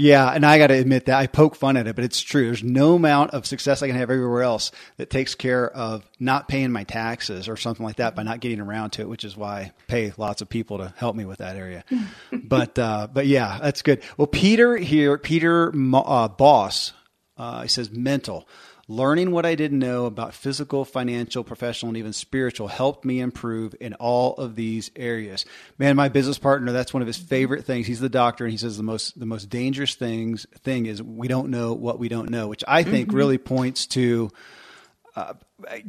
yeah, 0.00 0.30
and 0.30 0.46
I 0.46 0.56
got 0.58 0.68
to 0.68 0.74
admit 0.74 1.06
that 1.06 1.18
I 1.18 1.26
poke 1.26 1.54
fun 1.54 1.76
at 1.76 1.86
it, 1.86 1.94
but 1.94 2.04
it's 2.04 2.20
true. 2.20 2.46
There's 2.46 2.64
no 2.64 2.94
amount 2.94 3.32
of 3.32 3.46
success 3.46 3.82
I 3.82 3.86
can 3.86 3.96
have 3.96 4.10
everywhere 4.10 4.42
else 4.42 4.72
that 4.96 5.10
takes 5.10 5.34
care 5.34 5.70
of 5.70 6.08
not 6.18 6.48
paying 6.48 6.72
my 6.72 6.84
taxes 6.84 7.48
or 7.48 7.56
something 7.56 7.84
like 7.84 7.96
that 7.96 8.14
by 8.16 8.22
not 8.22 8.40
getting 8.40 8.60
around 8.60 8.90
to 8.90 9.02
it, 9.02 9.08
which 9.08 9.24
is 9.24 9.36
why 9.36 9.60
I 9.60 9.72
pay 9.88 10.12
lots 10.16 10.40
of 10.40 10.48
people 10.48 10.78
to 10.78 10.94
help 10.96 11.14
me 11.16 11.26
with 11.26 11.38
that 11.38 11.56
area. 11.56 11.84
but 12.32 12.78
uh, 12.78 13.08
but 13.12 13.26
yeah, 13.26 13.58
that's 13.60 13.82
good. 13.82 14.02
Well, 14.16 14.26
Peter 14.26 14.76
here, 14.76 15.18
Peter 15.18 15.70
uh, 15.94 16.28
Boss, 16.28 16.92
uh, 17.36 17.62
he 17.62 17.68
says 17.68 17.90
mental. 17.90 18.48
Learning 18.90 19.30
what 19.30 19.46
I 19.46 19.54
didn't 19.54 19.78
know 19.78 20.06
about 20.06 20.34
physical, 20.34 20.84
financial, 20.84 21.44
professional, 21.44 21.90
and 21.90 21.96
even 21.96 22.12
spiritual 22.12 22.66
helped 22.66 23.04
me 23.04 23.20
improve 23.20 23.72
in 23.78 23.94
all 23.94 24.34
of 24.34 24.56
these 24.56 24.90
areas. 24.96 25.44
Man, 25.78 25.94
my 25.94 26.08
business 26.08 26.38
partner, 26.38 26.72
that's 26.72 26.92
one 26.92 27.00
of 27.00 27.06
his 27.06 27.16
favorite 27.16 27.64
things. 27.64 27.86
He's 27.86 28.00
the 28.00 28.08
doctor, 28.08 28.44
and 28.44 28.50
he 28.50 28.56
says 28.56 28.76
the 28.76 28.82
most 28.82 29.16
the 29.16 29.26
most 29.26 29.48
dangerous 29.48 29.94
things 29.94 30.44
thing 30.62 30.86
is 30.86 31.00
we 31.00 31.28
don't 31.28 31.50
know 31.50 31.72
what 31.72 32.00
we 32.00 32.08
don't 32.08 32.30
know, 32.30 32.48
which 32.48 32.64
I 32.66 32.82
think 32.82 33.06
mm-hmm. 33.06 33.16
really 33.16 33.38
points 33.38 33.86
to 33.86 34.32
uh, 35.14 35.34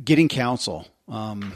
getting 0.05 0.27
counsel. 0.27 0.87
Um, 1.07 1.53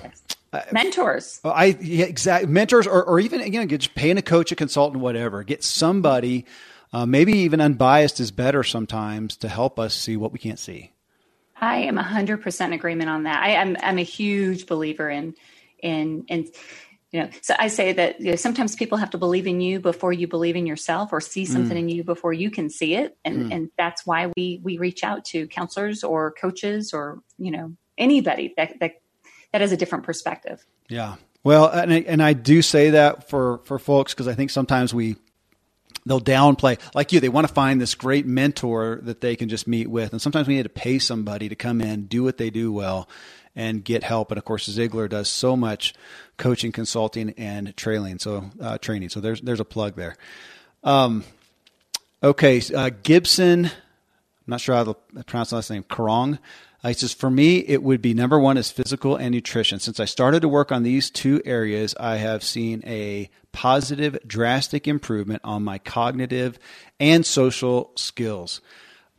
mentors. 0.72 1.42
I 1.46 1.78
yeah, 1.80 2.06
exactly 2.06 2.52
mentors, 2.52 2.88
or, 2.88 3.04
or 3.04 3.20
even 3.20 3.52
know, 3.52 3.66
just 3.68 3.94
paying 3.94 4.18
a 4.18 4.24
coach, 4.24 4.52
a 4.52 4.56
consultant, 4.56 5.00
whatever. 5.00 5.44
Get 5.44 5.64
somebody, 5.64 6.48
uh, 6.92 7.06
maybe 7.06 7.34
even 7.34 7.62
unbiased 7.62 8.20
is 8.20 8.32
better 8.32 8.64
sometimes 8.64 9.38
to 9.38 9.48
help 9.48 9.78
us 9.78 9.94
see 9.94 10.18
what 10.18 10.32
we 10.32 10.40
can't 10.40 10.58
see. 10.58 10.90
I 11.60 11.78
am 11.78 11.98
100% 11.98 12.74
agreement 12.74 13.10
on 13.10 13.24
that. 13.24 13.42
I, 13.42 13.52
am 13.52 13.78
I'm, 13.78 13.84
I'm 13.84 13.98
a 14.00 14.04
huge 14.04 14.66
believer 14.66 15.10
in 15.10 15.36
in 15.80 16.26
in 16.28 16.50
you 17.12 17.22
know 17.22 17.30
so 17.42 17.54
i 17.60 17.68
say 17.68 17.94
that 17.94 18.20
you 18.20 18.32
know, 18.32 18.36
sometimes 18.36 18.76
people 18.76 18.98
have 18.98 19.10
to 19.10 19.18
believe 19.18 19.48
in 19.48 19.62
you 19.62 19.80
before 19.80 20.12
you 20.12 20.28
believe 20.28 20.56
in 20.56 20.66
yourself 20.66 21.14
or 21.14 21.22
see 21.22 21.46
something 21.46 21.78
mm. 21.78 21.82
in 21.82 21.90
you 21.90 22.04
before 22.04 22.34
you 22.34 22.50
can 22.50 22.70
see 22.70 22.96
it 22.96 23.18
and 23.24 23.46
mm. 23.46 23.54
and 23.54 23.70
that's 23.78 24.06
why 24.06 24.32
we 24.36 24.60
we 24.64 24.78
reach 24.78 25.04
out 25.04 25.24
to 25.24 25.48
counselors 25.48 26.04
or 26.04 26.32
coaches 26.32 26.94
or 26.94 27.22
you 27.38 27.52
know 27.52 27.74
anybody 27.98 28.54
that 28.58 28.80
that 28.80 28.94
that 29.52 29.62
has 29.62 29.72
a 29.72 29.78
different 29.78 30.04
perspective 30.04 30.66
yeah 30.90 31.16
well 31.44 31.68
and 31.68 31.94
I, 31.94 32.00
and 32.00 32.22
I 32.22 32.34
do 32.34 32.62
say 32.62 32.90
that 32.92 33.30
for 33.30 33.60
for 33.60 33.80
folks 33.80 34.14
because 34.14 34.28
i 34.28 34.34
think 34.34 34.50
sometimes 34.50 34.94
we 34.94 35.16
they'll 36.06 36.22
downplay 36.22 36.80
like 36.94 37.12
you 37.12 37.20
they 37.20 37.30
want 37.30 37.48
to 37.48 37.54
find 37.54 37.82
this 37.82 37.96
great 37.96 38.26
mentor 38.26 39.00
that 39.04 39.22
they 39.22 39.36
can 39.36 39.50
just 39.50 39.68
meet 39.68 39.90
with. 39.90 40.12
And 40.12 40.22
sometimes 40.22 40.48
we 40.48 40.56
need 40.56 40.64
to 40.64 40.70
pay 40.70 41.00
somebody 41.00 41.50
to 41.50 41.56
come 41.56 41.82
in 41.82 42.06
do 42.06 42.24
what 42.24 42.38
they 42.38 42.50
do 42.50 42.72
well 42.72 43.10
and 43.56 43.84
get 43.84 44.04
help. 44.04 44.32
And 44.32 44.38
of 44.38 44.46
course 44.46 44.68
Ziglar 44.68 45.10
does 45.10 45.30
so 45.30 45.56
much 45.56 45.94
coaching 46.38 46.72
consulting 46.72 47.34
and 47.38 47.76
trailing 47.78 48.20
so 48.20 48.52
uh, 48.62 48.78
training. 48.78 49.10
So 49.10 49.20
there's 49.20 49.42
there's 49.42 49.60
a 49.60 49.66
plug 49.66 49.96
there. 49.96 50.16
Um, 50.84 51.24
okay 52.26 52.62
uh, 52.74 52.90
gibson 53.04 53.66
i'm 53.66 53.72
not 54.48 54.60
sure 54.60 54.76
how 54.76 54.84
to 54.84 55.24
pronounce 55.26 55.50
the 55.50 55.56
last 55.56 55.70
name 55.70 55.84
Karong 55.84 56.40
he 56.90 56.94
says, 56.94 57.14
for 57.14 57.30
me, 57.30 57.58
it 57.58 57.82
would 57.84 58.02
be 58.02 58.14
number 58.14 58.40
one 58.40 58.58
is 58.58 58.72
physical 58.72 59.16
and 59.16 59.34
nutrition. 59.34 59.80
Since 59.80 60.00
I 60.00 60.06
started 60.06 60.42
to 60.42 60.48
work 60.48 60.72
on 60.72 60.84
these 60.84 61.10
two 61.10 61.42
areas, 61.46 61.96
I 62.00 62.18
have 62.18 62.44
seen 62.44 62.84
a 62.86 63.30
positive, 63.52 64.18
drastic 64.28 64.88
improvement 64.88 65.42
on 65.44 65.64
my 65.64 65.80
cognitive 65.80 66.60
and 67.00 67.26
social 67.26 67.92
skills. 67.96 68.62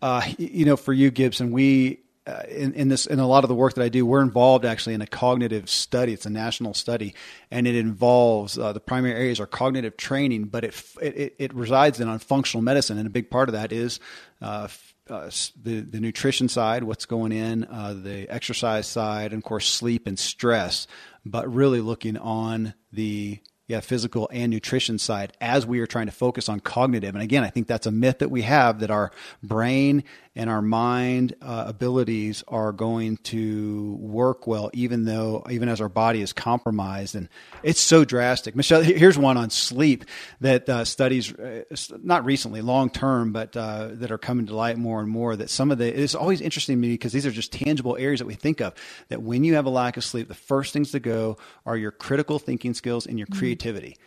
Uh, 0.03 0.23
you 0.39 0.65
know, 0.65 0.77
for 0.77 0.93
you, 0.93 1.11
Gibson, 1.11 1.51
we 1.51 2.01
uh, 2.27 2.43
in, 2.49 2.75
in, 2.75 2.89
this 2.89 3.07
in 3.07 3.21
a 3.21 3.27
lot 3.27 3.45
of 3.45 3.49
the 3.49 3.55
work 3.55 3.75
that 3.75 3.85
I 3.85 3.89
do, 3.89 4.05
we're 4.05 4.21
involved 4.21 4.65
actually 4.65 4.95
in 4.95 5.01
a 5.01 5.07
cognitive 5.07 5.71
study. 5.71 6.13
It's 6.13 6.27
a 6.27 6.31
national 6.31 6.75
study, 6.75 7.15
and 7.53 7.69
it 7.69 7.77
involves 7.77 8.59
uh, 8.59 8.73
the 8.73 8.81
primary 8.81 9.15
areas 9.15 9.39
are 9.39 9.47
cognitive 9.47 9.97
training, 9.97 10.47
but 10.47 10.65
it, 10.65 10.83
it 11.01 11.35
it 11.39 11.55
resides 11.55 12.01
in 12.01 12.09
on 12.09 12.19
functional 12.19 12.63
medicine, 12.63 12.99
and 12.99 13.07
a 13.07 13.11
big 13.11 13.31
part 13.31 13.49
of 13.49 13.53
that 13.53 13.71
is 13.71 14.01
uh, 14.43 14.67
uh, 15.09 15.31
the 15.63 15.81
the 15.81 16.01
nutrition 16.01 16.49
side, 16.49 16.85
what's 16.85 17.07
going 17.07 17.33
in, 17.33 17.65
uh, 17.65 17.95
the 17.95 18.29
exercise 18.29 18.87
side, 18.87 19.33
and 19.33 19.41
of 19.41 19.45
course 19.45 19.67
sleep 19.67 20.07
and 20.07 20.19
stress. 20.19 20.87
But 21.25 21.53
really 21.53 21.81
looking 21.81 22.17
on 22.17 22.75
the 22.93 23.41
yeah, 23.69 23.81
physical 23.81 24.29
and 24.33 24.53
nutrition 24.53 24.99
side 24.99 25.33
as 25.41 25.67
we 25.67 25.81
are 25.81 25.87
trying 25.87 26.07
to 26.07 26.13
focus 26.13 26.49
on 26.49 26.61
cognitive. 26.61 27.15
And 27.15 27.23
again, 27.23 27.43
I 27.43 27.51
think 27.51 27.67
that's 27.67 27.87
a 27.87 27.91
myth 27.91 28.21
that 28.21 28.31
we 28.31 28.43
have 28.43 28.81
that 28.81 28.91
our 28.93 29.11
brain 29.43 30.05
and 30.37 30.51
our 30.51 30.61
mind 30.61 31.35
uh, 31.41 31.65
abilities 31.67 32.45
are 32.47 32.71
going 32.71 33.17
to 33.17 33.97
work 33.99 34.47
well, 34.47 34.71
even 34.75 35.07
though, 35.07 35.45
even 35.51 35.71
as 35.71 35.81
our 35.81 35.89
body 35.89 36.21
is 36.21 36.35
compromised. 36.35 37.15
And 37.17 37.31
it's 37.63 37.81
so 37.81 38.05
drastic. 38.05 38.55
Michelle, 38.55 38.83
here's 38.83 39.17
one 39.17 39.39
on 39.39 39.49
sleep 39.49 40.05
that 40.43 40.69
uh, 40.69 40.85
studies, 40.85 41.33
uh, 41.35 41.65
not 42.03 42.27
recently, 42.27 42.61
long 42.61 42.91
term, 42.91 43.33
but 43.33 43.57
uh, 43.57 43.89
that 43.93 44.11
are 44.11 44.19
coming 44.19 44.47
to 44.47 44.55
light 44.55 44.77
more 44.77 45.01
and 45.01 45.09
more. 45.09 45.35
That 45.35 45.49
some 45.49 45.71
of 45.71 45.79
the, 45.79 46.01
it's 46.03 46.15
always 46.15 46.43
interesting 46.43 46.77
to 46.77 46.81
me 46.81 46.93
because 46.93 47.15
these 47.15 47.25
are 47.25 47.31
just 47.31 47.53
tangible 47.53 47.97
areas 47.97 48.21
that 48.21 48.27
we 48.27 48.35
think 48.35 48.61
of. 48.61 48.75
That 49.09 49.23
when 49.23 49.43
you 49.43 49.55
have 49.55 49.65
a 49.65 49.71
lack 49.71 49.97
of 49.97 50.05
sleep, 50.05 50.29
the 50.29 50.35
first 50.35 50.75
things 50.75 50.93
to 50.93 51.01
go 51.01 51.39
are 51.65 51.79
your 51.79 51.93
critical 51.93 52.39
thinking 52.39 52.75
skills 52.75 53.07
and 53.07 53.19
your 53.19 53.27
creativity. 53.29 53.93
Mm-hmm 53.93 54.03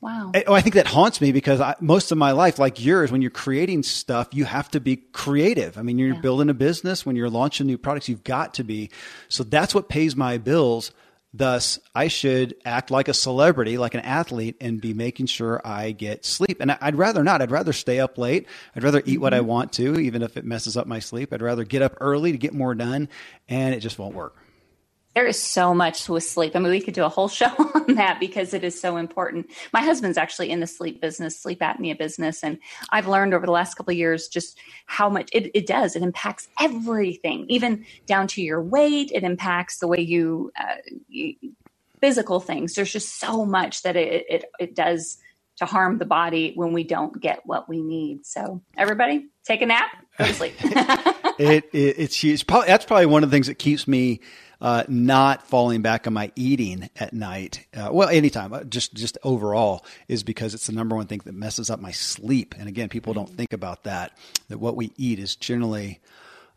Wow. 0.00 0.30
Oh, 0.46 0.54
I 0.54 0.60
think 0.60 0.76
that 0.76 0.86
haunts 0.86 1.20
me 1.20 1.32
because 1.32 1.60
I, 1.60 1.74
most 1.80 2.12
of 2.12 2.18
my 2.18 2.30
life, 2.30 2.58
like 2.60 2.84
yours, 2.84 3.10
when 3.10 3.20
you're 3.20 3.32
creating 3.32 3.82
stuff, 3.82 4.28
you 4.32 4.44
have 4.44 4.70
to 4.70 4.80
be 4.80 4.96
creative. 4.96 5.76
I 5.76 5.82
mean, 5.82 5.98
you're 5.98 6.14
yeah. 6.14 6.20
building 6.20 6.48
a 6.50 6.54
business, 6.54 7.04
when 7.04 7.16
you're 7.16 7.28
launching 7.28 7.66
new 7.66 7.78
products, 7.78 8.08
you've 8.08 8.22
got 8.22 8.54
to 8.54 8.64
be. 8.64 8.90
So 9.28 9.42
that's 9.42 9.74
what 9.74 9.88
pays 9.88 10.14
my 10.14 10.38
bills. 10.38 10.92
Thus, 11.34 11.78
I 11.94 12.08
should 12.08 12.54
act 12.64 12.90
like 12.90 13.08
a 13.08 13.14
celebrity, 13.14 13.76
like 13.76 13.94
an 13.94 14.00
athlete, 14.00 14.56
and 14.60 14.80
be 14.80 14.94
making 14.94 15.26
sure 15.26 15.60
I 15.64 15.90
get 15.90 16.24
sleep. 16.24 16.58
And 16.60 16.70
I'd 16.80 16.96
rather 16.96 17.24
not. 17.24 17.42
I'd 17.42 17.50
rather 17.50 17.72
stay 17.72 17.98
up 18.00 18.16
late. 18.18 18.46
I'd 18.74 18.84
rather 18.84 19.02
eat 19.04 19.20
what 19.20 19.34
I 19.34 19.38
mm-hmm. 19.38 19.48
want 19.48 19.72
to, 19.74 19.98
even 19.98 20.22
if 20.22 20.36
it 20.36 20.44
messes 20.44 20.76
up 20.76 20.86
my 20.86 21.00
sleep. 21.00 21.32
I'd 21.32 21.42
rather 21.42 21.64
get 21.64 21.82
up 21.82 21.96
early 22.00 22.32
to 22.32 22.38
get 22.38 22.54
more 22.54 22.74
done, 22.74 23.08
and 23.48 23.74
it 23.74 23.80
just 23.80 23.98
won't 23.98 24.14
work. 24.14 24.36
There 25.18 25.26
is 25.26 25.42
so 25.42 25.74
much 25.74 26.08
with 26.08 26.22
sleep. 26.22 26.54
I 26.54 26.60
mean, 26.60 26.70
we 26.70 26.80
could 26.80 26.94
do 26.94 27.02
a 27.04 27.08
whole 27.08 27.26
show 27.26 27.48
on 27.74 27.96
that 27.96 28.20
because 28.20 28.54
it 28.54 28.62
is 28.62 28.80
so 28.80 28.96
important. 28.96 29.50
My 29.72 29.82
husband's 29.82 30.16
actually 30.16 30.48
in 30.48 30.60
the 30.60 30.66
sleep 30.68 31.00
business, 31.00 31.36
sleep 31.36 31.58
apnea 31.58 31.98
business, 31.98 32.44
and 32.44 32.56
I've 32.90 33.08
learned 33.08 33.34
over 33.34 33.44
the 33.44 33.50
last 33.50 33.74
couple 33.74 33.90
of 33.90 33.98
years 33.98 34.28
just 34.28 34.56
how 34.86 35.10
much 35.10 35.28
it, 35.32 35.50
it 35.54 35.66
does. 35.66 35.96
It 35.96 36.04
impacts 36.04 36.46
everything, 36.60 37.46
even 37.48 37.84
down 38.06 38.28
to 38.28 38.42
your 38.42 38.62
weight. 38.62 39.10
It 39.12 39.24
impacts 39.24 39.78
the 39.78 39.88
way 39.88 39.98
you, 39.98 40.52
uh, 40.56 40.76
you 41.08 41.34
physical 42.00 42.38
things. 42.38 42.74
There's 42.76 42.92
just 42.92 43.18
so 43.18 43.44
much 43.44 43.82
that 43.82 43.96
it, 43.96 44.24
it 44.28 44.44
it 44.60 44.76
does 44.76 45.18
to 45.56 45.66
harm 45.66 45.98
the 45.98 46.06
body 46.06 46.52
when 46.54 46.72
we 46.72 46.84
don't 46.84 47.20
get 47.20 47.40
what 47.44 47.68
we 47.68 47.82
need. 47.82 48.24
So 48.24 48.62
everybody, 48.76 49.26
take 49.44 49.62
a 49.62 49.66
nap, 49.66 49.90
go 50.16 50.26
to 50.26 50.32
sleep. 50.32 50.54
it, 50.62 51.64
it, 51.72 51.98
it's, 51.98 52.22
it's 52.22 52.44
probably 52.44 52.68
that's 52.68 52.84
probably 52.84 53.06
one 53.06 53.24
of 53.24 53.30
the 53.30 53.34
things 53.34 53.48
that 53.48 53.58
keeps 53.58 53.88
me 53.88 54.20
uh, 54.60 54.84
not 54.88 55.46
falling 55.46 55.82
back 55.82 56.06
on 56.06 56.12
my 56.12 56.32
eating 56.34 56.90
at 56.96 57.12
night, 57.12 57.66
uh, 57.76 57.90
well, 57.92 58.08
anytime, 58.08 58.68
just 58.68 58.94
just 58.94 59.18
overall, 59.22 59.84
is 60.08 60.22
because 60.22 60.54
it's 60.54 60.66
the 60.66 60.72
number 60.72 60.96
one 60.96 61.06
thing 61.06 61.20
that 61.24 61.34
messes 61.34 61.70
up 61.70 61.80
my 61.80 61.92
sleep. 61.92 62.54
And 62.58 62.68
again, 62.68 62.88
people 62.88 63.14
don't 63.14 63.30
think 63.30 63.52
about 63.52 63.84
that. 63.84 64.16
That 64.48 64.58
what 64.58 64.76
we 64.76 64.92
eat 64.96 65.18
is 65.18 65.36
generally 65.36 66.00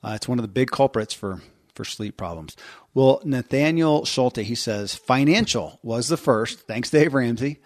uh, 0.03 0.13
it's 0.15 0.27
one 0.27 0.39
of 0.39 0.43
the 0.43 0.49
big 0.49 0.71
culprits 0.71 1.13
for 1.13 1.41
for 1.75 1.85
sleep 1.85 2.17
problems. 2.17 2.55
Well, 2.93 3.21
Nathaniel 3.23 4.03
Schulte, 4.05 4.37
he 4.37 4.55
says 4.55 4.95
financial 4.95 5.79
was 5.83 6.07
the 6.07 6.17
first. 6.17 6.61
Thanks, 6.61 6.89
Dave 6.89 7.13
Ramsey. 7.13 7.59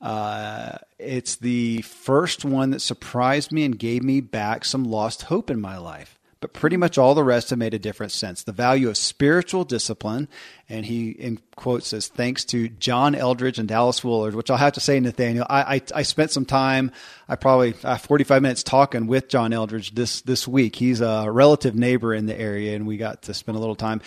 Uh, 0.00 0.78
it's 0.98 1.36
the 1.36 1.82
first 1.82 2.44
one 2.44 2.70
that 2.70 2.80
surprised 2.80 3.52
me 3.52 3.64
and 3.64 3.78
gave 3.78 4.02
me 4.02 4.22
back 4.22 4.64
some 4.64 4.84
lost 4.84 5.22
hope 5.22 5.50
in 5.50 5.60
my 5.60 5.76
life 5.76 6.18
but 6.40 6.54
pretty 6.54 6.76
much 6.76 6.96
all 6.96 7.14
the 7.14 7.22
rest 7.22 7.50
have 7.50 7.58
made 7.58 7.74
a 7.74 7.78
different 7.78 8.12
sense. 8.12 8.42
The 8.42 8.52
value 8.52 8.88
of 8.88 8.96
spiritual 8.96 9.64
discipline, 9.64 10.26
and 10.70 10.86
he 10.86 11.10
in 11.10 11.38
quotes 11.54 11.88
says, 11.88 12.08
thanks 12.08 12.46
to 12.46 12.68
John 12.68 13.14
Eldredge 13.14 13.58
and 13.58 13.68
Dallas 13.68 14.02
Willard, 14.02 14.34
which 14.34 14.50
I'll 14.50 14.56
have 14.56 14.72
to 14.74 14.80
say, 14.80 14.98
Nathaniel, 15.00 15.46
I, 15.50 15.76
I, 15.76 15.82
I 15.96 16.02
spent 16.02 16.30
some 16.30 16.46
time, 16.46 16.92
I 17.28 17.36
probably 17.36 17.74
uh, 17.84 17.98
45 17.98 18.40
minutes 18.40 18.62
talking 18.62 19.06
with 19.06 19.28
John 19.28 19.52
Eldredge 19.52 19.90
this 19.94 20.22
this 20.22 20.48
week. 20.48 20.76
He's 20.76 21.02
a 21.02 21.30
relative 21.30 21.74
neighbor 21.74 22.14
in 22.14 22.24
the 22.24 22.38
area, 22.38 22.74
and 22.74 22.86
we 22.86 22.96
got 22.96 23.22
to 23.22 23.34
spend 23.34 23.56
a 23.56 23.60
little 23.60 23.76
time. 23.76 24.00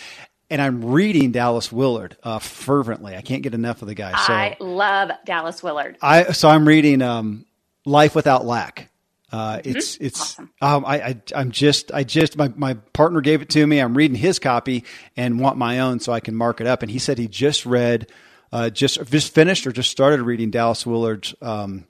And 0.49 0.61
I'm 0.61 0.85
reading 0.85 1.31
Dallas 1.31 1.71
Willard 1.71 2.17
uh, 2.23 2.39
fervently. 2.39 3.15
I 3.15 3.21
can't 3.21 3.43
get 3.43 3.53
enough 3.53 3.81
of 3.81 3.87
the 3.87 3.95
guy. 3.95 4.11
So 4.11 4.33
I 4.33 4.57
love 4.59 5.11
Dallas 5.25 5.63
Willard. 5.63 5.97
I 6.01 6.31
so 6.31 6.49
I'm 6.49 6.67
reading 6.67 7.01
um, 7.01 7.45
Life 7.85 8.15
Without 8.15 8.45
Lack 8.45 8.89
uh, 9.33 9.57
mm-hmm. 9.57 9.69
it's 9.77 9.97
it's 9.97 10.21
awesome. 10.21 10.51
um, 10.61 10.85
I, 10.85 11.01
I 11.01 11.21
I'm 11.35 11.49
just 11.49 11.91
I 11.91 12.03
just 12.03 12.37
my, 12.37 12.53
my 12.55 12.75
partner 12.93 13.19
gave 13.19 13.41
it 13.41 13.49
to 13.49 13.65
me. 13.65 13.79
I'm 13.79 13.97
reading 13.97 14.15
his 14.15 14.37
copy 14.37 14.85
and 15.17 15.39
want 15.39 15.57
my 15.57 15.79
own 15.79 15.99
so 15.99 16.13
I 16.13 16.19
can 16.19 16.35
mark 16.35 16.61
it 16.61 16.67
up. 16.67 16.83
And 16.83 16.91
he 16.91 16.99
said 16.99 17.17
he 17.17 17.27
just 17.27 17.65
read, 17.65 18.11
uh, 18.51 18.69
just 18.69 19.03
just 19.05 19.33
finished 19.33 19.65
or 19.65 19.71
just 19.71 19.89
started 19.89 20.21
reading 20.21 20.51
Dallas 20.51 20.85
Willard's. 20.85 21.33
Um, 21.41 21.85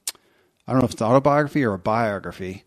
I 0.65 0.71
don't 0.71 0.79
know 0.79 0.85
if 0.85 0.93
it's 0.93 1.01
autobiography 1.01 1.65
or 1.65 1.73
a 1.73 1.79
biography. 1.79 2.63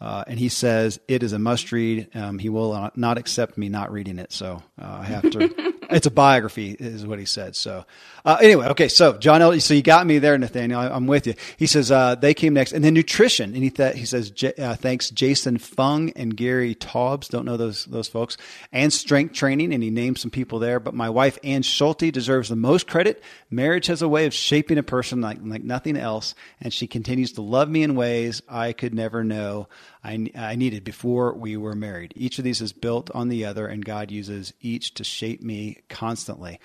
Uh, 0.00 0.24
and 0.26 0.38
he 0.38 0.48
says 0.48 0.98
it 1.08 1.22
is 1.22 1.32
a 1.32 1.38
must 1.38 1.72
read. 1.72 2.08
Um, 2.16 2.38
he 2.38 2.48
will 2.48 2.90
not 2.96 3.18
accept 3.18 3.58
me 3.58 3.68
not 3.68 3.92
reading 3.92 4.18
it, 4.18 4.32
so 4.32 4.62
uh, 4.80 4.98
I 5.00 5.04
have 5.04 5.30
to. 5.30 5.74
it's 5.90 6.06
a 6.06 6.10
biography, 6.10 6.74
is 6.78 7.06
what 7.06 7.18
he 7.18 7.24
said. 7.24 7.56
So, 7.56 7.84
uh, 8.24 8.38
anyway, 8.40 8.68
okay. 8.68 8.88
So 8.88 9.18
John 9.18 9.42
L. 9.42 9.58
So 9.60 9.74
you 9.74 9.82
got 9.82 10.06
me 10.06 10.18
there, 10.18 10.38
Nathaniel. 10.38 10.80
I, 10.80 10.96
am 10.96 11.06
with 11.06 11.26
you. 11.26 11.34
He 11.56 11.66
says 11.66 11.90
uh, 11.90 12.14
they 12.14 12.34
came 12.34 12.54
next, 12.54 12.72
and 12.72 12.84
then 12.84 12.94
nutrition. 12.94 13.54
And 13.54 13.62
he 13.62 13.70
th- 13.70 13.96
he 13.96 14.06
says 14.06 14.32
uh, 14.58 14.74
thanks 14.76 15.10
Jason 15.10 15.58
Fung 15.58 16.10
and 16.10 16.36
Gary 16.36 16.74
Taubes. 16.74 17.28
Don't 17.28 17.44
know 17.44 17.56
those 17.56 17.84
those 17.86 18.08
folks. 18.08 18.36
And 18.72 18.92
strength 18.92 19.34
training, 19.34 19.74
and 19.74 19.82
he 19.82 19.90
named 19.90 20.18
some 20.18 20.30
people 20.30 20.58
there. 20.58 20.80
But 20.80 20.94
my 20.94 21.10
wife 21.10 21.38
Ann 21.44 21.62
Schulte 21.62 22.12
deserves 22.12 22.48
the 22.48 22.56
most 22.56 22.86
credit. 22.86 23.22
Marriage 23.50 23.86
has 23.86 24.02
a 24.02 24.08
way 24.08 24.26
of 24.26 24.34
shaping 24.34 24.78
a 24.78 24.82
person 24.82 25.20
like 25.20 25.38
like 25.42 25.64
nothing 25.64 25.96
else, 25.96 26.34
and 26.60 26.72
she 26.72 26.86
continues 26.86 27.32
to 27.32 27.42
love 27.42 27.68
me 27.68 27.82
in 27.82 27.96
ways 27.96 28.42
I 28.48 28.72
could 28.72 28.94
never 28.94 29.24
know. 29.24 29.68
I, 30.02 30.30
I 30.34 30.54
needed 30.56 30.82
before 30.82 31.34
we 31.34 31.56
were 31.56 31.74
married. 31.74 32.14
Each 32.16 32.38
of 32.38 32.44
these 32.44 32.62
is 32.62 32.72
built 32.72 33.10
on 33.10 33.28
the 33.28 33.44
other, 33.44 33.66
and 33.66 33.84
God 33.84 34.10
uses 34.10 34.54
each 34.60 34.94
to 34.94 35.04
shape 35.04 35.42
me 35.42 35.78
constantly. 35.88 36.58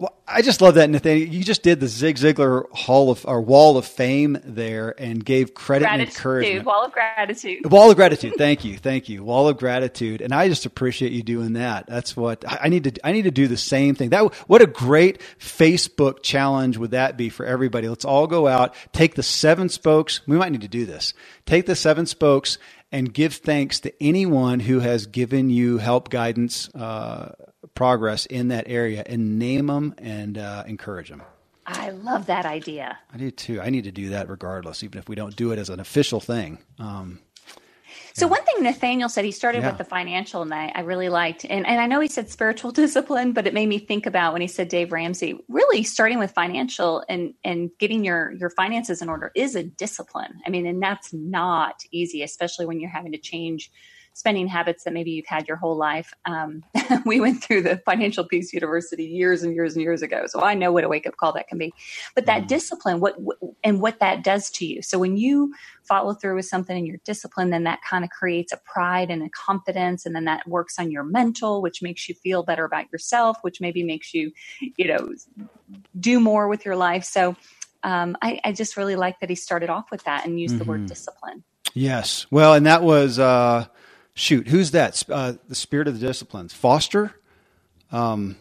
Well, 0.00 0.16
I 0.26 0.40
just 0.40 0.62
love 0.62 0.76
that, 0.76 0.88
Nathaniel. 0.88 1.28
You 1.28 1.44
just 1.44 1.62
did 1.62 1.78
the 1.78 1.86
Zig 1.86 2.16
Ziglar 2.16 2.70
Hall 2.72 3.10
of 3.10 3.24
or 3.26 3.42
Wall 3.42 3.76
of 3.76 3.84
Fame 3.84 4.38
there 4.42 4.94
and 4.98 5.22
gave 5.22 5.52
credit 5.52 5.84
gratitude, 5.84 6.08
and 6.08 6.16
encouragement. 6.16 6.64
Wall 6.66 6.84
of 6.86 6.92
gratitude. 6.92 7.70
Wall 7.70 7.90
of 7.90 7.96
gratitude. 7.96 8.32
Thank 8.38 8.64
you, 8.64 8.78
thank 8.78 9.10
you. 9.10 9.22
Wall 9.22 9.46
of 9.46 9.58
gratitude, 9.58 10.22
and 10.22 10.32
I 10.32 10.48
just 10.48 10.64
appreciate 10.64 11.12
you 11.12 11.22
doing 11.22 11.52
that. 11.52 11.86
That's 11.86 12.16
what 12.16 12.44
I 12.48 12.68
need 12.70 12.84
to. 12.84 13.06
I 13.06 13.12
need 13.12 13.22
to 13.22 13.30
do 13.30 13.46
the 13.46 13.58
same 13.58 13.94
thing. 13.94 14.08
That 14.08 14.34
what 14.48 14.62
a 14.62 14.66
great 14.66 15.20
Facebook 15.38 16.22
challenge 16.22 16.78
would 16.78 16.92
that 16.92 17.18
be 17.18 17.28
for 17.28 17.44
everybody? 17.44 17.86
Let's 17.86 18.06
all 18.06 18.26
go 18.26 18.48
out, 18.48 18.74
take 18.92 19.16
the 19.16 19.22
seven 19.22 19.68
spokes. 19.68 20.26
We 20.26 20.38
might 20.38 20.50
need 20.50 20.62
to 20.62 20.68
do 20.68 20.86
this. 20.86 21.12
Take 21.44 21.66
the 21.66 21.76
seven 21.76 22.06
spokes 22.06 22.56
and 22.92 23.12
give 23.12 23.34
thanks 23.34 23.80
to 23.80 24.02
anyone 24.02 24.60
who 24.60 24.80
has 24.80 25.06
given 25.06 25.50
you 25.50 25.78
help, 25.78 26.08
guidance. 26.10 26.68
Uh, 26.74 27.32
progress 27.74 28.26
in 28.26 28.48
that 28.48 28.64
area 28.68 29.02
and 29.06 29.38
name 29.38 29.66
them 29.66 29.94
and 29.98 30.38
uh, 30.38 30.64
encourage 30.66 31.08
them. 31.08 31.22
I 31.66 31.90
love 31.90 32.26
that 32.26 32.46
idea. 32.46 32.98
I 33.12 33.16
do 33.16 33.30
too. 33.30 33.60
I 33.60 33.70
need 33.70 33.84
to 33.84 33.92
do 33.92 34.10
that 34.10 34.28
regardless, 34.28 34.82
even 34.82 34.98
if 34.98 35.08
we 35.08 35.14
don't 35.14 35.36
do 35.36 35.52
it 35.52 35.58
as 35.58 35.70
an 35.70 35.78
official 35.78 36.20
thing. 36.20 36.58
Um, 36.78 37.20
so 38.20 38.26
one 38.28 38.44
thing 38.44 38.62
Nathaniel 38.62 39.08
said, 39.08 39.24
he 39.24 39.32
started 39.32 39.62
yeah. 39.62 39.70
with 39.70 39.78
the 39.78 39.84
financial, 39.84 40.42
and 40.42 40.52
I, 40.52 40.70
I 40.74 40.80
really 40.80 41.08
liked, 41.08 41.44
and, 41.44 41.66
and 41.66 41.80
I 41.80 41.86
know 41.86 42.00
he 42.00 42.08
said 42.08 42.28
spiritual 42.30 42.70
discipline, 42.82 43.32
but 43.32 43.46
it 43.46 43.54
made 43.54 43.66
me 43.66 43.78
think 43.78 44.06
about 44.06 44.32
when 44.32 44.42
he 44.42 44.48
said 44.48 44.68
Dave 44.68 44.92
Ramsey, 44.92 45.38
really 45.48 45.82
starting 45.82 46.18
with 46.18 46.30
financial 46.30 47.02
and 47.08 47.34
and 47.44 47.70
getting 47.78 48.04
your 48.04 48.32
your 48.32 48.50
finances 48.50 49.00
in 49.00 49.08
order 49.08 49.32
is 49.34 49.56
a 49.56 49.62
discipline. 49.62 50.40
I 50.46 50.50
mean, 50.50 50.66
and 50.66 50.82
that's 50.82 51.12
not 51.12 51.82
easy, 51.90 52.22
especially 52.22 52.66
when 52.66 52.78
you're 52.78 52.90
having 52.90 53.12
to 53.12 53.18
change 53.18 53.72
spending 54.20 54.46
habits 54.46 54.84
that 54.84 54.92
maybe 54.92 55.10
you've 55.10 55.26
had 55.26 55.48
your 55.48 55.56
whole 55.56 55.76
life. 55.76 56.12
Um, 56.26 56.62
we 57.06 57.20
went 57.20 57.42
through 57.42 57.62
the 57.62 57.78
Financial 57.78 58.22
Peace 58.22 58.52
University 58.52 59.04
years 59.04 59.42
and 59.42 59.54
years 59.54 59.74
and 59.74 59.82
years 59.82 60.02
ago, 60.02 60.24
so 60.26 60.42
I 60.42 60.52
know 60.52 60.72
what 60.72 60.84
a 60.84 60.88
wake 60.88 61.06
up 61.06 61.16
call 61.16 61.32
that 61.32 61.48
can 61.48 61.56
be. 61.56 61.72
But 62.14 62.26
that 62.26 62.42
mm. 62.42 62.46
discipline, 62.46 63.00
what 63.00 63.16
and 63.64 63.80
what 63.80 63.98
that 64.00 64.22
does 64.22 64.50
to 64.52 64.66
you. 64.66 64.82
So 64.82 64.98
when 64.98 65.16
you 65.16 65.54
follow 65.84 66.12
through 66.12 66.36
with 66.36 66.44
something 66.44 66.76
and 66.76 66.86
you're 66.86 66.98
disciplined, 67.04 67.50
then 67.50 67.64
that 67.64 67.80
kind 67.88 68.04
of 68.04 68.10
creates 68.10 68.52
a 68.52 68.58
pride 68.58 69.10
and 69.10 69.22
a 69.22 69.30
confidence, 69.30 70.04
and 70.04 70.14
then 70.14 70.26
that 70.26 70.46
works 70.46 70.78
on 70.78 70.90
your 70.90 71.02
mental, 71.02 71.62
which 71.62 71.80
makes 71.80 72.06
you 72.06 72.14
feel 72.14 72.42
better 72.42 72.66
about 72.66 72.92
yourself, 72.92 73.38
which 73.40 73.58
maybe 73.58 73.82
makes 73.82 74.12
you, 74.12 74.32
you 74.76 74.86
know, 74.86 75.14
do 75.98 76.20
more 76.20 76.46
with 76.46 76.64
your 76.64 76.76
life. 76.76 77.04
So. 77.04 77.36
Um, 77.82 78.14
I, 78.20 78.38
I, 78.44 78.52
just 78.52 78.76
really 78.76 78.94
like 78.94 79.20
that 79.20 79.30
he 79.30 79.34
started 79.34 79.70
off 79.70 79.90
with 79.90 80.04
that 80.04 80.26
and 80.26 80.38
used 80.38 80.52
mm-hmm. 80.52 80.58
the 80.58 80.68
word 80.68 80.80
mm-hmm. 80.80 80.88
discipline. 80.88 81.44
Yes. 81.72 82.26
Well, 82.30 82.52
and 82.52 82.66
that 82.66 82.82
was 82.82 83.18
uh, 83.18 83.68
shoot, 84.20 84.48
who's 84.48 84.70
that? 84.72 85.02
Uh, 85.08 85.34
the 85.48 85.54
Spirit 85.54 85.88
of 85.88 85.98
the 85.98 86.06
Disciplines. 86.06 86.52
Foster. 86.52 87.14
Um, 87.90 88.36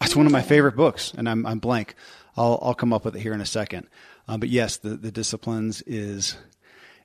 that's 0.00 0.16
one 0.16 0.26
of 0.26 0.32
my 0.32 0.42
favorite 0.42 0.76
books, 0.76 1.12
and 1.16 1.28
I'm 1.28 1.44
I'm 1.46 1.58
blank. 1.58 1.94
I'll 2.36 2.58
I'll 2.62 2.74
come 2.74 2.92
up 2.92 3.04
with 3.04 3.16
it 3.16 3.20
here 3.20 3.34
in 3.34 3.40
a 3.40 3.46
second. 3.46 3.86
Um, 4.28 4.40
but 4.40 4.48
yes, 4.48 4.78
the 4.78 4.90
the 4.90 5.12
Disciplines 5.12 5.82
is 5.82 6.36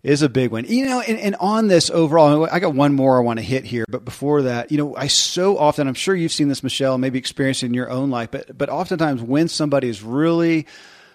is 0.04 0.22
a 0.22 0.30
big 0.30 0.52
one. 0.52 0.66
You 0.66 0.86
know, 0.86 1.02
and, 1.02 1.20
and 1.20 1.36
on 1.36 1.68
this 1.68 1.90
overall, 1.90 2.48
I 2.50 2.60
got 2.60 2.74
one 2.74 2.94
more 2.94 3.18
I 3.18 3.22
want 3.22 3.40
to 3.40 3.46
hit 3.46 3.66
here. 3.66 3.86
But 3.90 4.06
before 4.06 4.44
that, 4.44 4.72
you 4.72 4.78
know, 4.78 4.96
I 4.96 5.08
so 5.08 5.58
often, 5.58 5.88
I'm 5.88 5.96
sure 5.96 6.16
you've 6.16 6.32
seen 6.32 6.48
this, 6.48 6.64
Michelle, 6.64 6.98
maybe 6.98 7.20
experienced 7.20 7.64
it 7.64 7.68
in 7.68 7.74
your 7.74 7.90
own 7.90 8.10
life, 8.10 8.32
but 8.32 8.58
but 8.58 8.70
oftentimes 8.70 9.22
when 9.22 9.48
somebody 9.48 9.90
is 9.90 10.02
really 10.02 10.66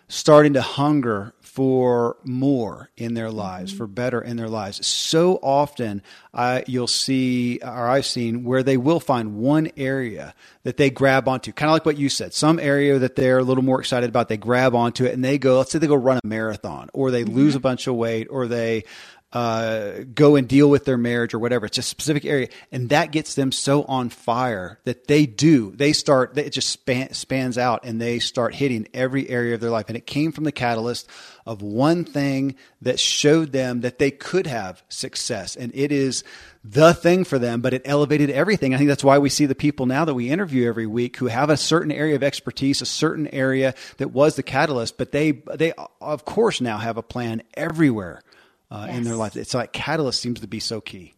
starting 0.09 0.53
to 0.53 0.63
hunger 0.63 1.33
for 1.53 2.17
more 2.25 2.89
in 2.97 3.13
their 3.13 3.31
lives, 3.31 3.73
mm-hmm. 3.73 3.77
for 3.77 3.87
better 3.87 4.23
in 4.23 4.39
their 4.39 4.49
lives. 4.49 4.87
So 4.87 5.39
often, 5.43 6.01
uh, 6.33 6.63
you'll 6.67 6.87
see, 6.87 7.59
or 7.63 7.89
I've 7.89 8.07
seen, 8.07 8.43
where 8.43 8.63
they 8.63 8.79
will 8.79 9.01
find 9.01 9.37
one 9.37 9.71
area 9.77 10.35
that 10.63 10.79
they 10.79 10.89
grab 10.89 11.29
onto, 11.29 11.53
kind 11.53 11.69
of 11.69 11.75
like 11.75 11.85
what 11.85 11.99
you 11.99 12.09
said. 12.09 12.33
Some 12.33 12.59
area 12.59 12.99
that 13.01 13.17
they're 13.17 13.37
a 13.37 13.43
little 13.43 13.65
more 13.65 13.81
excited 13.81 14.09
about, 14.09 14.31
they 14.31 14.39
grab 14.39 14.75
onto 14.75 15.05
it 15.05 15.13
and 15.13 15.23
they 15.23 15.37
go. 15.37 15.59
Let's 15.59 15.73
say 15.73 15.79
they 15.79 15.87
go 15.87 15.95
run 15.95 16.21
a 16.25 16.27
marathon, 16.27 16.89
or 16.95 17.11
they 17.11 17.23
mm-hmm. 17.23 17.37
lose 17.37 17.55
a 17.55 17.61
bunch 17.61 17.87
of 17.87 17.97
weight, 17.97 18.29
or 18.31 18.47
they 18.47 18.85
uh, 19.33 20.05
go 20.15 20.37
and 20.37 20.47
deal 20.47 20.69
with 20.69 20.85
their 20.85 20.99
marriage 20.99 21.33
or 21.33 21.39
whatever. 21.39 21.65
It's 21.65 21.79
a 21.79 21.83
specific 21.83 22.27
area, 22.27 22.49
and 22.71 22.91
that 22.91 23.13
gets 23.13 23.35
them 23.35 23.51
so 23.51 23.85
on 23.85 24.11
fire 24.11 24.79
that 24.85 25.07
they 25.07 25.25
do. 25.25 25.71
They 25.75 25.95
start. 25.95 26.37
It 26.37 26.51
just 26.51 26.69
span, 26.69 27.15
spans 27.15 27.57
out, 27.57 27.85
and 27.85 27.99
they 27.99 28.19
start 28.19 28.55
hitting 28.55 28.89
every 28.93 29.29
area 29.29 29.55
of 29.55 29.61
their 29.61 29.71
life. 29.71 29.87
And 29.89 29.97
it 29.97 30.07
came 30.07 30.33
from 30.33 30.45
the 30.45 30.53
catalyst 30.53 31.09
of 31.47 31.63
one 31.63 32.05
thing 32.05 32.57
that 32.83 33.01
showed 33.01 33.53
them 33.53 33.81
that 33.81 33.99
they 33.99 34.11
could 34.11 34.47
have 34.47 34.83
success, 34.91 35.57
and 35.57 35.73
it 35.75 35.93
is 35.93 36.25
the 36.63 36.93
thing 36.93 37.25
for 37.25 37.39
them. 37.39 37.63
But 37.63 37.73
it 37.73 37.83
elevated 37.87 38.29
everything. 38.29 38.75
I 38.75 38.77
think 38.77 38.89
that's 38.89 39.03
why 39.03 39.19
we 39.19 39.31
see 39.31 39.47
the 39.47 39.55
people 39.55 39.87
now 39.87 40.05
that 40.05 40.15
we 40.15 40.29
interview 40.29 40.69
every 40.69 40.87
week 40.87 41.17
who 41.17 41.27
have 41.29 41.49
a 41.49 41.57
certain 41.57 41.91
area 41.91 42.17
of 42.17 42.23
expertise, 42.23 42.83
a 42.83 42.87
certain 42.87 43.29
area 43.29 43.75
that 43.97 44.11
was 44.11 44.37
the 44.37 44.43
catalyst. 44.43 44.99
But 44.99 45.13
they 45.13 45.33
they 45.55 45.73
of 46.03 46.27
course 46.27 46.61
now 46.61 46.77
have 46.77 46.99
a 46.99 47.03
plan 47.03 47.43
everywhere 47.55 48.23
uh, 48.73 48.87
yes. 48.89 48.97
in 48.97 49.05
their 49.05 49.17
life. 49.17 49.37
It's 49.37 49.55
like 49.55 49.73
catalyst 49.73 50.21
seems 50.21 50.41
to 50.41 50.49
be 50.49 50.61
so 50.61 50.81
key. 50.81 51.15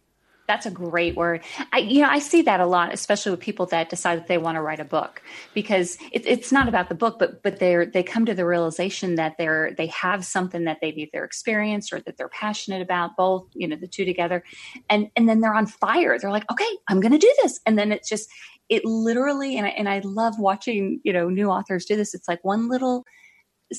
That's 0.47 0.67
a 0.67 0.71
great 0.71 1.15
word. 1.15 1.41
I, 1.73 1.79
you 1.79 2.03
know, 2.03 2.09
I 2.09 2.19
see 2.19 2.43
that 2.43 2.59
a 2.59 2.67
lot, 2.67 2.93
especially 2.93 3.31
with 3.31 3.39
people 3.39 3.65
that 3.67 3.89
decide 3.89 4.19
that 4.19 4.27
they 4.27 4.37
want 4.37 4.57
to 4.57 4.61
write 4.61 4.79
a 4.79 4.85
book, 4.85 5.23
because 5.55 5.97
it, 6.11 6.27
it's 6.27 6.51
not 6.51 6.67
about 6.67 6.87
the 6.87 6.93
book, 6.93 7.17
but 7.17 7.41
but 7.41 7.57
they 7.57 7.83
they 7.91 8.03
come 8.03 8.27
to 8.27 8.35
the 8.35 8.45
realization 8.45 9.15
that 9.15 9.37
they're 9.39 9.73
they 9.75 9.87
have 9.87 10.23
something 10.23 10.65
that 10.65 10.77
they've 10.81 10.97
either 10.97 11.23
experienced 11.23 11.91
or 11.91 11.99
that 12.01 12.17
they're 12.17 12.29
passionate 12.29 12.83
about, 12.83 13.17
both 13.17 13.47
you 13.55 13.67
know 13.67 13.75
the 13.75 13.87
two 13.87 14.05
together, 14.05 14.43
and 14.87 15.09
and 15.15 15.27
then 15.27 15.39
they're 15.39 15.55
on 15.55 15.65
fire. 15.65 16.19
They're 16.19 16.29
like, 16.29 16.51
okay, 16.51 16.69
I'm 16.87 16.99
going 16.99 17.13
to 17.13 17.17
do 17.17 17.33
this, 17.41 17.59
and 17.65 17.75
then 17.79 17.91
it's 17.91 18.07
just 18.07 18.29
it 18.69 18.85
literally, 18.85 19.57
and 19.57 19.65
I, 19.65 19.69
and 19.69 19.89
I 19.89 20.01
love 20.03 20.37
watching 20.37 20.99
you 21.03 21.11
know 21.11 21.27
new 21.27 21.49
authors 21.49 21.85
do 21.85 21.95
this. 21.95 22.13
It's 22.13 22.27
like 22.27 22.43
one 22.43 22.69
little 22.69 23.03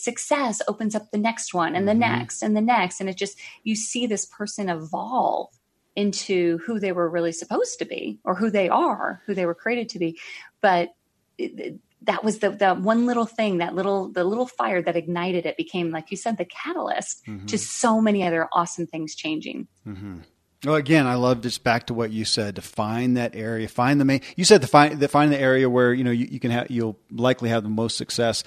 success 0.03 0.63
opens 0.69 0.95
up 0.95 1.11
the 1.11 1.19
next 1.19 1.55
one 1.55 1.75
and 1.75 1.87
the 1.87 1.93
mm-hmm. 1.93 2.01
next 2.01 2.43
and 2.43 2.57
the 2.57 2.61
next 2.61 3.01
and 3.01 3.09
it 3.09 3.17
just 3.17 3.39
you 3.65 3.75
see 3.75 4.07
this 4.07 4.27
person 4.27 4.69
evolve 4.69 5.49
into 5.95 6.59
who 6.59 6.79
they 6.79 6.93
were 6.93 7.09
really 7.09 7.33
supposed 7.33 7.79
to 7.79 7.85
be 7.85 8.19
or 8.25 8.35
who 8.35 8.51
they 8.51 8.69
are 8.69 9.23
who 9.27 9.35
they 9.35 9.47
were 9.47 9.55
created 9.55 9.89
to 9.89 9.99
be 9.99 10.19
but 10.61 10.91
it, 11.39 11.81
that 12.03 12.23
was 12.23 12.39
the, 12.39 12.51
the 12.51 12.75
one 12.75 13.07
little 13.07 13.27
thing 13.27 13.59
that 13.59 13.75
little 13.75 14.09
the 14.13 14.25
little 14.25 14.47
fire 14.47 14.83
that 14.83 14.97
ignited 14.97 15.47
it 15.47 15.57
became 15.57 15.91
like 15.91 16.11
you 16.11 16.17
said 16.17 16.39
the 16.39 16.45
catalyst 16.45 17.25
mm-hmm. 17.27 17.47
to 17.47 17.59
so 17.59 18.01
many 18.01 18.23
other 18.23 18.49
awesome 18.53 18.87
things 18.87 19.15
changing 19.15 19.67
mm-hmm. 19.87 20.19
well 20.65 20.75
again 20.75 21.07
i 21.07 21.15
love 21.15 21.41
just 21.41 21.65
back 21.65 21.87
to 21.87 21.95
what 21.95 22.11
you 22.11 22.25
said 22.25 22.57
to 22.57 22.63
find 22.63 23.17
that 23.17 23.35
area 23.35 23.67
find 23.67 24.01
the 24.01 24.05
main 24.05 24.21
you 24.37 24.45
said 24.45 24.61
to 24.61 24.69
find, 24.69 25.01
the 25.01 25.09
find 25.09 25.33
the 25.33 25.41
area 25.41 25.69
where 25.69 25.93
you 25.93 26.05
know 26.05 26.11
you, 26.11 26.29
you 26.31 26.41
can 26.41 26.51
have 26.51 26.71
you'll 26.71 26.99
likely 27.11 27.49
have 27.49 27.63
the 27.63 27.69
most 27.69 27.97
success 27.97 28.45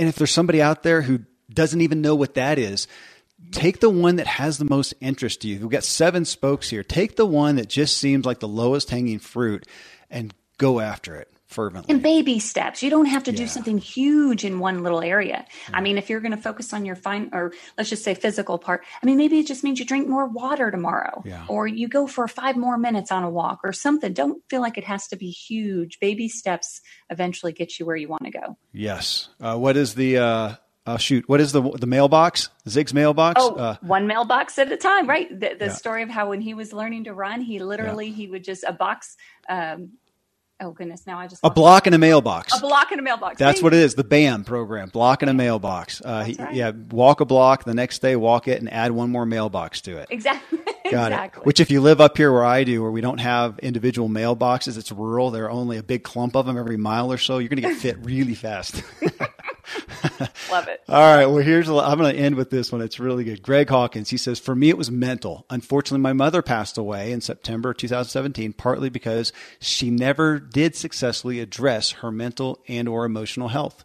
and 0.00 0.08
if 0.08 0.16
there's 0.16 0.32
somebody 0.32 0.60
out 0.60 0.82
there 0.82 1.02
who 1.02 1.20
doesn't 1.52 1.80
even 1.80 2.00
know 2.00 2.16
what 2.16 2.34
that 2.34 2.58
is 2.58 2.88
take 3.52 3.80
the 3.80 3.90
one 3.90 4.16
that 4.16 4.26
has 4.26 4.58
the 4.58 4.66
most 4.66 4.94
interest 5.00 5.42
to 5.42 5.48
you. 5.48 5.60
We've 5.60 5.70
got 5.70 5.84
seven 5.84 6.24
spokes 6.24 6.68
here. 6.68 6.82
Take 6.82 7.16
the 7.16 7.26
one 7.26 7.56
that 7.56 7.68
just 7.68 7.96
seems 7.96 8.26
like 8.26 8.40
the 8.40 8.48
lowest 8.48 8.90
hanging 8.90 9.18
fruit 9.18 9.66
and 10.10 10.34
go 10.58 10.80
after 10.80 11.16
it 11.16 11.32
fervently. 11.50 11.92
And 11.92 12.02
baby 12.02 12.38
steps. 12.38 12.82
You 12.82 12.90
don't 12.90 13.06
have 13.06 13.24
to 13.24 13.32
yeah. 13.32 13.38
do 13.38 13.46
something 13.46 13.78
huge 13.78 14.44
in 14.44 14.60
one 14.60 14.82
little 14.82 15.02
area. 15.02 15.44
Yeah. 15.68 15.76
I 15.76 15.80
mean, 15.80 15.98
if 15.98 16.08
you're 16.08 16.20
going 16.20 16.30
to 16.30 16.40
focus 16.40 16.72
on 16.72 16.86
your 16.86 16.96
fine, 16.96 17.30
or 17.32 17.52
let's 17.76 17.90
just 17.90 18.04
say 18.04 18.14
physical 18.14 18.58
part, 18.58 18.84
I 19.02 19.06
mean, 19.06 19.16
maybe 19.16 19.38
it 19.38 19.46
just 19.46 19.64
means 19.64 19.78
you 19.78 19.84
drink 19.84 20.08
more 20.08 20.26
water 20.26 20.70
tomorrow, 20.70 21.22
yeah. 21.26 21.44
or 21.48 21.66
you 21.66 21.88
go 21.88 22.06
for 22.06 22.26
five 22.28 22.56
more 22.56 22.78
minutes 22.78 23.10
on 23.12 23.24
a 23.24 23.30
walk 23.30 23.60
or 23.64 23.72
something. 23.72 24.12
Don't 24.12 24.42
feel 24.48 24.60
like 24.60 24.78
it 24.78 24.84
has 24.84 25.08
to 25.08 25.16
be 25.16 25.30
huge. 25.30 25.98
Baby 26.00 26.28
steps 26.28 26.80
eventually 27.10 27.52
get 27.52 27.78
you 27.78 27.86
where 27.86 27.96
you 27.96 28.08
want 28.08 28.24
to 28.24 28.30
go. 28.30 28.56
Yes. 28.72 29.28
Uh, 29.40 29.56
what 29.56 29.76
is 29.76 29.94
the, 29.94 30.18
uh, 30.18 30.54
uh, 30.86 30.96
shoot, 30.96 31.28
what 31.28 31.40
is 31.40 31.52
the 31.52 31.60
the 31.60 31.86
mailbox? 31.86 32.48
Zig's 32.66 32.94
mailbox? 32.94 33.40
Oh, 33.40 33.54
uh, 33.54 33.76
one 33.82 34.06
mailbox 34.06 34.58
at 34.58 34.72
a 34.72 34.78
time, 34.78 35.06
right? 35.06 35.28
The, 35.28 35.54
the 35.58 35.66
yeah. 35.66 35.72
story 35.72 36.02
of 36.02 36.08
how 36.08 36.30
when 36.30 36.40
he 36.40 36.54
was 36.54 36.72
learning 36.72 37.04
to 37.04 37.12
run, 37.12 37.42
he 37.42 37.58
literally 37.58 38.06
yeah. 38.06 38.14
he 38.14 38.26
would 38.28 38.42
just 38.42 38.64
a 38.64 38.72
box 38.72 39.16
um, 39.48 39.92
oh 40.60 40.72
goodness, 40.72 41.06
now 41.06 41.18
I 41.18 41.26
just 41.26 41.40
a 41.44 41.50
block 41.50 41.86
in 41.86 41.94
a 41.94 41.98
mailbox. 41.98 42.56
A 42.56 42.60
block 42.60 42.92
in 42.92 42.98
a 42.98 43.02
mailbox. 43.02 43.38
That's 43.38 43.62
what 43.62 43.74
it 43.74 43.80
is. 43.80 43.94
The 43.94 44.04
BAM 44.04 44.44
program, 44.44 44.88
block 44.88 45.22
in 45.22 45.28
a 45.28 45.34
mailbox. 45.34 46.02
Uh, 46.04 46.24
he, 46.24 46.34
right. 46.34 46.54
Yeah, 46.54 46.72
walk 46.90 47.20
a 47.20 47.24
block. 47.24 47.64
The 47.64 47.74
next 47.74 48.00
day, 48.00 48.16
walk 48.16 48.48
it 48.48 48.60
and 48.60 48.72
add 48.72 48.92
one 48.92 49.10
more 49.10 49.26
mailbox 49.26 49.80
to 49.82 49.98
it. 49.98 50.08
Exactly. 50.10 50.58
Got 50.90 51.12
exactly. 51.12 51.42
it. 51.42 51.46
Which, 51.46 51.60
if 51.60 51.70
you 51.70 51.80
live 51.80 52.00
up 52.00 52.16
here 52.16 52.32
where 52.32 52.44
I 52.44 52.64
do, 52.64 52.82
where 52.82 52.90
we 52.90 53.00
don't 53.00 53.18
have 53.18 53.58
individual 53.60 54.08
mailboxes, 54.08 54.76
it's 54.76 54.90
rural. 54.90 55.30
There 55.30 55.44
are 55.44 55.50
only 55.50 55.76
a 55.76 55.82
big 55.82 56.02
clump 56.02 56.34
of 56.34 56.46
them 56.46 56.58
every 56.58 56.76
mile 56.76 57.12
or 57.12 57.18
so. 57.18 57.38
You're 57.38 57.48
going 57.48 57.62
to 57.62 57.68
get 57.68 57.76
fit 57.80 57.98
really 58.04 58.34
fast. 58.34 58.82
Love 60.50 60.68
it. 60.68 60.82
All 60.88 61.16
right. 61.16 61.26
Well, 61.26 61.42
here's 61.42 61.68
a, 61.68 61.74
I'm 61.74 61.98
going 61.98 62.14
to 62.14 62.20
end 62.20 62.36
with 62.36 62.50
this 62.50 62.72
one. 62.72 62.80
It's 62.80 63.00
really 63.00 63.24
good. 63.24 63.42
Greg 63.42 63.68
Hawkins. 63.68 64.10
He 64.10 64.16
says, 64.16 64.38
"For 64.38 64.54
me, 64.54 64.68
it 64.68 64.78
was 64.78 64.90
mental. 64.90 65.46
Unfortunately, 65.50 66.02
my 66.02 66.12
mother 66.12 66.42
passed 66.42 66.78
away 66.78 67.12
in 67.12 67.20
September 67.20 67.72
2017, 67.74 68.52
partly 68.54 68.90
because 68.90 69.32
she 69.60 69.90
never 69.90 70.38
did 70.38 70.74
successfully 70.76 71.40
address 71.40 71.92
her 71.92 72.10
mental 72.10 72.60
and 72.68 72.88
or 72.88 73.04
emotional 73.04 73.48
health." 73.48 73.84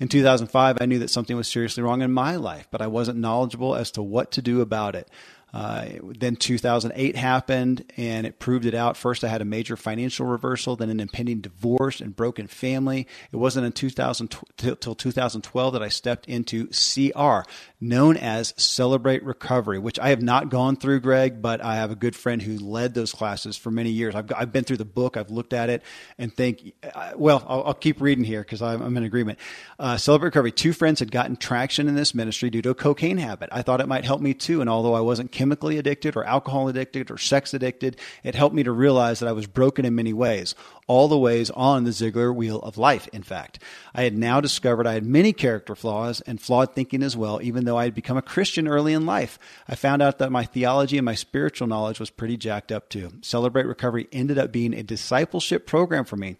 In 0.00 0.08
2005, 0.08 0.78
I 0.80 0.86
knew 0.86 0.98
that 1.00 1.10
something 1.10 1.36
was 1.36 1.46
seriously 1.46 1.82
wrong 1.82 2.00
in 2.00 2.10
my 2.10 2.36
life, 2.36 2.66
but 2.70 2.80
I 2.80 2.86
wasn't 2.86 3.18
knowledgeable 3.18 3.76
as 3.76 3.90
to 3.92 4.02
what 4.02 4.32
to 4.32 4.40
do 4.40 4.62
about 4.62 4.94
it. 4.94 5.06
Uh, 5.52 5.86
then 6.02 6.36
2008 6.36 7.16
happened 7.16 7.84
and 7.96 8.26
it 8.26 8.38
proved 8.38 8.66
it 8.66 8.74
out. 8.74 8.96
First, 8.96 9.24
I 9.24 9.28
had 9.28 9.42
a 9.42 9.44
major 9.44 9.76
financial 9.76 10.26
reversal, 10.26 10.76
then 10.76 10.90
an 10.90 11.00
impending 11.00 11.40
divorce 11.40 12.00
and 12.00 12.14
broken 12.14 12.46
family. 12.46 13.06
It 13.32 13.36
wasn't 13.36 13.66
in 13.66 13.72
2000 13.72 14.36
till 14.56 14.94
2012 14.94 15.72
that 15.72 15.82
I 15.82 15.88
stepped 15.88 16.26
into 16.26 16.68
CR, 16.68 17.40
known 17.80 18.16
as 18.16 18.54
Celebrate 18.56 19.24
Recovery, 19.24 19.78
which 19.78 19.98
I 19.98 20.10
have 20.10 20.22
not 20.22 20.50
gone 20.50 20.76
through, 20.76 21.00
Greg, 21.00 21.42
but 21.42 21.60
I 21.60 21.76
have 21.76 21.90
a 21.90 21.96
good 21.96 22.14
friend 22.14 22.40
who 22.40 22.58
led 22.58 22.94
those 22.94 23.12
classes 23.12 23.56
for 23.56 23.70
many 23.70 23.90
years. 23.90 24.14
I've, 24.14 24.30
I've 24.36 24.52
been 24.52 24.64
through 24.64 24.76
the 24.76 24.84
book, 24.84 25.16
I've 25.16 25.30
looked 25.30 25.52
at 25.52 25.70
it, 25.70 25.82
and 26.18 26.32
think, 26.34 26.72
uh, 26.94 27.12
well, 27.16 27.44
I'll, 27.46 27.64
I'll 27.64 27.74
keep 27.74 28.00
reading 28.00 28.24
here 28.24 28.42
because 28.42 28.62
I'm, 28.62 28.82
I'm, 28.82 28.96
in 28.96 29.04
agreement. 29.04 29.38
Uh, 29.78 29.96
Celebrate 29.96 30.28
Recovery. 30.28 30.52
Two 30.52 30.72
friends 30.72 31.00
had 31.00 31.10
gotten 31.10 31.36
traction 31.36 31.88
in 31.88 31.94
this 31.94 32.14
ministry 32.14 32.50
due 32.50 32.62
to 32.62 32.70
a 32.70 32.74
cocaine 32.74 33.18
habit. 33.18 33.48
I 33.52 33.62
thought 33.62 33.80
it 33.80 33.88
might 33.88 34.04
help 34.04 34.20
me 34.20 34.34
too, 34.34 34.60
and 34.60 34.68
although 34.68 34.94
I 34.94 35.00
wasn't 35.00 35.32
chemically 35.40 35.78
addicted 35.78 36.16
or 36.16 36.24
alcohol 36.24 36.68
addicted 36.68 37.10
or 37.10 37.16
sex 37.16 37.54
addicted, 37.54 37.96
it 38.22 38.34
helped 38.34 38.54
me 38.54 38.62
to 38.62 38.70
realize 38.70 39.20
that 39.20 39.28
I 39.28 39.32
was 39.32 39.46
broken 39.46 39.86
in 39.86 39.94
many 39.94 40.12
ways 40.12 40.54
all 40.90 41.06
the 41.06 41.16
ways 41.16 41.50
on 41.50 41.84
the 41.84 41.92
Ziglar 41.92 42.34
wheel 42.34 42.58
of 42.58 42.76
life, 42.76 43.06
in 43.12 43.22
fact. 43.22 43.62
I 43.94 44.02
had 44.02 44.18
now 44.18 44.40
discovered 44.40 44.88
I 44.88 44.94
had 44.94 45.06
many 45.06 45.32
character 45.32 45.76
flaws 45.76 46.20
and 46.22 46.40
flawed 46.42 46.74
thinking 46.74 47.00
as 47.04 47.16
well, 47.16 47.40
even 47.40 47.64
though 47.64 47.78
I 47.78 47.84
had 47.84 47.94
become 47.94 48.16
a 48.16 48.22
Christian 48.22 48.66
early 48.66 48.92
in 48.92 49.06
life. 49.06 49.38
I 49.68 49.76
found 49.76 50.02
out 50.02 50.18
that 50.18 50.32
my 50.32 50.44
theology 50.44 50.98
and 50.98 51.04
my 51.04 51.14
spiritual 51.14 51.68
knowledge 51.68 52.00
was 52.00 52.10
pretty 52.10 52.36
jacked 52.36 52.72
up 52.72 52.88
too. 52.88 53.12
Celebrate 53.22 53.66
Recovery 53.66 54.08
ended 54.10 54.36
up 54.36 54.50
being 54.50 54.74
a 54.74 54.82
discipleship 54.82 55.64
program 55.64 56.04
for 56.04 56.16
me. 56.16 56.36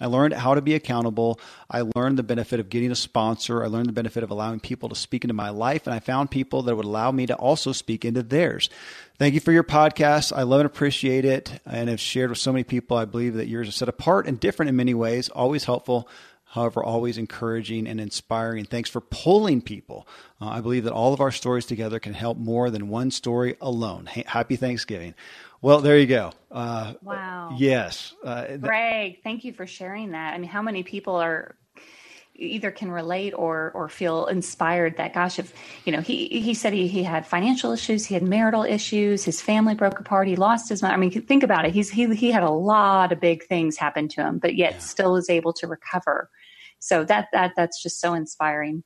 I 0.00 0.06
learned 0.06 0.34
how 0.34 0.54
to 0.54 0.60
be 0.60 0.74
accountable. 0.74 1.38
I 1.70 1.84
learned 1.94 2.18
the 2.18 2.24
benefit 2.24 2.58
of 2.58 2.68
getting 2.68 2.90
a 2.90 2.96
sponsor. 2.96 3.62
I 3.62 3.68
learned 3.68 3.88
the 3.88 3.92
benefit 3.92 4.24
of 4.24 4.30
allowing 4.30 4.58
people 4.58 4.88
to 4.88 4.94
speak 4.94 5.24
into 5.24 5.34
my 5.34 5.50
life. 5.50 5.86
And 5.86 5.94
I 5.94 6.00
found 6.00 6.30
people 6.30 6.62
that 6.62 6.74
would 6.74 6.84
allow 6.84 7.12
me 7.12 7.26
to 7.26 7.34
also 7.36 7.72
speak 7.72 8.04
into 8.04 8.22
theirs. 8.22 8.68
Thank 9.18 9.34
you 9.34 9.40
for 9.40 9.52
your 9.52 9.62
podcast. 9.62 10.36
I 10.36 10.42
love 10.42 10.60
and 10.60 10.66
appreciate 10.66 11.24
it 11.24 11.60
and 11.64 11.88
have 11.88 12.00
shared 12.00 12.30
with 12.30 12.40
so 12.40 12.52
many 12.52 12.64
people. 12.64 12.96
I 12.96 13.04
believe 13.04 13.34
that 13.34 13.46
yours 13.46 13.68
are 13.68 13.72
set 13.72 13.88
apart 13.88 14.26
and 14.26 14.40
different 14.40 14.68
in 14.68 14.76
many 14.76 14.94
ways, 14.94 15.28
always 15.28 15.64
helpful, 15.64 16.08
however, 16.54 16.84
always 16.84 17.18
encouraging 17.18 17.88
and 17.88 18.00
inspiring. 18.00 18.64
Thanks 18.64 18.88
for 18.88 19.00
pulling 19.00 19.60
people. 19.60 20.06
Uh, 20.40 20.46
I 20.46 20.60
believe 20.60 20.84
that 20.84 20.92
all 20.92 21.12
of 21.12 21.20
our 21.20 21.32
stories 21.32 21.66
together 21.66 21.98
can 21.98 22.14
help 22.14 22.38
more 22.38 22.70
than 22.70 22.88
one 22.88 23.10
story 23.10 23.56
alone. 23.60 24.06
Happy 24.06 24.54
Thanksgiving. 24.54 25.14
Well, 25.60 25.80
there 25.80 25.98
you 25.98 26.06
go. 26.06 26.32
Uh, 26.52 26.94
wow. 27.02 27.56
Yes. 27.58 28.14
Uh, 28.22 28.56
Greg, 28.56 29.20
thank 29.24 29.44
you 29.44 29.52
for 29.52 29.66
sharing 29.66 30.12
that. 30.12 30.32
I 30.32 30.38
mean, 30.38 30.48
how 30.48 30.62
many 30.62 30.84
people 30.84 31.16
are 31.16 31.56
either 32.36 32.70
can 32.70 32.90
relate 32.90 33.32
or 33.32 33.70
or 33.74 33.88
feel 33.88 34.26
inspired 34.26 34.96
that 34.96 35.14
gosh 35.14 35.38
if 35.38 35.54
you 35.84 35.92
know 35.92 36.00
he 36.00 36.26
he 36.26 36.52
said 36.52 36.72
he, 36.72 36.88
he 36.88 37.04
had 37.04 37.24
financial 37.24 37.70
issues 37.70 38.04
he 38.06 38.14
had 38.14 38.24
marital 38.24 38.64
issues 38.64 39.22
his 39.22 39.40
family 39.40 39.72
broke 39.72 40.00
apart 40.00 40.26
he 40.26 40.34
lost 40.34 40.68
his 40.68 40.82
money 40.82 40.92
i 40.92 40.96
mean 40.96 41.12
think 41.12 41.44
about 41.44 41.64
it 41.64 41.72
he's 41.72 41.90
he, 41.90 42.12
he 42.12 42.32
had 42.32 42.42
a 42.42 42.50
lot 42.50 43.12
of 43.12 43.20
big 43.20 43.44
things 43.44 43.76
happen 43.76 44.08
to 44.08 44.20
him 44.20 44.38
but 44.38 44.56
yet 44.56 44.72
yeah. 44.72 44.78
still 44.80 45.14
is 45.14 45.30
able 45.30 45.52
to 45.52 45.68
recover 45.68 46.28
so 46.78 47.04
that 47.04 47.28
that 47.32 47.52
that's 47.56 47.82
just 47.82 48.00
so 48.00 48.14
inspiring 48.14 48.82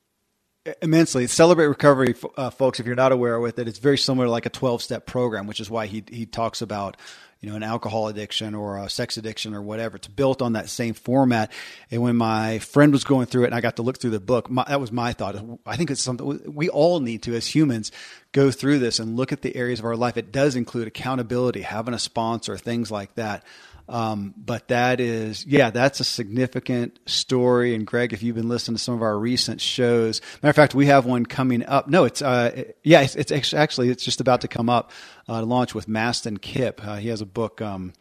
immensely 0.81 1.25
celebrate 1.25 1.67
recovery 1.67 2.13
uh, 2.37 2.49
folks 2.49 2.79
if 2.79 2.85
you're 2.85 2.95
not 2.95 3.11
aware 3.11 3.39
with 3.39 3.59
it 3.59 3.67
it's 3.67 3.79
very 3.79 3.97
similar 3.97 4.27
to 4.27 4.31
like 4.31 4.45
a 4.45 4.49
12 4.49 4.81
step 4.81 5.05
program 5.05 5.47
which 5.47 5.59
is 5.59 5.69
why 5.69 5.85
he 5.85 6.03
he 6.09 6.25
talks 6.25 6.61
about 6.61 6.97
you 7.41 7.49
know, 7.49 7.55
an 7.55 7.63
alcohol 7.63 8.09
addiction 8.09 8.53
or 8.53 8.77
a 8.77 8.89
sex 8.89 9.15
addiction 9.15 9.53
or 9.53 9.61
whatever. 9.61 9.95
It's 9.95 10.07
built 10.07 10.41
on 10.41 10.53
that 10.53 10.67
same 10.67 10.93
format. 10.93 11.51
And 11.89 12.01
when 12.01 12.17
my 12.17 12.59
friend 12.59 12.91
was 12.91 13.05
going 13.05 13.27
through 13.27 13.43
it 13.43 13.47
and 13.47 13.55
I 13.55 13.61
got 13.61 13.77
to 13.77 13.81
look 13.81 13.97
through 13.97 14.09
the 14.09 14.19
book, 14.19 14.49
my, 14.49 14.65
that 14.67 14.81
was 14.81 14.91
my 14.91 15.13
thought. 15.13 15.37
I 15.65 15.77
think 15.77 15.89
it's 15.89 16.01
something 16.01 16.41
we 16.53 16.67
all 16.67 16.99
need 16.99 17.23
to, 17.23 17.35
as 17.35 17.47
humans, 17.47 17.93
go 18.33 18.51
through 18.51 18.79
this 18.79 18.99
and 18.99 19.15
look 19.15 19.31
at 19.31 19.41
the 19.41 19.55
areas 19.55 19.79
of 19.79 19.85
our 19.85 19.95
life. 19.95 20.17
It 20.17 20.33
does 20.33 20.57
include 20.57 20.87
accountability, 20.87 21.61
having 21.61 21.93
a 21.93 21.99
sponsor, 21.99 22.57
things 22.57 22.91
like 22.91 23.15
that. 23.15 23.45
Um, 23.89 24.35
but 24.37 24.67
that 24.67 24.99
is, 24.99 25.45
yeah, 25.47 25.71
that's 25.71 25.99
a 25.99 26.03
significant 26.03 26.99
story. 27.07 27.73
And 27.73 27.87
Greg, 27.87 28.13
if 28.13 28.21
you've 28.21 28.35
been 28.35 28.47
listening 28.47 28.77
to 28.77 28.83
some 28.83 28.93
of 28.93 29.01
our 29.01 29.17
recent 29.17 29.59
shows, 29.59 30.21
matter 30.43 30.51
of 30.51 30.55
fact, 30.55 30.75
we 30.75 30.85
have 30.85 31.07
one 31.07 31.25
coming 31.25 31.65
up. 31.65 31.87
No, 31.87 32.05
it's, 32.05 32.21
uh, 32.21 32.65
yeah, 32.83 33.01
it's, 33.01 33.15
it's 33.15 33.53
actually, 33.53 33.89
it's 33.89 34.05
just 34.05 34.21
about 34.21 34.41
to 34.41 34.47
come 34.47 34.69
up, 34.69 34.91
uh, 35.27 35.41
launch 35.41 35.73
with 35.73 35.87
Mastin 35.87 36.39
Kipp. 36.39 36.85
Uh, 36.85 36.97
he 36.97 37.09
has 37.09 37.21
a 37.21 37.25
book, 37.25 37.61
um, 37.61 37.93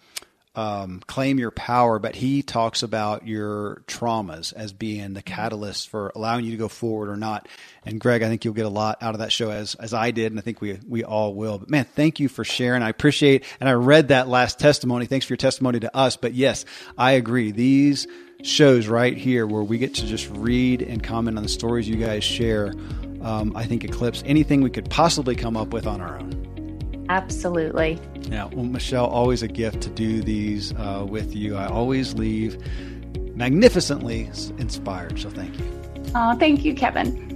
um, 0.58 1.00
claim 1.06 1.38
your 1.38 1.52
power, 1.52 2.00
but 2.00 2.16
he 2.16 2.42
talks 2.42 2.82
about 2.82 3.24
your 3.28 3.80
traumas 3.86 4.52
as 4.52 4.72
being 4.72 5.14
the 5.14 5.22
catalyst 5.22 5.88
for 5.88 6.10
allowing 6.16 6.44
you 6.44 6.50
to 6.50 6.56
go 6.56 6.66
forward 6.66 7.10
or 7.10 7.16
not. 7.16 7.46
And 7.84 8.00
Greg, 8.00 8.24
I 8.24 8.28
think 8.28 8.44
you'll 8.44 8.54
get 8.54 8.66
a 8.66 8.68
lot 8.68 9.00
out 9.00 9.14
of 9.14 9.20
that 9.20 9.30
show 9.30 9.52
as 9.52 9.76
as 9.76 9.94
I 9.94 10.10
did, 10.10 10.32
and 10.32 10.38
I 10.40 10.42
think 10.42 10.60
we 10.60 10.80
we 10.88 11.04
all 11.04 11.32
will. 11.32 11.58
But 11.58 11.70
man, 11.70 11.84
thank 11.84 12.18
you 12.18 12.28
for 12.28 12.42
sharing. 12.42 12.82
I 12.82 12.88
appreciate, 12.88 13.44
and 13.60 13.68
I 13.68 13.74
read 13.74 14.08
that 14.08 14.26
last 14.26 14.58
testimony. 14.58 15.06
Thanks 15.06 15.26
for 15.26 15.34
your 15.34 15.38
testimony 15.38 15.78
to 15.78 15.96
us. 15.96 16.16
But 16.16 16.34
yes, 16.34 16.64
I 16.98 17.12
agree. 17.12 17.52
These 17.52 18.08
shows 18.42 18.88
right 18.88 19.16
here, 19.16 19.46
where 19.46 19.62
we 19.62 19.78
get 19.78 19.94
to 19.94 20.06
just 20.06 20.28
read 20.30 20.82
and 20.82 21.04
comment 21.04 21.36
on 21.36 21.44
the 21.44 21.48
stories 21.48 21.88
you 21.88 21.96
guys 21.96 22.24
share, 22.24 22.74
um, 23.22 23.56
I 23.56 23.64
think 23.64 23.84
eclipse 23.84 24.24
anything 24.26 24.62
we 24.62 24.70
could 24.70 24.90
possibly 24.90 25.36
come 25.36 25.56
up 25.56 25.68
with 25.68 25.86
on 25.86 26.00
our 26.00 26.18
own. 26.18 26.47
Absolutely. 27.08 27.98
Yeah. 28.22 28.44
Well, 28.46 28.64
Michelle, 28.64 29.06
always 29.06 29.42
a 29.42 29.48
gift 29.48 29.80
to 29.82 29.90
do 29.90 30.22
these 30.22 30.74
uh, 30.74 31.06
with 31.08 31.34
you. 31.34 31.56
I 31.56 31.66
always 31.66 32.14
leave 32.14 32.58
magnificently 33.34 34.30
inspired. 34.58 35.18
So 35.18 35.30
thank 35.30 35.58
you. 35.58 35.64
Oh, 36.14 36.36
thank 36.36 36.64
you, 36.64 36.74
Kevin. 36.74 37.26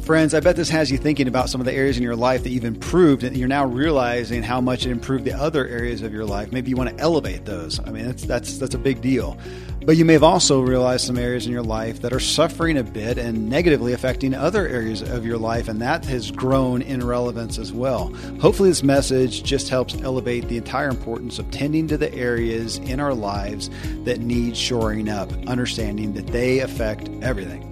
Friends, 0.00 0.34
I 0.34 0.40
bet 0.40 0.56
this 0.56 0.70
has 0.70 0.90
you 0.90 0.98
thinking 0.98 1.28
about 1.28 1.50
some 1.50 1.60
of 1.60 1.66
the 1.66 1.72
areas 1.72 1.96
in 1.96 2.02
your 2.02 2.16
life 2.16 2.42
that 2.42 2.50
you've 2.50 2.64
improved 2.64 3.22
and 3.22 3.36
you're 3.36 3.46
now 3.46 3.64
realizing 3.64 4.42
how 4.42 4.60
much 4.60 4.84
it 4.86 4.90
improved 4.90 5.24
the 5.24 5.34
other 5.34 5.68
areas 5.68 6.02
of 6.02 6.12
your 6.12 6.24
life. 6.24 6.50
Maybe 6.50 6.70
you 6.70 6.76
want 6.76 6.96
to 6.96 7.00
elevate 7.00 7.44
those. 7.44 7.78
I 7.78 7.90
mean, 7.90 8.06
that's 8.06 8.24
that's 8.24 8.58
that's 8.58 8.74
a 8.74 8.78
big 8.78 9.02
deal. 9.02 9.38
But 9.82 9.96
you 9.96 10.04
may 10.04 10.12
have 10.12 10.22
also 10.22 10.60
realized 10.60 11.06
some 11.06 11.16
areas 11.16 11.46
in 11.46 11.52
your 11.52 11.62
life 11.62 12.02
that 12.02 12.12
are 12.12 12.20
suffering 12.20 12.76
a 12.76 12.84
bit 12.84 13.16
and 13.16 13.48
negatively 13.48 13.94
affecting 13.94 14.34
other 14.34 14.68
areas 14.68 15.00
of 15.00 15.24
your 15.24 15.38
life, 15.38 15.68
and 15.68 15.80
that 15.80 16.04
has 16.04 16.30
grown 16.30 16.82
in 16.82 17.04
relevance 17.04 17.58
as 17.58 17.72
well. 17.72 18.12
Hopefully, 18.40 18.68
this 18.68 18.82
message 18.82 19.42
just 19.42 19.70
helps 19.70 19.96
elevate 20.02 20.48
the 20.48 20.58
entire 20.58 20.88
importance 20.88 21.38
of 21.38 21.50
tending 21.50 21.88
to 21.88 21.96
the 21.96 22.14
areas 22.14 22.76
in 22.78 23.00
our 23.00 23.14
lives 23.14 23.70
that 24.04 24.20
need 24.20 24.54
shoring 24.54 25.08
up, 25.08 25.32
understanding 25.48 26.12
that 26.12 26.26
they 26.26 26.58
affect 26.58 27.08
everything. 27.22 27.66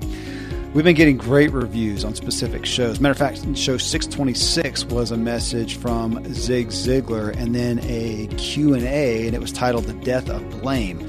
We've 0.75 0.85
been 0.85 0.97
getting 0.97 1.19
great 1.19 1.53
reviews 1.53 2.05
on 2.05 2.15
specific 2.15 2.65
shows. 2.65 3.01
Matter 3.01 3.13
of 3.13 3.19
fact, 3.19 3.39
show 3.57 3.77
626 3.77 4.85
was 4.87 5.11
a 5.11 5.17
message 5.17 5.77
from 5.77 6.23
Zig 6.33 6.69
Ziglar, 6.69 7.37
and 7.37 7.55
then 7.55 7.81
a 7.85 8.29
Q&A, 8.39 9.27
and 9.27 9.35
it 9.35 9.41
was 9.41 9.53
titled 9.53 9.85
"The 9.85 9.93
Death 9.93 10.31
of 10.31 10.49
Blame." 10.63 11.07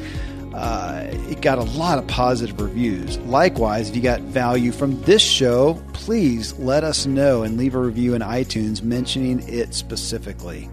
Uh, 0.53 1.07
it 1.29 1.41
got 1.41 1.57
a 1.57 1.63
lot 1.63 1.97
of 1.97 2.07
positive 2.07 2.59
reviews. 2.59 3.17
Likewise, 3.19 3.89
if 3.89 3.95
you 3.95 4.01
got 4.01 4.21
value 4.21 4.71
from 4.71 5.01
this 5.03 5.21
show, 5.21 5.81
please 5.93 6.57
let 6.59 6.83
us 6.83 7.05
know 7.05 7.43
and 7.43 7.57
leave 7.57 7.75
a 7.75 7.79
review 7.79 8.15
in 8.15 8.21
iTunes 8.21 8.81
mentioning 8.81 9.47
it 9.47 9.73
specifically. 9.73 10.69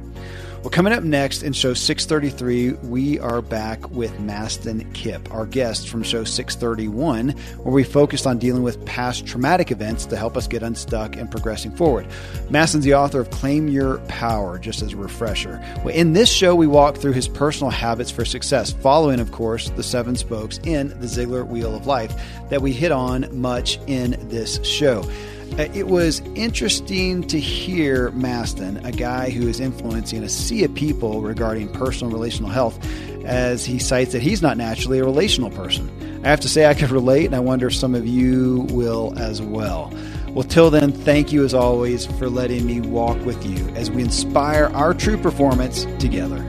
Well, 0.67 0.73
coming 0.73 0.93
up 0.93 1.05
next 1.05 1.45
in 1.45 1.53
show 1.53 1.75
633, 1.75 2.89
we 2.89 3.21
are 3.21 3.41
back 3.41 3.89
with 3.91 4.11
Mastin 4.19 4.93
Kipp, 4.95 5.33
our 5.33 5.47
guest 5.47 5.89
from 5.89 6.03
show 6.03 6.25
631, 6.25 7.29
where 7.29 7.73
we 7.73 7.85
focused 7.85 8.27
on 8.27 8.41
dealing 8.41 8.65
with 8.65 8.85
past 8.85 9.29
traumatic 9.29 9.71
events 9.71 10.07
to 10.07 10.17
help 10.17 10.37
us 10.37 10.49
get 10.49 10.65
unstuck 10.65 11.15
and 11.15 11.31
progressing 11.31 11.71
forward. 11.71 12.09
Mastin's 12.51 12.83
the 12.83 12.95
author 12.95 13.21
of 13.21 13.31
Claim 13.31 13.69
Your 13.69 13.99
Power, 14.09 14.59
just 14.59 14.83
as 14.83 14.93
a 14.93 14.97
refresher. 14.97 15.65
Well, 15.85 15.95
in 15.95 16.15
this 16.15 16.29
show, 16.29 16.57
we 16.57 16.67
walk 16.67 16.97
through 16.97 17.13
his 17.13 17.29
personal 17.29 17.71
habits 17.71 18.11
for 18.11 18.25
success, 18.25 18.73
following, 18.73 19.21
of 19.21 19.31
course, 19.31 19.71
the 19.71 19.85
seven 19.85 20.17
spokes 20.17 20.59
in 20.65 20.89
the 20.89 21.07
Ziglar 21.07 21.47
Wheel 21.47 21.77
of 21.77 21.87
Life 21.87 22.13
that 22.51 22.61
we 22.61 22.73
hit 22.73 22.91
on 22.91 23.29
much 23.31 23.79
in 23.87 24.17
this 24.29 24.61
show. 24.65 25.09
Uh, 25.53 25.69
it 25.75 25.87
was 25.87 26.21
interesting 26.35 27.23
to 27.29 27.41
hear 27.41 28.11
Mastin, 28.11 28.85
a 28.85 28.93
guy 28.93 29.31
who 29.31 29.49
is 29.49 29.59
influencing 29.59 30.23
a 30.23 30.29
sea 30.29 30.65
of 30.65 30.75
people 30.75 31.23
regarding 31.23 31.69
personal 31.73 32.13
relational 32.13 32.51
health, 32.51 32.79
as 33.25 33.65
he 33.65 33.79
cites 33.79 34.13
that 34.13 34.23
he's 34.23 34.43
not 34.43 34.57
naturally 34.57 34.99
a 34.99 35.05
relational 35.05 35.51
person. 35.51 35.91
I 36.25 36.29
have 36.29 36.41
to 36.41 36.49
say, 36.49 36.67
I 36.67 36.75
could 36.75 36.91
relate, 36.91 37.27
and 37.27 37.35
I 37.35 37.41
wonder 37.41 37.69
if 37.69 37.75
some 37.75 37.95
of 37.95 38.07
you 38.07 38.67
will 38.71 39.15
as 39.19 39.41
well. 39.41 39.93
Well, 40.29 40.45
till 40.45 40.71
then, 40.71 40.93
thank 40.93 41.33
you 41.33 41.45
as 41.45 41.55
always 41.55 42.05
for 42.05 42.29
letting 42.29 42.67
me 42.67 42.81
walk 42.81 43.17
with 43.25 43.43
you 43.47 43.69
as 43.71 43.91
we 43.91 44.03
inspire 44.03 44.67
our 44.75 44.93
true 44.93 45.17
performance 45.17 45.87
together. 45.99 46.45